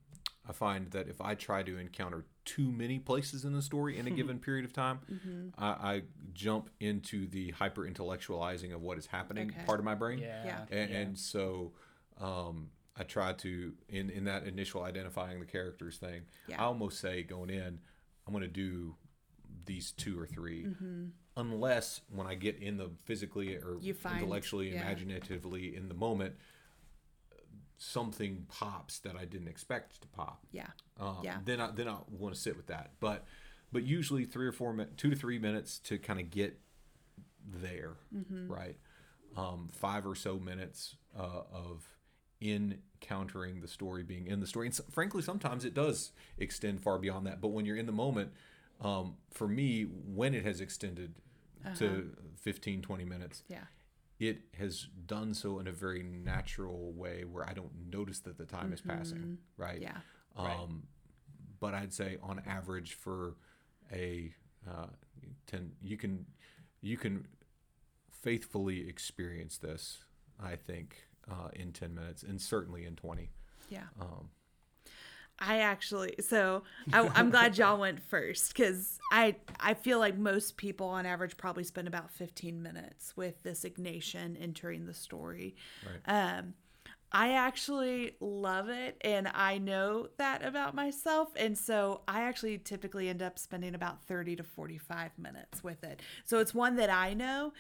I 0.48 0.52
find 0.54 0.92
that 0.92 1.08
if 1.08 1.22
I 1.22 1.34
try 1.36 1.64
to 1.64 1.78
encounter 1.78 2.26
too 2.46 2.72
many 2.72 3.00
places 3.00 3.46
in 3.46 3.54
the 3.54 3.62
story 3.62 3.98
in 3.98 4.08
a 4.08 4.12
given 4.20 4.38
period 4.40 4.66
of 4.66 4.74
time, 4.74 5.00
I, 5.58 5.68
I 5.68 6.02
jump 6.34 6.70
into 6.80 7.28
the 7.28 7.52
hyper 7.52 7.82
intellectualizing 7.90 8.74
of 8.74 8.82
what 8.82 8.98
is 8.98 9.08
happening 9.08 9.50
Okay. 9.50 9.66
part 9.66 9.80
of 9.80 9.86
my 9.86 9.96
brain. 9.96 10.20
Yeah. 10.20 10.46
Yeah. 10.46 10.60
And, 10.72 10.90
Yeah. 10.92 10.98
and 10.98 11.18
so 11.18 11.72
um, 12.22 12.70
I 12.96 13.04
try 13.04 13.34
to, 13.34 13.74
in, 13.90 14.10
in 14.12 14.26
that 14.26 14.46
initial 14.46 14.84
identifying 14.84 15.40
the 15.40 15.46
characters 15.48 15.98
thing, 15.98 16.22
Yeah. 16.48 16.62
I 16.62 16.66
almost 16.66 17.00
say 17.00 17.24
going 17.24 17.50
in, 17.50 17.80
I'm 18.28 18.34
going 18.34 18.44
to 18.44 18.48
do 18.48 18.96
these 19.66 19.92
two 19.92 20.20
or 20.20 20.28
3 20.28 20.68
Unless 21.38 22.00
when 22.10 22.28
I 22.28 22.36
get 22.36 22.60
in 22.60 22.78
the 22.78 22.92
physically 23.04 23.56
or 23.58 23.78
find- 24.00 24.20
intellectually, 24.22 24.72
yeah. 24.74 24.82
imaginatively 24.82 25.76
in 25.76 25.90
the 25.90 25.94
moment, 25.96 26.36
something 27.78 28.46
pops 28.50 29.00
that 29.00 29.16
I 29.16 29.26
didn't 29.26 29.48
expect 29.48 30.02
to 30.02 30.08
pop. 30.08 30.46
Yeah. 30.52 30.68
Um, 31.00 31.20
Yeah. 31.24 31.40
Then 31.44 31.60
I 31.62 31.72
then 31.72 31.88
I 31.88 31.98
want 32.10 32.34
to 32.36 32.40
sit 32.40 32.56
with 32.58 32.68
that, 32.68 32.92
but 33.00 33.26
but 33.72 33.84
usually 33.84 34.24
three 34.26 34.48
or 34.48 34.52
four 34.54 34.72
minutes, 34.74 34.94
two 34.98 35.10
to 35.10 35.16
three 35.16 35.40
minutes 35.40 35.80
to 35.80 35.98
kind 35.98 36.20
of 36.20 36.30
get 36.32 36.60
there, 37.46 37.94
Mm-hmm. 38.16 38.48
right? 38.52 38.78
Um, 39.36 39.68
five 39.72 40.06
or 40.08 40.16
so 40.16 40.40
minutes 40.40 40.96
uh, 41.18 41.42
of 41.52 41.86
encountering 42.42 43.62
the 43.62 43.68
story, 43.68 44.04
being 44.04 44.28
in 44.28 44.40
the 44.40 44.48
story, 44.48 44.68
and 44.68 44.74
s 44.74 44.82
frankly, 44.92 45.22
sometimes 45.22 45.66
it 45.66 45.74
does 45.74 46.12
extend 46.38 46.82
far 46.82 46.98
beyond 46.98 47.28
that. 47.28 47.42
But 47.42 47.50
when 47.50 47.66
you're 47.66 47.78
in 47.78 47.86
the 47.86 47.92
moment, 47.92 48.32
um, 48.82 49.16
for 49.32 49.48
me, 49.48 49.84
when 49.84 50.34
it 50.34 50.44
has 50.46 50.62
extended 50.62 51.16
to 51.78 52.16
15, 52.42 52.82
20 52.82 53.06
minutes, 53.06 53.44
Yeah. 53.50 53.64
It 54.20 54.40
has 54.58 54.88
done 55.06 55.34
so 55.34 55.60
in 55.60 55.68
a 55.68 55.72
very 55.72 56.04
natural 56.04 56.94
way 56.94 57.24
where 57.24 57.48
I 57.48 57.54
don't 57.54 57.92
notice 57.92 58.20
that 58.20 58.38
the 58.38 58.46
time 58.46 58.72
is 58.72 58.82
passing, 58.82 59.38
right? 59.58 59.82
Yeah. 59.82 59.98
Right. 60.38 60.58
Um, 60.58 60.84
but 61.60 61.74
I'd 61.74 61.94
say 61.94 62.18
on 62.24 62.42
average 62.46 62.94
for 62.94 63.36
a 63.92 64.34
uh, 64.70 64.88
ten, 65.48 65.72
you 65.82 65.98
can 65.98 66.26
you 66.82 66.98
can 66.98 67.28
faithfully 68.10 68.88
experience 68.88 69.58
this. 69.58 70.00
I 70.42 70.56
think 70.56 71.08
uh, 71.30 71.50
in 71.54 71.72
ten 71.72 71.94
minutes, 71.96 72.24
and 72.24 72.42
certainly 72.42 72.86
in 72.86 72.96
twenty. 72.96 73.32
Yeah. 73.70 73.84
Um, 74.00 74.30
I 75.40 75.60
actually, 75.60 76.16
so 76.22 76.64
I, 76.94 77.08
I'm 77.14 77.30
glad 77.30 77.58
y'all 77.60 77.80
went 77.80 78.00
first 78.00 78.56
because 78.56 79.00
I 79.12 79.36
I 79.60 79.74
feel 79.74 80.00
like 80.00 80.18
most 80.18 80.58
people 80.58 80.88
on 80.88 81.06
average 81.06 81.36
probably 81.38 81.64
spend 81.64 81.88
about 81.88 82.10
15 82.12 82.62
minutes 82.62 83.16
with 83.18 83.44
this 83.44 83.64
Ignatian 83.64 84.42
entering 84.42 84.86
the 84.86 84.94
story. 84.94 85.56
right. 85.86 86.38
Um, 86.40 86.54
I 87.12 87.32
actually 87.34 88.16
love 88.20 88.68
it, 88.68 88.98
and 89.00 89.30
I 89.34 89.58
know 89.58 90.10
that 90.18 90.44
about 90.44 90.76
myself, 90.76 91.30
and 91.38 91.58
so 91.58 92.02
I 92.10 92.24
actually 92.24 92.58
typically 92.58 93.08
end 93.08 93.22
up 93.22 93.40
spending 93.40 93.74
about 93.74 94.04
30 94.04 94.36
to 94.38 94.44
45 94.44 95.12
minutes 95.18 95.64
with 95.64 95.84
it. 95.86 96.02
So 96.26 96.40
it's 96.40 96.54
one 96.54 96.76
that 96.76 96.90
I 96.90 97.14
know. 97.14 97.54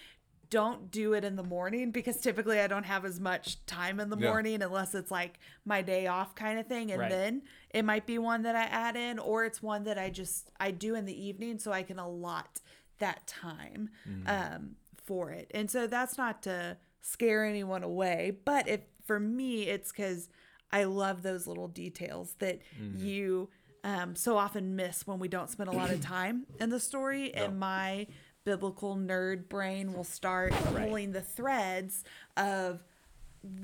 Don't 0.49 0.91
do 0.91 1.13
it 1.13 1.23
in 1.23 1.35
the 1.35 1.43
morning 1.43 1.91
because 1.91 2.17
typically 2.17 2.59
I 2.59 2.67
don't 2.67 2.83
have 2.85 3.05
as 3.05 3.19
much 3.19 3.65
time 3.65 3.99
in 3.99 4.09
the 4.09 4.17
Yeah. 4.17 4.29
morning 4.29 4.61
unless 4.61 4.93
it's 4.95 5.11
like 5.11 5.39
my 5.65 5.81
day 5.81 6.07
off 6.07 6.35
kind 6.35 6.59
of 6.59 6.67
thing. 6.67 6.91
And 6.91 6.99
Right. 6.99 7.09
then 7.09 7.41
it 7.71 7.83
might 7.83 8.05
be 8.05 8.17
one 8.17 8.43
that 8.43 8.55
I 8.55 8.63
add 8.63 8.95
in, 8.95 9.19
or 9.19 9.45
it's 9.45 9.61
one 9.63 9.83
that 9.85 9.97
I 9.97 10.09
just 10.09 10.51
I 10.59 10.71
do 10.71 10.95
in 10.95 11.05
the 11.05 11.25
evening 11.25 11.59
so 11.59 11.71
I 11.71 11.83
can 11.83 11.99
allot 11.99 12.61
that 12.99 13.25
time 13.27 13.89
um, 14.25 14.75
for 15.03 15.31
it. 15.31 15.51
And 15.53 15.69
so 15.69 15.87
that's 15.87 16.17
not 16.17 16.43
to 16.43 16.77
scare 17.01 17.45
anyone 17.45 17.83
away, 17.83 18.37
but 18.45 18.67
if 18.67 18.81
for 19.05 19.19
me 19.19 19.63
it's 19.63 19.91
because 19.91 20.29
I 20.71 20.85
love 20.85 21.21
those 21.21 21.45
little 21.47 21.67
details 21.67 22.35
that 22.39 22.59
you 22.91 23.49
um, 23.83 24.15
so 24.15 24.35
often 24.35 24.75
miss 24.75 25.05
when 25.05 25.19
we 25.19 25.27
don't 25.27 25.49
spend 25.49 25.69
a 25.69 25.71
lot 25.71 25.91
of 25.91 25.99
time 26.17 26.47
in 26.59 26.69
the 26.69 26.79
story. 26.79 27.33
And 27.35 27.59
my 27.59 28.07
biblical 28.45 28.95
nerd 28.95 29.49
brain 29.49 29.91
will 29.91 30.03
start 30.03 30.53
pulling 30.73 31.11
the 31.11 31.21
threads 31.21 32.03
of 32.37 32.83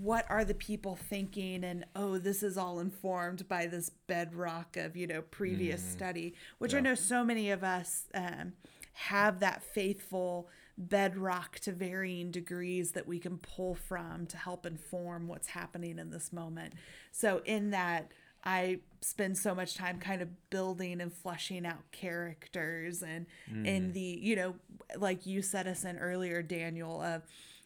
what 0.01 0.25
are 0.29 0.43
the 0.43 0.53
people 0.53 0.95
thinking 0.95 1.63
and 1.63 1.85
oh 1.95 2.17
this 2.17 2.43
is 2.43 2.57
all 2.57 2.79
informed 2.79 3.47
by 3.47 3.65
this 3.65 3.89
bedrock 4.07 4.77
of 4.77 4.95
you 4.95 5.07
know 5.07 5.21
previous 5.23 5.81
study 5.81 6.35
which 6.59 6.75
i 6.75 6.79
know 6.79 6.93
so 6.93 7.23
many 7.23 7.49
of 7.49 7.63
us 7.63 8.03
um, 8.13 8.53
have 8.93 9.39
that 9.39 9.63
faithful 9.63 10.47
bedrock 10.77 11.59
to 11.59 11.71
varying 11.71 12.31
degrees 12.31 12.91
that 12.91 13.07
we 13.07 13.19
can 13.19 13.37
pull 13.37 13.75
from 13.75 14.25
to 14.27 14.37
help 14.37 14.65
inform 14.65 15.27
what's 15.27 15.47
happening 15.47 15.99
in 15.99 16.09
this 16.09 16.33
moment. 16.33 16.73
So 17.11 17.41
in 17.45 17.71
that 17.71 18.11
I 18.43 18.79
spend 19.01 19.37
so 19.37 19.53
much 19.55 19.75
time 19.75 19.99
kind 19.99 20.21
of 20.21 20.49
building 20.49 21.01
and 21.01 21.11
fleshing 21.11 21.65
out 21.65 21.91
characters 21.91 23.01
and 23.01 23.25
in 23.49 23.89
mm. 23.89 23.93
the 23.93 24.19
you 24.21 24.35
know 24.35 24.55
like 24.97 25.25
you 25.25 25.41
set 25.41 25.67
us 25.67 25.83
in 25.83 25.97
earlier 25.97 26.41
Daniel 26.41 27.01
of 27.01 27.23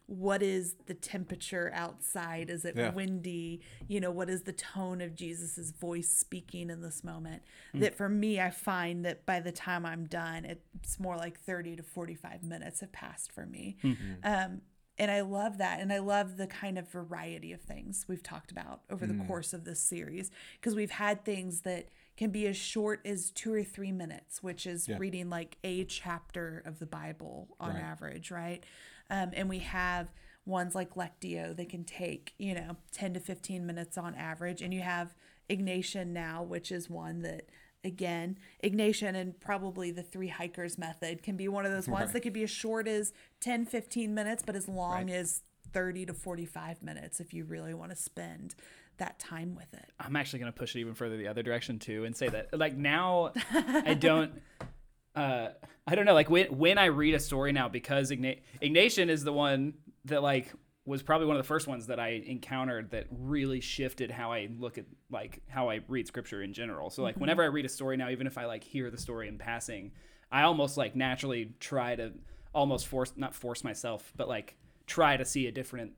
what 0.07 0.43
is 0.43 0.75
the 0.85 0.93
temperature 0.93 1.71
outside? 1.73 2.51
Is 2.51 2.63
it 2.63 2.75
Yeah. 2.75 2.91
windy? 2.91 3.61
You 3.87 3.99
know 3.99 4.11
what 4.11 4.29
is 4.29 4.43
the 4.43 4.53
tone 4.53 5.01
of 5.01 5.15
Jesus's 5.15 5.71
voice 5.71 6.09
speaking 6.09 6.69
in 6.69 6.81
this 6.81 7.03
moment? 7.03 7.41
Mm. 7.73 7.79
That 7.79 7.95
for 7.95 8.07
me 8.07 8.39
I 8.39 8.51
find 8.51 9.03
that 9.05 9.25
by 9.25 9.39
the 9.39 9.51
time 9.51 9.85
I'm 9.85 10.05
done 10.05 10.45
it's 10.45 10.99
more 10.99 11.17
like 11.17 11.39
30 11.39 11.77
to 11.77 11.83
45 11.83 12.43
minutes 12.43 12.81
have 12.81 12.91
passed 12.91 13.31
for 13.31 13.45
me. 13.45 13.77
Mm-hmm. 13.83 14.13
Um 14.23 14.61
and 14.97 15.11
I 15.11 15.21
love 15.21 15.57
that. 15.57 15.79
And 15.79 15.91
I 15.91 15.99
love 15.99 16.37
the 16.37 16.47
kind 16.47 16.77
of 16.77 16.89
variety 16.89 17.51
of 17.51 17.61
things 17.61 18.05
we've 18.07 18.23
talked 18.23 18.51
about 18.51 18.81
over 18.89 19.05
the 19.05 19.13
course 19.13 19.53
of 19.53 19.65
this 19.65 19.79
series 19.79 20.31
because 20.59 20.75
we've 20.75 20.91
had 20.91 21.25
things 21.25 21.61
that 21.61 21.89
can 22.15 22.29
be 22.31 22.47
as 22.47 22.55
short 22.55 23.01
as 23.05 23.29
two 23.31 23.53
or 23.53 23.63
three 23.63 23.91
minutes, 23.91 24.41
which 24.41 24.65
is 24.65 24.87
Yeah. 24.87 24.97
reading 24.97 25.29
like 25.29 25.57
a 25.63 25.83
chapter 25.83 26.61
of 26.65 26.79
the 26.79 26.85
Bible 26.85 27.49
on 27.59 27.75
Right. 27.75 27.83
average, 27.83 28.31
right? 28.31 28.63
Um, 29.09 29.31
and 29.33 29.49
we 29.49 29.59
have 29.59 30.13
ones 30.45 30.75
like 30.75 30.95
Lectio 30.95 31.55
that 31.57 31.67
can 31.69 31.83
take, 31.83 32.33
you 32.37 32.53
know, 32.53 32.77
10 32.91 33.13
to 33.15 33.19
15 33.19 33.65
minutes 33.65 33.97
on 33.97 34.15
average. 34.15 34.61
And 34.61 34.73
you 34.73 34.81
have 34.81 35.13
Ignatian 35.49 36.07
now, 36.07 36.41
which 36.41 36.71
is 36.71 36.89
one 36.89 37.21
that, 37.23 37.49
again, 37.85 38.37
Ignatian 38.63 39.15
and 39.15 39.39
probably 39.39 39.91
the 39.91 40.03
three 40.03 40.27
hikers 40.27 40.77
method 40.77 41.23
can 41.23 41.37
be 41.37 41.47
one 41.47 41.65
of 41.65 41.71
those 41.71 41.87
ones 41.87 42.05
Right. 42.07 42.13
that 42.13 42.19
could 42.21 42.33
be 42.33 42.43
as 42.43 42.49
short 42.49 42.87
as 42.87 43.13
10, 43.41 43.65
15 43.65 44.13
minutes, 44.13 44.43
but 44.45 44.55
as 44.55 44.67
long 44.67 45.05
Right. 45.07 45.09
as 45.11 45.41
30 45.71 46.05
to 46.07 46.13
45 46.13 46.81
minutes 46.83 47.19
if 47.19 47.33
you 47.33 47.43
really 47.45 47.73
want 47.73 47.91
to 47.91 47.95
spend 47.97 48.55
that 48.97 49.19
time 49.19 49.55
with 49.55 49.73
it. 49.73 49.91
I'm 49.99 50.15
actually 50.15 50.39
going 50.39 50.51
to 50.51 50.57
push 50.57 50.75
it 50.75 50.79
even 50.79 50.93
further 50.93 51.17
the 51.17 51.27
other 51.27 51.43
direction 51.43 51.79
too 51.79 52.05
and 52.05 52.15
say 52.15 52.29
that 52.29 52.57
like 52.57 52.77
now 52.77 53.33
I 53.53 53.93
don't 53.93 54.31
uh 55.15 55.49
I 55.85 55.95
don't 55.95 56.05
know 56.05 56.13
like 56.13 56.29
when 56.29 56.47
when 56.57 56.77
I 56.77 56.85
read 56.85 57.13
a 57.13 57.19
story 57.19 57.51
now 57.51 57.67
because 57.67 58.09
Igna- 58.09 58.39
Ignatian 58.61 59.09
is 59.09 59.23
the 59.25 59.33
one 59.33 59.73
that 60.05 60.23
like 60.23 60.51
was 60.85 61.01
probably 61.01 61.25
one 61.25 61.35
of 61.35 61.41
the 61.41 61.47
first 61.47 61.67
ones 61.67 61.87
that 61.87 61.99
I 61.99 62.23
encountered 62.25 62.91
that 62.91 63.07
really 63.09 63.59
shifted 63.59 64.11
how 64.11 64.31
I 64.31 64.49
look 64.59 64.77
at 64.77 64.85
like 65.09 65.41
how 65.47 65.69
I 65.69 65.79
read 65.87 66.07
scripture 66.07 66.43
in 66.43 66.53
general. 66.53 66.89
So 66.89 67.01
like 67.01 67.15
mm-hmm. 67.15 67.21
whenever 67.21 67.43
I 67.43 67.47
read 67.47 67.65
a 67.65 67.69
story 67.69 67.97
now 67.97 68.09
even 68.09 68.27
if 68.27 68.37
I 68.37 68.45
like 68.45 68.63
hear 68.63 68.91
the 68.91 68.97
story 68.97 69.27
in 69.27 69.37
passing, 69.37 69.91
I 70.31 70.43
almost 70.43 70.77
like 70.77 70.95
naturally 70.95 71.53
try 71.59 71.95
to 71.95 72.13
almost 72.53 72.87
force 72.87 73.13
not 73.15 73.33
force 73.33 73.63
myself, 73.63 74.13
but 74.15 74.27
like 74.27 74.57
try 74.85 75.17
to 75.17 75.25
see 75.25 75.47
a 75.47 75.51
different 75.51 75.93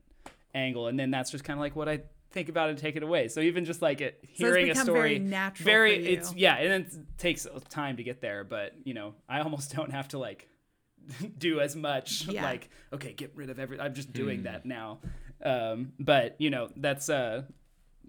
angle 0.54 0.86
and 0.86 0.98
then 0.98 1.10
that's 1.10 1.30
just 1.30 1.44
kind 1.44 1.58
of 1.58 1.60
like 1.60 1.76
what 1.76 1.88
I 1.88 2.00
think 2.30 2.48
about 2.48 2.70
and 2.70 2.78
take 2.78 2.96
it 2.96 3.02
away. 3.02 3.28
So 3.28 3.40
even 3.40 3.66
just 3.66 3.82
like 3.82 4.00
it, 4.00 4.18
hearing 4.22 4.66
a 4.66 4.72
become 4.72 4.84
story 4.84 5.00
very 5.00 5.18
natural 5.18 5.64
very 5.64 6.06
it's 6.06 6.34
yeah, 6.34 6.56
and 6.56 6.86
it 6.86 6.94
takes 7.18 7.46
time 7.68 7.98
to 7.98 8.02
get 8.02 8.22
there, 8.22 8.42
but 8.42 8.74
you 8.84 8.94
know, 8.94 9.14
I 9.28 9.40
almost 9.40 9.74
don't 9.76 9.92
have 9.92 10.08
to 10.08 10.18
like 10.18 10.48
do 11.38 11.60
as 11.60 11.76
much 11.76 12.26
Yeah. 12.26 12.42
like 12.42 12.70
okay, 12.92 13.12
get 13.12 13.32
rid 13.34 13.50
of 13.50 13.58
every 13.58 13.80
I'm 13.80 13.94
just 13.94 14.12
doing 14.12 14.44
that 14.44 14.66
now. 14.66 14.98
Um 15.42 15.92
but 15.98 16.36
you 16.38 16.50
know, 16.50 16.68
that's 16.76 17.08
uh 17.08 17.42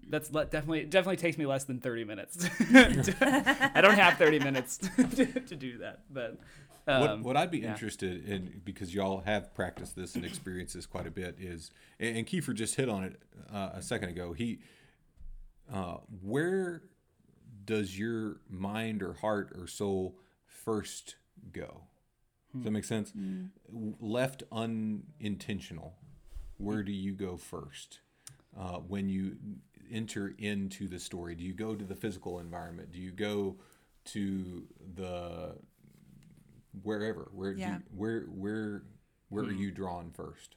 that's 0.08 0.32
le- 0.32 0.46
definitely 0.46 0.84
definitely 0.84 1.16
takes 1.16 1.38
me 1.38 1.46
less 1.46 1.64
than 1.64 1.80
30 1.80 2.04
minutes. 2.04 2.48
I 2.70 3.80
don't 3.80 3.94
have 3.94 4.18
30 4.18 4.40
minutes 4.40 4.78
to, 4.78 5.26
to 5.26 5.56
do 5.56 5.78
that, 5.78 6.00
but 6.10 6.38
um, 6.86 7.00
what, 7.00 7.20
what 7.20 7.36
I'd 7.36 7.50
be 7.50 7.58
yeah. 7.58 7.70
interested 7.70 8.26
in, 8.26 8.60
because 8.64 8.94
y'all 8.94 9.20
have 9.20 9.54
practiced 9.54 9.96
this 9.96 10.14
and 10.14 10.24
experienced 10.24 10.74
this 10.74 10.86
quite 10.86 11.06
a 11.06 11.10
bit, 11.10 11.36
is 11.38 11.70
and, 11.98 12.18
and 12.18 12.26
Kiefer 12.26 12.54
just 12.54 12.74
hit 12.74 12.88
on 12.88 13.04
it 13.04 13.20
uh, 13.52 13.70
a 13.74 13.82
second 13.82 14.10
ago. 14.10 14.32
He, 14.32 14.60
uh, 15.72 15.96
where 16.22 16.82
does 17.64 17.98
your 17.98 18.40
mind 18.48 19.02
or 19.02 19.14
heart 19.14 19.52
or 19.56 19.66
soul 19.66 20.16
first 20.46 21.16
go? 21.52 21.82
Does 22.52 22.64
that 22.64 22.68
hmm. 22.68 22.74
make 22.74 22.84
sense? 22.84 23.10
Hmm. 23.10 23.44
W- 23.72 23.96
Left 24.00 24.42
unintentional, 24.50 25.94
where 26.58 26.82
do 26.82 26.92
you 26.92 27.14
go 27.14 27.36
first? 27.36 28.00
Uh, 28.58 28.78
when 28.78 29.08
you 29.08 29.36
enter 29.92 30.34
into 30.38 30.88
the 30.88 30.98
story, 30.98 31.34
do 31.34 31.44
you 31.44 31.54
go 31.54 31.74
to 31.74 31.84
the 31.84 31.94
physical 31.94 32.40
environment? 32.40 32.92
Do 32.92 32.98
you 32.98 33.12
go 33.12 33.56
to 34.06 34.64
the 34.94 35.56
wherever. 36.82 37.28
Where 37.32 37.54
do 37.54 37.60
Yeah. 37.60 37.76
you, 37.76 37.82
where 37.94 38.20
where 38.22 38.82
where 39.28 39.44
are 39.44 39.52
hmm. 39.52 39.58
you 39.58 39.70
drawn 39.70 40.10
first? 40.10 40.56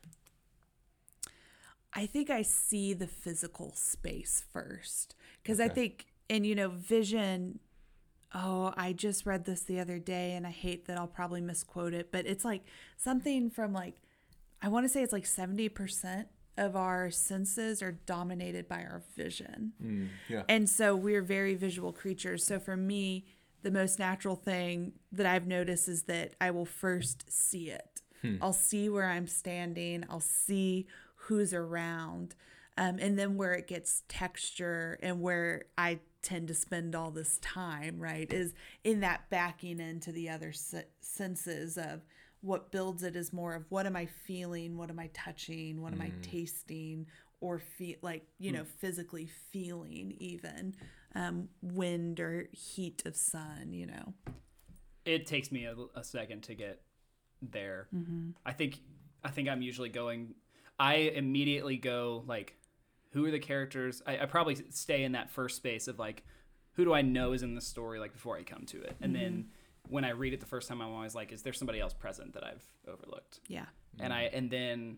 I 1.94 2.08
think 2.08 2.30
I 2.30 2.42
see 2.42 2.94
the 2.94 3.08
physical 3.08 3.74
space 3.76 4.44
first 4.52 5.16
because 5.42 5.60
I 5.60 5.70
think, 5.70 6.08
and 6.30 6.46
you 6.46 6.56
know, 6.56 6.70
vision. 6.70 7.60
Oh, 8.34 8.74
I 8.76 8.94
just 8.94 9.26
read 9.26 9.46
this 9.46 9.62
the 9.62 9.80
other 9.80 10.00
day 10.00 10.34
and 10.34 10.48
I 10.48 10.52
hate 10.52 10.88
that 10.88 10.98
I'll 10.98 11.08
probably 11.08 11.42
misquote 11.42 11.94
it, 11.94 12.12
but 12.12 12.26
it's 12.26 12.44
like 12.44 12.64
something 12.98 13.50
from 13.50 13.74
like, 13.74 13.96
I 14.62 14.70
want 14.70 14.86
to 14.86 14.90
say 14.90 15.04
it's 15.04 15.14
like 15.14 15.26
70% 15.26 16.26
of 16.58 16.76
our 16.76 17.12
senses 17.12 17.82
are 17.82 17.92
dominated 17.92 18.68
by 18.68 18.78
our 18.78 19.04
vision. 19.16 19.74
Mm, 19.84 20.08
yeah. 20.30 20.44
And 20.50 20.70
so 20.70 20.96
we're 20.96 21.22
very 21.22 21.56
visual 21.56 21.92
creatures. 21.92 22.44
So 22.46 22.60
for 22.60 22.78
me, 22.78 23.26
the 23.62 23.72
most 23.72 23.98
natural 23.98 24.36
thing 24.36 24.94
that 25.12 25.26
I've 25.26 25.48
noticed 25.48 25.88
is 25.88 26.04
that 26.04 26.34
I 26.40 26.52
will 26.52 26.66
first 26.66 27.32
see 27.32 27.70
it. 27.70 28.02
I'll 28.42 28.54
see 28.54 28.90
where 28.90 29.10
I'm 29.10 29.28
standing, 29.28 30.06
I'll 30.10 30.22
see 30.22 30.88
who's 31.16 31.54
around. 31.54 32.36
Um, 32.78 32.98
and 33.00 33.18
then 33.20 33.38
where 33.38 33.54
it 33.54 33.68
gets 33.68 34.04
texture 34.08 34.98
and 35.04 35.22
where 35.22 35.66
I 35.78 36.00
tend 36.24 36.48
to 36.48 36.54
spend 36.56 36.96
all 36.96 37.12
this 37.12 37.38
time, 37.40 38.00
right, 38.00 38.32
is 38.34 38.54
in 38.84 39.02
that 39.02 39.30
backing 39.30 39.80
into 39.80 40.12
the 40.12 40.30
other 40.30 40.52
se- 40.52 40.88
senses 41.02 41.78
of 41.78 42.02
what 42.42 42.72
builds 42.72 43.04
it 43.04 43.16
is 43.16 43.32
more 43.32 43.54
of 43.54 43.66
what 43.70 43.86
am 43.86 43.96
I 43.96 44.06
feeling, 44.08 44.76
what 44.78 44.90
am 44.90 45.00
I 45.00 45.10
touching, 45.14 45.82
what 45.82 45.94
am 45.94 46.02
I 46.02 46.12
tasting, 46.24 47.06
or 47.42 47.60
feel 47.60 47.96
like 48.02 48.26
you 48.40 48.52
know 48.52 48.64
physically 48.80 49.30
feeling 49.52 50.16
even 50.20 50.76
um, 51.16 51.50
wind 51.62 52.20
or 52.20 52.48
heat 52.52 53.04
of 53.06 53.16
sun, 53.16 53.72
you 53.72 53.86
know. 53.86 54.14
it 55.06 55.26
takes 55.28 55.52
me 55.52 55.66
a, 55.66 55.76
a 55.96 56.04
second 56.04 56.44
to 56.44 56.56
get 56.56 56.82
there. 57.42 57.88
I 58.46 58.52
think 58.54 58.80
I 59.24 59.30
think 59.30 59.48
I'm 59.50 59.62
usually 59.62 59.90
going. 59.90 60.34
I 60.80 60.96
immediately 60.96 61.78
go 61.78 62.24
like, 62.28 62.56
who 63.14 63.26
are 63.26 63.32
the 63.32 63.40
characters? 63.40 64.02
I, 64.06 64.20
I 64.20 64.26
probably 64.26 64.58
stay 64.70 65.04
in 65.04 65.14
that 65.14 65.30
first 65.30 65.56
space 65.56 65.88
of 65.88 66.00
like, 66.00 66.24
who 66.74 66.84
do 66.84 66.94
I 66.94 67.02
know 67.02 67.34
is 67.34 67.44
in 67.44 67.56
the 67.56 67.62
story 67.62 68.00
like 68.00 68.14
before 68.14 68.38
I 68.38 68.44
come 68.44 68.66
to 68.68 68.82
it, 68.82 68.96
and 69.02 69.16
then 69.16 69.32
mm-hmm. 69.32 69.94
when 69.94 70.04
I 70.04 70.10
read 70.10 70.34
it 70.34 70.40
the 70.40 70.48
first 70.48 70.68
time, 70.68 70.82
I'm 70.82 70.92
always 70.92 71.14
like, 71.14 71.32
is 71.32 71.44
there 71.44 71.54
somebody 71.54 71.80
else 71.80 71.94
present 71.94 72.34
that 72.34 72.44
I've 72.44 72.64
overlooked? 72.88 73.40
Yeah. 73.48 73.66
and 74.00 74.12
I 74.12 74.24
mm-hmm. 74.24 74.38
and 74.38 74.50
then 74.50 74.98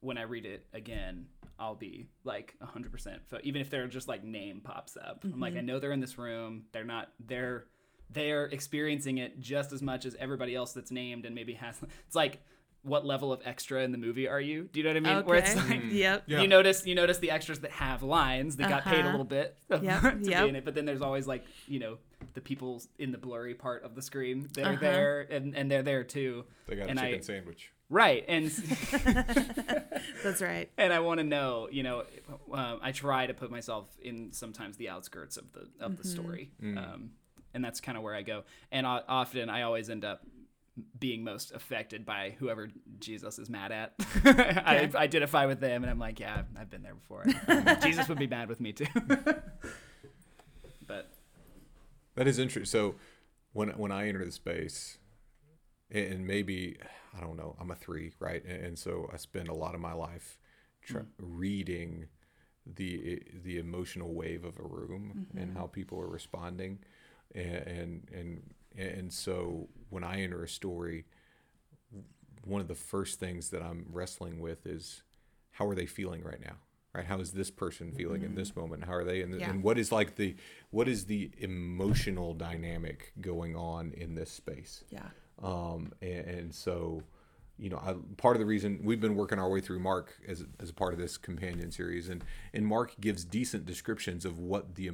when 0.00 0.18
I 0.18 0.22
read 0.22 0.46
it 0.46 0.66
again, 0.72 1.26
I'll 1.58 1.74
be 1.74 2.06
like 2.22 2.54
100% 2.62 3.18
fo- 3.28 3.40
even 3.42 3.60
if 3.60 3.70
they're 3.70 3.88
just 3.88 4.08
like 4.08 4.22
name 4.22 4.60
pops 4.62 4.96
up. 4.96 5.24
I'm 5.24 5.40
like 5.40 5.54
mm-hmm. 5.54 5.58
I 5.58 5.62
know 5.62 5.78
they're 5.80 5.92
in 5.92 6.00
this 6.00 6.18
room. 6.18 6.64
They're 6.72 6.84
not 6.84 7.12
they're 7.26 7.66
they're 8.10 8.44
experiencing 8.44 9.18
it 9.18 9.40
just 9.40 9.72
as 9.72 9.82
much 9.82 10.04
as 10.04 10.14
everybody 10.20 10.54
else 10.54 10.72
that's 10.72 10.92
named 10.92 11.26
and 11.26 11.34
maybe 11.34 11.54
has 11.54 11.80
it's 12.06 12.14
like 12.14 12.40
what 12.86 13.04
level 13.04 13.32
of 13.32 13.40
extra 13.44 13.82
in 13.82 13.92
the 13.92 13.98
movie 13.98 14.28
are 14.28 14.40
you? 14.40 14.68
Do 14.72 14.80
you 14.80 14.84
know 14.84 14.90
what 14.90 15.08
I 15.10 15.14
mean? 15.16 15.24
Where 15.26 15.38
it's 15.38 15.54
like 15.56 15.82
yep. 15.90 16.22
Yeah. 16.26 16.40
you 16.40 16.48
notice 16.48 16.86
you 16.86 16.94
notice 16.94 17.18
the 17.18 17.30
extras 17.30 17.58
that 17.60 17.72
have 17.72 18.02
lines 18.02 18.56
that 18.56 18.68
got 18.68 18.84
paid 18.84 18.96
a 18.96 18.98
Uh-huh. 19.00 19.10
little 19.10 19.24
bit 19.24 19.56
Yep, 19.70 19.82
to 20.22 20.30
yep. 20.30 20.42
be 20.44 20.48
in 20.50 20.56
it, 20.56 20.64
but 20.64 20.74
then 20.74 20.84
there's 20.86 21.02
always 21.02 21.26
like 21.26 21.44
you 21.66 21.80
know 21.80 21.98
the 22.34 22.40
people 22.40 22.82
in 22.98 23.12
the 23.12 23.18
blurry 23.18 23.54
part 23.54 23.82
of 23.84 23.94
the 23.94 24.02
screen 24.02 24.48
that 24.54 24.64
are 24.64 24.70
Uh-huh. 24.70 24.80
there 24.80 25.20
and, 25.30 25.54
and 25.56 25.70
they're 25.70 25.82
there 25.82 26.04
too. 26.04 26.44
They 26.66 26.76
got 26.76 26.84
a 26.90 26.94
chicken 26.94 27.14
I- 27.18 27.20
sandwich. 27.20 27.72
Right, 27.88 28.24
and 28.26 28.50
That's 30.24 30.42
right. 30.42 30.68
and 30.76 30.92
I 30.92 31.00
want 31.00 31.18
to 31.18 31.24
know, 31.24 31.68
you 31.70 31.82
know, 31.82 32.04
um, 32.52 32.80
I 32.82 32.92
try 32.92 33.26
to 33.26 33.34
put 33.34 33.50
myself 33.50 33.88
in 34.02 34.32
sometimes 34.32 34.76
the 34.76 34.88
outskirts 34.88 35.36
of 35.36 35.44
the 35.52 35.68
of 35.78 35.96
the 35.96 36.04
story, 36.04 36.50
um, 36.62 37.10
and 37.54 37.64
that's 37.64 37.80
kind 37.80 37.96
of 37.96 38.02
where 38.04 38.14
I 38.14 38.22
go. 38.22 38.42
And 38.72 38.86
o- 38.86 39.02
often 39.08 39.48
I 39.48 39.62
always 39.62 39.88
end 39.90 40.04
up 40.04 40.22
being 40.98 41.24
most 41.24 41.52
affected 41.52 42.04
by 42.04 42.34
whoever 42.38 42.68
Jesus 43.00 43.38
is 43.38 43.48
mad 43.48 43.72
at. 43.72 43.94
I 44.24 44.80
Okay. 44.84 44.98
identify 44.98 45.46
with 45.46 45.60
them, 45.60 45.82
and 45.82 45.90
I'm 45.90 45.98
like, 45.98 46.20
yeah, 46.20 46.42
I've 46.58 46.70
been 46.70 46.82
there 46.82 46.94
before. 46.94 47.24
Jesus 47.82 48.08
would 48.08 48.18
be 48.18 48.26
mad 48.26 48.48
with 48.48 48.60
me 48.60 48.72
too. 48.72 48.86
but 50.86 51.10
That 52.14 52.28
is 52.28 52.38
interesting. 52.38 52.66
So 52.66 52.96
when 53.52 53.70
when 53.70 53.90
I 53.90 54.08
enter 54.08 54.24
the 54.24 54.32
space, 54.32 54.98
and 55.90 56.26
maybe 56.26 56.78
I 57.16 57.20
don't 57.20 57.36
know, 57.36 57.56
I'm 57.58 57.70
a 57.70 57.74
three, 57.74 58.12
right? 58.20 58.44
And, 58.44 58.64
and 58.66 58.78
so 58.78 59.08
I 59.12 59.16
spend 59.16 59.48
a 59.48 59.54
lot 59.54 59.74
of 59.74 59.80
my 59.80 59.94
life 59.94 60.38
tr- 60.82 60.98
mm-hmm. 60.98 61.06
reading 61.18 62.06
the 62.66 63.22
the 63.44 63.58
emotional 63.58 64.12
wave 64.12 64.44
of 64.44 64.58
a 64.58 64.62
room 64.62 65.28
and 65.36 65.48
mm-hmm. 65.48 65.58
how 65.58 65.66
people 65.66 65.98
are 66.00 66.08
responding, 66.08 66.80
and, 67.34 67.66
and 67.66 68.10
and 68.12 68.42
and 68.76 69.12
so 69.12 69.68
when 69.90 70.04
I 70.04 70.20
enter 70.22 70.42
a 70.42 70.48
story, 70.48 71.04
one 72.44 72.60
of 72.60 72.68
the 72.68 72.74
first 72.74 73.18
things 73.18 73.50
that 73.50 73.62
I'm 73.62 73.86
wrestling 73.90 74.38
with 74.40 74.66
is 74.66 75.02
how 75.52 75.66
are 75.66 75.74
they 75.74 75.86
feeling 75.86 76.22
right 76.22 76.40
now? 76.40 76.56
Right? 76.94 77.04
How 77.04 77.18
is 77.20 77.32
this 77.32 77.50
person 77.50 77.92
feeling 77.92 78.22
in 78.22 78.34
this 78.34 78.56
moment? 78.56 78.84
How 78.84 78.94
are 78.94 79.04
they? 79.04 79.20
And, 79.20 79.38
Yeah. 79.38 79.50
and 79.50 79.62
what 79.62 79.76
is 79.78 79.92
like 79.92 80.16
the 80.16 80.34
what 80.70 80.88
is 80.88 81.06
the 81.06 81.30
emotional 81.38 82.32
dynamic 82.34 83.12
going 83.20 83.54
on 83.54 83.92
in 83.92 84.14
this 84.14 84.30
space? 84.30 84.82
Yeah. 84.90 85.08
Um, 85.42 85.92
and, 86.00 86.26
and 86.26 86.54
so, 86.54 87.02
you 87.58 87.68
know, 87.68 87.76
I, 87.76 87.94
part 88.16 88.36
of 88.36 88.40
the 88.40 88.46
reason 88.46 88.80
we've 88.82 89.00
been 89.00 89.14
working 89.14 89.38
our 89.38 89.50
way 89.50 89.60
through 89.60 89.80
Mark 89.80 90.14
as, 90.26 90.44
as 90.58 90.70
a 90.70 90.74
part 90.74 90.94
of 90.94 90.98
this 90.98 91.18
companion 91.18 91.70
series, 91.70 92.08
and 92.08 92.24
and 92.54 92.66
Mark 92.66 92.94
gives 93.00 93.24
decent 93.24 93.66
descriptions 93.66 94.24
of 94.24 94.38
what 94.38 94.76
the 94.76 94.90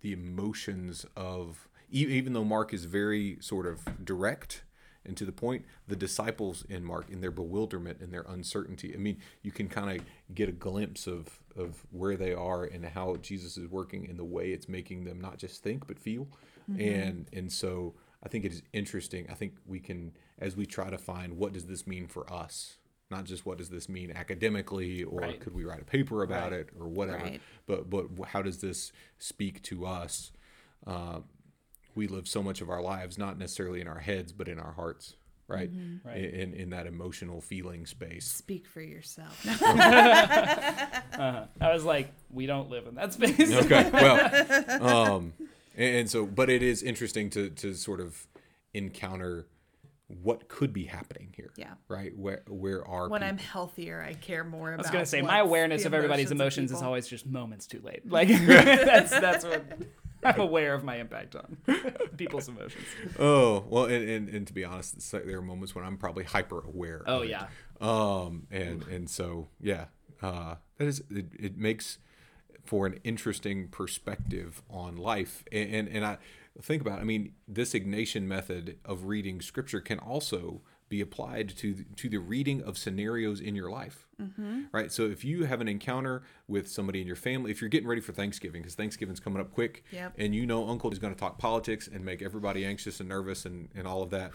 the 0.00 0.12
emotions 0.12 1.06
of 1.14 1.68
even 1.90 2.32
though 2.32 2.44
Mark 2.44 2.72
is 2.72 2.84
very 2.84 3.38
sort 3.40 3.66
of 3.66 4.04
direct 4.04 4.62
and 5.04 5.16
to 5.16 5.24
the 5.24 5.32
point, 5.32 5.64
the 5.88 5.96
disciples 5.96 6.62
in 6.68 6.84
Mark 6.84 7.08
in 7.08 7.20
their 7.22 7.30
bewilderment 7.30 8.00
and 8.00 8.12
their 8.12 8.24
uncertainty. 8.28 8.92
I 8.94 8.98
mean, 8.98 9.16
you 9.42 9.50
can 9.50 9.66
kind 9.68 9.98
of 9.98 10.06
get 10.34 10.48
a 10.48 10.52
glimpse 10.52 11.06
of 11.06 11.40
of 11.56 11.84
where 11.90 12.16
they 12.16 12.32
are 12.34 12.64
and 12.64 12.84
how 12.84 13.16
Jesus 13.16 13.56
is 13.56 13.66
working 13.68 14.04
in 14.04 14.16
the 14.16 14.24
way 14.24 14.52
it's 14.52 14.68
making 14.68 15.04
them 15.04 15.20
not 15.20 15.38
just 15.38 15.62
think 15.62 15.86
but 15.86 15.98
feel. 15.98 16.28
And 16.78 17.28
and 17.32 17.50
so 17.50 17.94
I 18.22 18.28
think 18.28 18.44
it 18.44 18.52
is 18.52 18.62
interesting. 18.72 19.26
I 19.30 19.34
think 19.34 19.54
we 19.66 19.80
can 19.80 20.12
as 20.38 20.54
we 20.54 20.66
try 20.66 20.90
to 20.90 20.98
find 20.98 21.38
what 21.38 21.52
does 21.54 21.64
this 21.66 21.86
mean 21.86 22.06
for 22.06 22.30
us? 22.32 22.76
Not 23.10 23.24
just 23.24 23.44
what 23.46 23.58
does 23.58 23.70
this 23.70 23.88
mean 23.88 24.12
academically 24.12 25.02
or 25.02 25.20
Right. 25.20 25.40
could 25.40 25.54
we 25.54 25.64
write 25.64 25.80
a 25.80 25.84
paper 25.84 26.22
about 26.22 26.52
Right. 26.52 26.60
it 26.60 26.68
or 26.78 26.86
whatever 26.88 27.24
Right. 27.24 27.40
but 27.66 27.88
but 27.90 28.06
how 28.26 28.42
does 28.42 28.58
this 28.60 28.92
speak 29.18 29.62
to 29.62 29.86
us 29.86 30.30
uh, 30.86 31.20
we 32.00 32.06
live 32.08 32.26
so 32.26 32.42
much 32.42 32.62
of 32.62 32.70
our 32.70 32.80
lives 32.80 33.18
not 33.18 33.38
necessarily 33.38 33.80
in 33.82 33.86
our 33.86 33.98
heads 33.98 34.32
but 34.32 34.48
in 34.48 34.58
our 34.58 34.72
hearts 34.72 35.16
right, 35.48 35.70
Right. 36.04 36.24
In, 36.42 36.54
in 36.54 36.70
that 36.70 36.86
emotional 36.86 37.40
feeling 37.40 37.84
space 37.84 38.24
Speak 38.26 38.66
for 38.66 38.80
yourself. 38.80 39.44
uh, 39.62 41.44
I 41.60 41.72
was 41.72 41.84
like, 41.84 42.12
we 42.30 42.46
don't 42.46 42.70
live 42.70 42.86
in 42.86 42.94
that 42.94 43.12
space. 43.12 43.52
okay 43.64 43.90
well 43.92 44.86
um 44.86 45.32
and, 45.76 45.96
and 45.96 46.10
so 46.10 46.24
but 46.24 46.48
it 46.48 46.62
is 46.62 46.82
interesting 46.82 47.28
to 47.30 47.50
to 47.50 47.74
sort 47.74 48.00
of 48.00 48.26
encounter 48.72 49.46
what 50.22 50.48
could 50.48 50.72
be 50.72 50.84
happening 50.84 51.32
here 51.36 51.50
Yeah. 51.56 51.74
right 51.88 52.16
where 52.16 52.42
where 52.48 52.86
are 52.86 53.08
when 53.08 53.20
people? 53.20 53.28
I'm 53.28 53.38
healthier, 53.38 54.02
I 54.02 54.14
care 54.14 54.42
more 54.44 54.72
about. 54.72 54.84
I 54.84 54.88
was 54.88 54.90
gonna 54.90 55.06
say 55.06 55.20
my 55.22 55.38
awareness 55.38 55.84
of 55.84 55.94
everybody's 55.94 56.30
emotions 56.32 56.70
emotions 56.70 56.70
of 56.72 56.76
is 56.78 56.82
always 56.82 57.06
just 57.08 57.26
moments 57.26 57.66
too 57.66 57.80
late. 57.84 58.08
Like 58.10 58.28
that's 58.28 59.10
that's 59.10 59.44
what 59.44 59.62
I'm 60.22 60.40
aware 60.40 60.74
of 60.74 60.84
my 60.84 60.96
impact 60.96 61.34
on 61.36 61.56
people's 62.16 62.48
emotions. 62.48 62.84
oh 63.18 63.64
well 63.68 63.84
and, 63.84 64.08
and, 64.08 64.28
and 64.28 64.46
to 64.46 64.52
be 64.52 64.64
honest 64.64 64.94
it's 64.96 65.12
like 65.12 65.24
there 65.24 65.38
are 65.38 65.42
moments 65.42 65.74
when 65.74 65.84
i'm 65.84 65.96
probably 65.96 66.24
hyper 66.24 66.60
aware 66.60 67.02
Oh 67.06 67.18
of 67.18 67.22
it. 67.24 67.30
yeah, 67.30 67.46
um 67.80 68.46
and 68.50 68.82
and 68.88 69.08
so 69.08 69.48
yeah 69.60 69.86
uh 70.22 70.56
that 70.78 70.86
is 70.86 71.02
it, 71.10 71.26
it 71.38 71.56
makes 71.56 71.98
for 72.64 72.86
an 72.86 72.98
interesting 73.04 73.68
perspective 73.68 74.62
on 74.68 74.96
life 74.96 75.44
and, 75.50 75.74
and 75.74 75.88
and 75.88 76.04
i 76.04 76.18
think 76.60 76.82
about 76.82 77.00
i 77.00 77.04
mean 77.04 77.32
this 77.48 77.72
ignatian 77.72 78.22
method 78.24 78.76
of 78.84 79.04
reading 79.04 79.40
scripture 79.40 79.80
can 79.80 79.98
also 79.98 80.60
be 80.90 81.00
applied 81.00 81.48
to 81.48 81.72
the, 81.72 81.84
to 81.96 82.08
the 82.08 82.18
reading 82.18 82.60
of 82.62 82.76
scenarios 82.76 83.40
in 83.40 83.54
your 83.54 83.70
life 83.70 84.08
mm-hmm. 84.20 84.62
right 84.72 84.90
so 84.92 85.04
if 85.04 85.24
you 85.24 85.44
have 85.44 85.60
an 85.60 85.68
encounter 85.68 86.22
with 86.48 86.68
somebody 86.68 87.00
in 87.00 87.06
your 87.06 87.16
family 87.16 87.50
if 87.50 87.62
you're 87.62 87.70
getting 87.70 87.88
ready 87.88 88.00
for 88.00 88.12
thanksgiving 88.12 88.60
because 88.60 88.74
thanksgiving's 88.74 89.20
coming 89.20 89.40
up 89.40 89.52
quick 89.54 89.84
Yep. 89.92 90.14
and 90.18 90.34
you 90.34 90.44
know 90.46 90.68
uncle 90.68 90.90
is 90.92 90.98
going 90.98 91.14
to 91.14 91.18
talk 91.18 91.38
politics 91.38 91.88
and 91.90 92.04
make 92.04 92.20
everybody 92.20 92.66
anxious 92.66 93.00
and 93.00 93.08
nervous 93.08 93.46
and, 93.46 93.68
and 93.74 93.86
all 93.86 94.02
of 94.02 94.10
that 94.10 94.32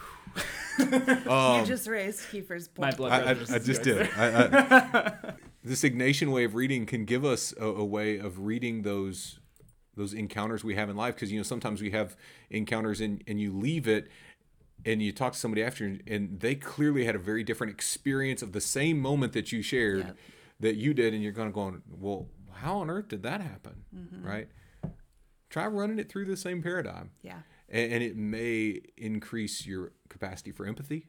you 0.78 1.30
um, 1.30 1.64
just 1.66 1.86
raised 1.86 2.20
Kiefer's 2.30 2.68
my 2.78 2.90
blood. 2.90 3.10
blood 3.10 3.48
I, 3.50 3.52
I. 3.52 3.56
I 3.56 3.58
just 3.58 3.82
did. 3.82 4.08
I, 4.16 4.26
I, 4.26 5.32
this 5.64 5.82
Ignatian 5.82 6.32
way 6.32 6.44
of 6.44 6.54
reading 6.54 6.86
can 6.86 7.04
give 7.04 7.24
us 7.24 7.52
a, 7.60 7.66
a 7.66 7.84
way 7.84 8.18
of 8.18 8.40
reading 8.46 8.82
those 8.82 9.38
those 9.96 10.12
encounters 10.12 10.62
we 10.62 10.74
have 10.74 10.88
in 10.88 10.96
life 10.96 11.14
because 11.14 11.32
you 11.32 11.38
know 11.38 11.42
sometimes 11.42 11.80
we 11.82 11.90
have 11.90 12.16
encounters 12.50 13.00
and 13.00 13.22
and 13.26 13.40
you 13.40 13.52
leave 13.52 13.88
it 13.88 14.08
and 14.86 15.02
you 15.02 15.12
talk 15.12 15.32
to 15.34 15.38
somebody 15.38 15.62
after 15.62 15.98
and 16.06 16.40
they 16.40 16.54
clearly 16.54 17.04
had 17.04 17.14
a 17.14 17.18
very 17.18 17.42
different 17.44 17.72
experience 17.72 18.40
of 18.40 18.52
the 18.52 18.60
same 18.60 18.98
moment 19.00 19.32
that 19.34 19.52
you 19.52 19.60
shared 19.60 19.98
Yep. 20.06 20.16
that 20.60 20.76
you 20.76 20.94
did 20.94 21.12
and 21.12 21.22
you're 21.22 21.32
kind 21.34 21.48
of 21.48 21.54
going 21.54 21.82
well 21.90 22.28
how 22.52 22.78
on 22.78 22.88
earth 22.88 23.08
did 23.08 23.22
that 23.24 23.40
happen 23.42 23.84
Mm-hmm. 23.94 24.26
right 24.26 24.48
try 25.50 25.66
running 25.66 25.98
it 25.98 26.08
through 26.08 26.24
the 26.24 26.36
same 26.36 26.62
paradigm 26.62 27.10
Yeah. 27.22 27.40
and, 27.68 27.92
and 27.94 28.02
it 28.02 28.16
may 28.16 28.80
increase 28.96 29.66
your 29.66 29.92
capacity 30.08 30.52
for 30.52 30.66
empathy, 30.66 31.08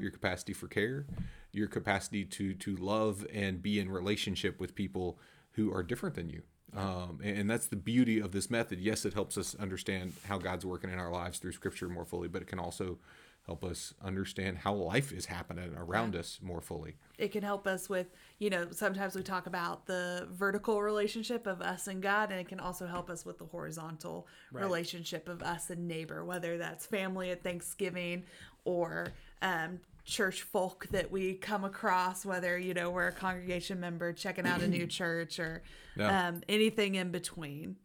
your 0.00 0.10
capacity 0.10 0.52
for 0.54 0.66
care, 0.68 1.06
your 1.52 1.68
capacity 1.68 2.24
to 2.24 2.54
to 2.54 2.76
love 2.76 3.26
and 3.32 3.62
be 3.62 3.78
in 3.78 3.90
relationship 3.90 4.58
with 4.60 4.74
people 4.74 5.18
who 5.52 5.72
are 5.72 5.82
different 5.82 6.14
than 6.14 6.28
you. 6.30 6.42
Um, 6.76 7.20
and, 7.24 7.48
that's 7.48 7.66
the 7.66 7.76
beauty 7.76 8.20
of 8.20 8.32
this 8.32 8.50
method. 8.50 8.78
Yes, 8.78 9.04
it 9.06 9.14
helps 9.14 9.38
us 9.38 9.54
understand 9.58 10.12
how 10.26 10.38
God's 10.38 10.66
working 10.66 10.90
in 10.90 10.98
our 10.98 11.10
lives 11.10 11.38
through 11.38 11.52
Scripture 11.52 11.88
more 11.88 12.04
fully, 12.04 12.28
but 12.28 12.42
it 12.42 12.48
can 12.48 12.58
also 12.58 12.98
help 13.46 13.64
us 13.64 13.94
understand 14.04 14.58
how 14.58 14.74
life 14.74 15.10
is 15.10 15.24
happening 15.24 15.74
around 15.74 16.14
us 16.14 16.38
more 16.42 16.60
fully. 16.60 16.96
it 17.16 17.32
can 17.32 17.42
help 17.42 17.66
us 17.66 17.88
with 17.88 18.08
you 18.38 18.50
know 18.50 18.66
sometimes 18.70 19.14
we 19.14 19.22
talk 19.22 19.46
about 19.46 19.86
the 19.86 20.28
vertical 20.32 20.82
relationship 20.82 21.46
of 21.46 21.62
us 21.62 21.86
and 21.88 22.02
god 22.02 22.30
and 22.30 22.38
it 22.38 22.46
can 22.46 22.60
also 22.60 22.86
help 22.86 23.08
us 23.08 23.24
with 23.24 23.38
the 23.38 23.46
horizontal 23.46 24.26
relationship 24.52 25.30
of 25.30 25.42
us 25.42 25.70
and 25.70 25.88
neighbor 25.88 26.26
whether 26.26 26.58
that's 26.58 26.84
family 26.84 27.30
at 27.30 27.42
thanksgiving 27.42 28.22
or 28.66 29.06
um, 29.40 29.80
church 30.08 30.42
folk 30.42 30.86
that 30.90 31.10
we 31.10 31.34
come 31.34 31.64
across 31.64 32.24
whether 32.24 32.58
you 32.58 32.72
know 32.72 32.88
we're 32.90 33.08
a 33.08 33.12
congregation 33.12 33.78
member 33.78 34.12
checking 34.12 34.46
out 34.46 34.62
a 34.62 34.66
new 34.68 34.86
church 34.98 35.38
or 35.38 35.62
Yeah. 35.96 36.28
um, 36.28 36.42
anything 36.48 36.94
in 36.94 37.10
between 37.10 37.76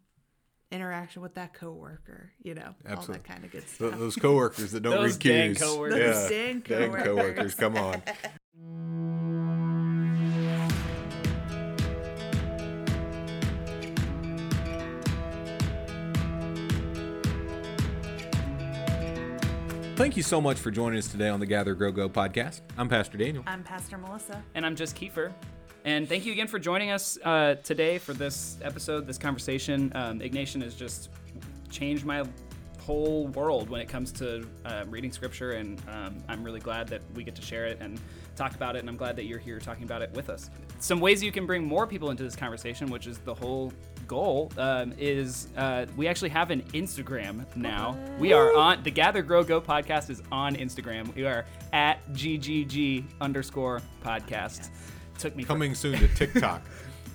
interaction 0.71 1.21
with 1.21 1.33
that 1.35 1.53
coworker 1.53 2.31
you 2.41 2.55
know 2.55 2.73
all 2.89 3.01
that 3.03 3.23
kind 3.25 3.43
of 3.43 3.51
good 3.51 3.67
stuff 3.67 3.99
those 3.99 4.15
coworkers 4.15 4.71
that 4.71 4.81
don't 4.81 4.93
Those 4.93 5.13
read 5.17 5.21
dang 5.21 5.49
cues. 5.55 5.61
coworkers. 5.61 5.99
Yeah, 5.99 6.05
Those 6.13 6.29
dang 6.29 6.59
dang 6.61 6.79
coworkers. 6.91 7.03
coworkers. 7.05 7.55
Come 7.55 7.75
on. 7.77 8.01
Thank 20.03 20.17
you 20.17 20.23
so 20.23 20.41
much 20.41 20.57
for 20.57 20.69
joining 20.69 20.99
us 20.99 21.07
today 21.07 21.29
on 21.29 21.39
the 21.39 21.45
Gather 21.45 21.73
Grow 21.73 21.89
Go 21.89 22.09
podcast. 22.09 22.59
I'm 22.77 22.89
Pastor 22.89 23.17
Daniel. 23.17 23.41
i'm 23.47 23.63
pastor 23.63 23.97
melissa 23.97 24.43
And 24.53 24.65
I'm 24.65 24.75
just 24.75 24.97
Kiefer. 24.97 25.31
And 25.85 26.09
thank 26.09 26.25
you 26.25 26.33
again 26.33 26.47
for 26.47 26.59
joining 26.59 26.91
us 26.91 27.17
uh, 27.23 27.55
today 27.63 27.99
for 27.99 28.11
this 28.11 28.57
episode, 28.61 29.07
this 29.07 29.17
conversation. 29.17 29.93
Um, 29.95 30.19
Ignatian 30.19 30.61
has 30.61 30.75
just 30.75 31.09
changed 31.69 32.03
my 32.03 32.25
whole 32.81 33.27
world 33.27 33.69
when 33.69 33.79
it 33.79 33.87
comes 33.87 34.11
to 34.11 34.45
uh, 34.65 34.83
reading 34.89 35.13
scripture, 35.13 35.51
and 35.51 35.81
um, 35.87 36.17
I'm 36.27 36.43
really 36.43 36.59
glad 36.59 36.89
that 36.89 37.01
we 37.15 37.23
get 37.23 37.35
to 37.35 37.41
share 37.41 37.65
it 37.65 37.77
and 37.79 37.97
talk 38.35 38.55
about 38.55 38.75
it. 38.75 38.79
And 38.79 38.89
I'm 38.89 38.97
glad 38.97 39.15
that 39.15 39.23
you're 39.23 39.39
here 39.39 39.57
talking 39.57 39.85
about 39.85 40.01
it 40.01 40.11
with 40.11 40.29
us. 40.29 40.49
Some 40.79 40.99
ways 40.99 41.23
you 41.23 41.31
can 41.31 41.45
bring 41.45 41.63
more 41.63 41.87
people 41.87 42.09
into 42.09 42.23
this 42.23 42.35
conversation, 42.35 42.89
which 42.89 43.07
is 43.07 43.19
the 43.19 43.33
whole 43.33 43.71
goal, 44.07 44.51
um, 44.57 44.93
is 44.97 45.47
uh, 45.57 45.85
we 45.97 46.07
actually 46.07 46.29
have 46.29 46.51
an 46.51 46.61
Instagram 46.73 47.45
now. 47.55 47.97
We 48.19 48.33
are 48.33 48.53
on 48.55 48.83
the 48.83 48.91
Gather 48.91 49.21
Grow 49.21 49.43
Go 49.43 49.59
podcast 49.61 50.09
is 50.09 50.21
on 50.31 50.55
Instagram. 50.55 51.13
We 51.15 51.25
are 51.25 51.45
at 51.71 52.07
GGG 52.13 53.03
underscore 53.21 53.81
podcast. 54.03 54.69
Took 55.17 55.35
me 55.35 55.43
Coming 55.43 55.75
soon 55.75 55.97
to 55.99 56.07
TikTok. 56.09 56.61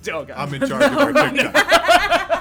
Oh 0.09 0.23
God. 0.23 0.37
I'm 0.37 0.53
in 0.53 0.61
charge 0.65 0.81
of 0.81 0.97
our 0.97 1.11
TikTok. 1.11 2.38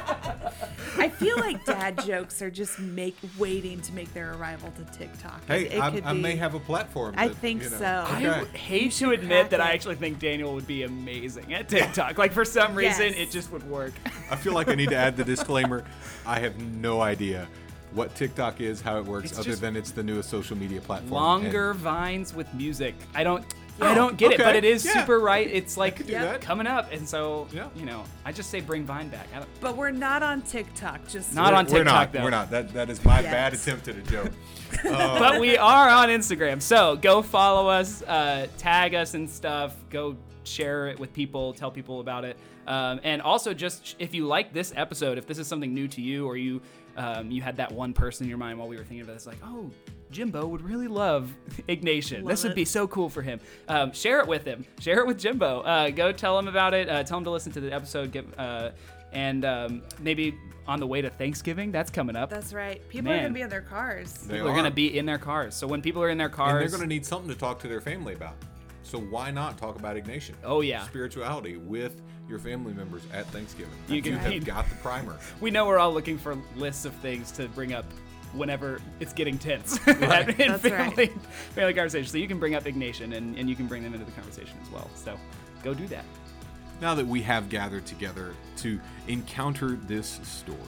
I 0.96 1.08
feel 1.08 1.36
like 1.38 1.64
dad 1.64 2.04
jokes 2.04 2.42
are 2.42 2.50
just 2.50 2.78
make 2.78 3.16
waiting 3.38 3.80
to 3.82 3.92
make 3.92 4.12
their 4.14 4.34
arrival 4.34 4.72
to 4.72 4.98
TikTok. 4.98 5.44
Hey, 5.46 5.62
It- 5.66 5.72
it 5.74 5.80
I, 5.80 5.90
could 5.90 6.04
I 6.04 6.12
may 6.12 6.36
have 6.36 6.54
a 6.54 6.60
platform. 6.60 7.14
I 7.16 7.28
that, 7.28 7.36
think 7.36 7.62
you 7.62 7.70
know, 7.70 7.76
so. 7.78 8.04
I 8.08 8.38
would 8.40 8.48
hate 8.48 8.92
to 8.92 9.10
admit 9.12 9.28
crack 9.30 9.50
that 9.50 9.60
I 9.60 9.72
actually 9.72 9.94
think 9.96 10.18
Daniel 10.18 10.54
would 10.54 10.66
be 10.66 10.82
amazing 10.82 11.54
at 11.54 11.68
TikTok. 11.68 12.18
Like 12.18 12.32
for 12.32 12.44
some 12.44 12.74
reason, 12.76 13.06
Yes. 13.06 13.16
it 13.16 13.30
just 13.30 13.52
would 13.52 13.68
work. 13.70 13.92
I 14.30 14.36
feel 14.36 14.52
like 14.54 14.68
I 14.68 14.74
need 14.74 14.88
to 14.90 14.96
add 14.96 15.16
the 15.16 15.24
disclaimer. 15.34 15.84
I 16.26 16.40
have 16.40 16.58
no 16.60 17.00
idea 17.00 17.46
what 17.92 18.14
TikTok 18.14 18.60
is, 18.60 18.80
how 18.82 18.98
it 18.98 19.04
works, 19.06 19.30
It's 19.30 19.38
other 19.40 19.56
than 19.56 19.74
it's 19.76 19.92
the 19.92 20.02
newest 20.02 20.28
social 20.28 20.56
media 20.56 20.80
platform. 20.80 21.10
Longer 21.12 21.70
And 21.70 21.80
vines 21.80 22.34
with 22.34 22.52
music. 22.54 22.94
I 23.14 23.24
don't. 23.24 23.44
I 23.80 23.94
don't 23.94 24.16
get 24.16 24.32
it, 24.32 24.38
but 24.38 24.56
it 24.56 24.64
is 24.64 24.84
Yeah. 24.84 24.92
super 25.00 25.20
right. 25.20 25.48
It's 25.48 25.76
like 25.76 25.98
do 26.06 26.12
that. 26.12 26.40
coming 26.40 26.66
up, 26.66 26.92
and 26.92 27.08
so 27.08 27.46
Yeah. 27.52 27.68
you 27.76 27.86
know, 27.86 28.04
I 28.24 28.32
just 28.32 28.50
say 28.50 28.60
bring 28.60 28.84
Vine 28.84 29.08
back. 29.08 29.28
But 29.60 29.76
we're 29.76 29.90
not 29.90 30.22
on 30.22 30.42
TikTok. 30.42 31.06
Just 31.08 31.34
Not 31.34 31.52
we're, 31.52 31.58
on 31.58 31.64
We're 31.66 31.70
TikTok, 31.78 31.84
not. 31.94 32.12
though. 32.12 32.22
We're 32.24 32.30
not. 32.30 32.50
That 32.50 32.72
that 32.74 32.90
is 32.90 33.04
my 33.04 33.20
Yes. 33.20 33.32
bad 33.32 33.54
attempt 33.54 33.88
at 33.88 33.96
a 33.96 34.02
joke. 34.02 34.32
Uh, 34.84 35.18
but 35.18 35.40
we 35.40 35.56
are 35.56 35.88
on 35.88 36.08
Instagram. 36.08 36.60
So 36.60 36.96
go 36.96 37.22
follow 37.22 37.68
us, 37.68 38.02
uh, 38.02 38.46
tag 38.58 38.94
us 38.94 39.14
and 39.14 39.28
stuff. 39.30 39.74
Go 39.90 40.16
share 40.44 40.88
it 40.88 40.98
with 40.98 41.12
people, 41.12 41.52
tell 41.52 41.70
people 41.70 42.00
about 42.00 42.24
it. 42.24 42.36
Um, 42.66 43.00
and 43.02 43.22
also, 43.22 43.54
just 43.54 43.96
if 43.98 44.14
you 44.14 44.26
like 44.26 44.52
this 44.52 44.72
episode, 44.76 45.18
if 45.18 45.26
this 45.26 45.38
is 45.38 45.46
something 45.46 45.72
new 45.72 45.88
to 45.88 46.00
you, 46.02 46.26
or 46.26 46.36
you 46.36 46.60
um, 46.96 47.30
you 47.30 47.40
had 47.40 47.56
that 47.58 47.70
one 47.70 47.92
person 47.92 48.24
in 48.24 48.28
your 48.28 48.38
mind 48.38 48.58
while 48.58 48.66
we 48.66 48.76
were 48.76 48.82
thinking 48.82 49.02
about 49.02 49.14
this, 49.14 49.26
like, 49.26 49.38
oh, 49.44 49.70
Jimbo 50.10 50.46
would 50.46 50.62
really 50.62 50.88
love 50.88 51.30
Ignatian. 51.68 52.26
this 52.26 52.42
Love 52.42 52.50
would 52.50 52.54
be 52.56 52.64
so 52.64 52.86
cool 52.88 53.08
for 53.08 53.22
him. 53.22 53.40
Um, 53.68 53.92
share 53.92 54.20
it 54.20 54.26
with 54.26 54.44
him. 54.44 54.64
Share 54.80 55.00
it 55.00 55.06
with 55.06 55.18
Jimbo. 55.18 55.60
Uh, 55.60 55.90
go 55.90 56.12
tell 56.12 56.38
him 56.38 56.48
about 56.48 56.74
it. 56.74 56.88
Uh, 56.88 57.02
tell 57.02 57.18
him 57.18 57.24
to 57.24 57.30
listen 57.30 57.52
to 57.52 57.60
the 57.60 57.72
episode. 57.72 58.12
Get, 58.12 58.26
uh, 58.38 58.70
and 59.12 59.44
um, 59.44 59.82
maybe 60.00 60.34
on 60.66 60.80
the 60.80 60.86
way 60.86 61.00
to 61.00 61.08
Thanksgiving, 61.10 61.72
that's 61.72 61.90
coming 61.90 62.14
up. 62.16 62.28
That's 62.28 62.52
right. 62.52 62.86
People 62.90 63.10
are 63.12 63.16
gonna 63.16 63.30
be 63.30 63.40
in 63.40 63.48
their 63.48 63.62
cars. 63.62 64.12
They 64.12 64.34
People 64.34 64.48
are 64.48 64.50
are. 64.50 64.54
going 64.54 64.64
to 64.66 64.70
be 64.70 64.98
in 64.98 65.06
their 65.06 65.16
cars. 65.18 65.54
So 65.54 65.66
when 65.66 65.80
people 65.80 66.02
are 66.02 66.10
in 66.10 66.18
their 66.18 66.28
cars, 66.28 66.52
and 66.52 66.60
they're 66.60 66.78
going 66.78 66.88
to 66.88 66.94
need 66.94 67.06
something 67.06 67.28
to 67.30 67.34
talk 67.36 67.58
to 67.60 67.68
their 67.68 67.80
family 67.80 68.12
about. 68.14 68.34
So 68.82 68.98
why 68.98 69.30
not 69.30 69.56
talk 69.58 69.78
about 69.78 69.96
Ignatian? 69.96 70.32
Oh, 70.44 70.60
yeah. 70.60 70.84
spirituality 70.86 71.56
with 71.56 72.00
your 72.28 72.38
family 72.38 72.74
members 72.74 73.02
at 73.12 73.26
Thanksgiving. 73.26 73.72
You 73.88 74.02
can- 74.02 74.14
have 74.14 74.44
got 74.44 74.68
the 74.68 74.76
primer. 74.76 75.16
we 75.40 75.50
know 75.50 75.66
we're 75.66 75.78
all 75.78 75.92
looking 75.92 76.18
for 76.18 76.36
lists 76.56 76.84
of 76.84 76.92
things 76.96 77.30
to 77.32 77.48
bring 77.48 77.72
up 77.72 77.86
whenever 78.34 78.80
it's 79.00 79.12
getting 79.12 79.38
tense 79.38 79.78
Right. 79.86 80.28
in 80.40 80.48
That's 80.52 80.62
family, 80.62 80.94
right. 81.08 81.22
family 81.54 81.74
conversation. 81.74 82.10
So 82.10 82.18
you 82.18 82.28
can 82.28 82.38
bring 82.38 82.54
up 82.54 82.64
Ignatian 82.64 83.16
and, 83.16 83.36
and 83.36 83.48
you 83.48 83.56
can 83.56 83.66
bring 83.66 83.82
them 83.82 83.94
into 83.94 84.04
the 84.06 84.12
conversation 84.12 84.56
as 84.62 84.70
well. 84.70 84.90
So 84.94 85.18
go 85.62 85.74
do 85.74 85.86
that. 85.88 86.04
Now 86.80 86.94
that 86.94 87.06
we 87.06 87.22
have 87.22 87.48
gathered 87.48 87.86
together 87.86 88.34
to 88.58 88.80
encounter 89.08 89.70
this 89.86 90.20
story, 90.22 90.58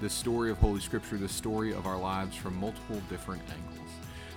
the 0.00 0.08
story 0.08 0.50
of 0.50 0.58
Holy 0.58 0.80
Scripture, 0.80 1.16
the 1.18 1.28
story 1.28 1.72
of 1.74 1.86
our 1.86 1.98
lives 1.98 2.34
from 2.36 2.56
multiple 2.56 3.00
different 3.10 3.42
angles, 3.42 3.90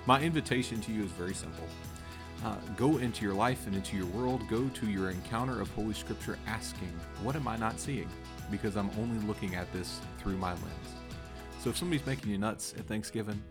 my 0.05 0.21
invitation 0.21 0.81
to 0.81 0.91
you 0.91 1.03
is 1.03 1.11
very 1.11 1.33
simple. 1.33 1.65
Uh, 2.43 2.55
go 2.75 2.97
into 2.97 3.23
your 3.25 3.33
life 3.33 3.65
and 3.65 3.75
into 3.75 3.95
your 3.95 4.05
world. 4.07 4.43
Go 4.49 4.67
to 4.67 4.85
your 4.87 5.09
encounter 5.09 5.61
of 5.61 5.69
Holy 5.71 5.93
Scripture 5.93 6.37
asking, 6.45 6.91
What 7.23 7.35
am 7.35 7.47
I 7.47 7.55
not 7.55 7.79
seeing? 7.79 8.09
Because 8.51 8.75
I'm 8.75 8.91
only 8.99 9.25
looking 9.25 9.55
at 9.55 9.71
this 9.71 9.99
through 10.19 10.37
my 10.37 10.51
lens. 10.51 10.95
So 11.65 11.71
if 11.71 11.77
somebody's 11.77 12.05
making 12.05 12.29
you 12.29 12.37
nuts 12.37 12.75
at 12.77 12.85
Thanksgiving, 12.85 13.41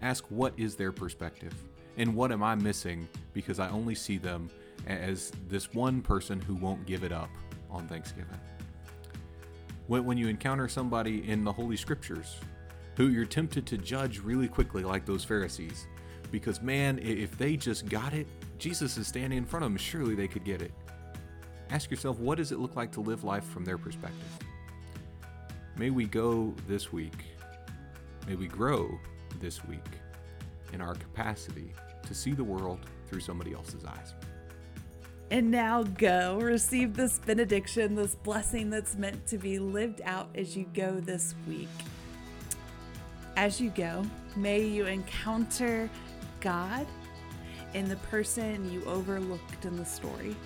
ask 0.00 0.24
what 0.28 0.52
is 0.56 0.76
their 0.76 0.92
perspective 0.92 1.52
and 1.96 2.14
what 2.14 2.30
am 2.30 2.40
I 2.40 2.54
missing 2.54 3.08
because 3.32 3.58
I 3.58 3.68
only 3.70 3.96
see 3.96 4.18
them 4.18 4.48
as 4.86 5.32
this 5.48 5.74
one 5.74 6.00
person 6.00 6.40
who 6.40 6.54
won't 6.54 6.86
give 6.86 7.02
it 7.02 7.10
up 7.10 7.28
on 7.68 7.88
Thanksgiving. 7.88 8.38
When, 9.88 10.04
when 10.04 10.16
you 10.16 10.28
encounter 10.28 10.68
somebody 10.68 11.28
in 11.28 11.42
the 11.42 11.50
Holy 11.50 11.76
Scriptures 11.76 12.36
who 12.96 13.08
you're 13.08 13.26
tempted 13.26 13.66
to 13.66 13.78
judge 13.78 14.20
really 14.20 14.46
quickly, 14.46 14.84
like 14.84 15.04
those 15.04 15.24
Pharisees, 15.24 15.88
because 16.30 16.62
man, 16.62 17.00
if 17.00 17.36
they 17.36 17.56
just 17.56 17.88
got 17.88 18.14
it, 18.14 18.28
Jesus 18.58 18.96
is 18.96 19.08
standing 19.08 19.38
in 19.38 19.44
front 19.44 19.64
of 19.64 19.72
them, 19.72 19.76
surely 19.76 20.14
they 20.14 20.28
could 20.28 20.44
get 20.44 20.62
it. 20.62 20.70
Ask 21.70 21.90
yourself, 21.90 22.20
what 22.20 22.38
does 22.38 22.52
it 22.52 22.60
look 22.60 22.76
like 22.76 22.92
to 22.92 23.00
live 23.00 23.24
life 23.24 23.44
from 23.44 23.64
their 23.64 23.76
perspective? 23.76 24.38
May 25.76 25.90
we 25.90 26.04
go 26.04 26.54
this 26.68 26.92
week, 26.92 27.35
may 28.26 28.34
we 28.34 28.46
grow 28.48 28.98
this 29.40 29.64
week 29.64 29.84
in 30.72 30.80
our 30.80 30.94
capacity 30.94 31.72
to 32.06 32.14
see 32.14 32.32
the 32.32 32.44
world 32.44 32.80
through 33.06 33.20
somebody 33.20 33.52
else's 33.52 33.84
eyes. 33.84 34.14
And 35.30 35.50
now 35.50 35.82
go 35.82 36.38
receive 36.40 36.94
this 36.94 37.18
benediction, 37.18 37.94
this 37.96 38.14
blessing 38.14 38.70
that's 38.70 38.96
meant 38.96 39.26
to 39.28 39.38
be 39.38 39.58
lived 39.58 40.00
out 40.04 40.28
as 40.34 40.56
you 40.56 40.66
go 40.72 41.00
this 41.00 41.34
week. 41.48 41.68
As 43.36 43.60
you 43.60 43.70
go, 43.70 44.04
may 44.36 44.62
you 44.62 44.86
encounter 44.86 45.90
God 46.40 46.86
in 47.74 47.88
the 47.88 47.96
person 47.96 48.70
you 48.72 48.84
overlooked 48.84 49.64
in 49.64 49.76
the 49.76 49.84
story. 49.84 50.36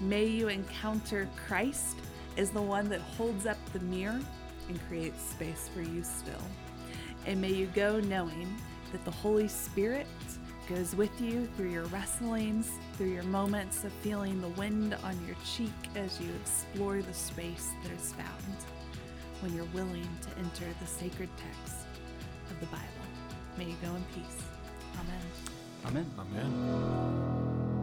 May 0.00 0.26
you 0.26 0.48
encounter 0.48 1.28
Christ 1.46 1.96
as 2.36 2.50
the 2.50 2.62
one 2.62 2.88
that 2.88 3.00
holds 3.00 3.46
up 3.46 3.58
the 3.72 3.80
mirror 3.80 4.20
and 4.68 4.88
creates 4.88 5.22
space 5.22 5.68
for 5.74 5.82
you 5.82 6.04
still. 6.04 6.42
And 7.28 7.42
may 7.42 7.52
you 7.52 7.66
go 7.74 8.00
knowing 8.00 8.48
that 8.90 9.04
the 9.04 9.10
Holy 9.10 9.48
Spirit 9.48 10.06
goes 10.66 10.96
with 10.96 11.20
you 11.20 11.46
through 11.56 11.68
your 11.68 11.84
wrestlings, 11.84 12.70
through 12.94 13.10
your 13.10 13.22
moments 13.24 13.84
of 13.84 13.92
feeling 13.92 14.40
the 14.40 14.48
wind 14.48 14.96
on 15.04 15.14
your 15.26 15.36
cheek 15.44 15.68
as 15.94 16.18
you 16.22 16.30
explore 16.40 17.02
the 17.02 17.12
space 17.12 17.68
that 17.82 17.92
is 17.92 18.14
found 18.14 18.56
when 19.40 19.54
you're 19.54 19.66
willing 19.74 20.08
to 20.22 20.38
enter 20.38 20.64
the 20.80 20.86
sacred 20.86 21.28
text 21.36 21.84
of 22.50 22.58
the 22.60 22.66
Bible. 22.66 22.86
May 23.58 23.66
you 23.66 23.76
go 23.82 23.94
in 23.94 24.04
peace. 24.14 24.42
Amen. 24.98 25.20
Amen. 25.84 26.10
Amen. 26.18 27.77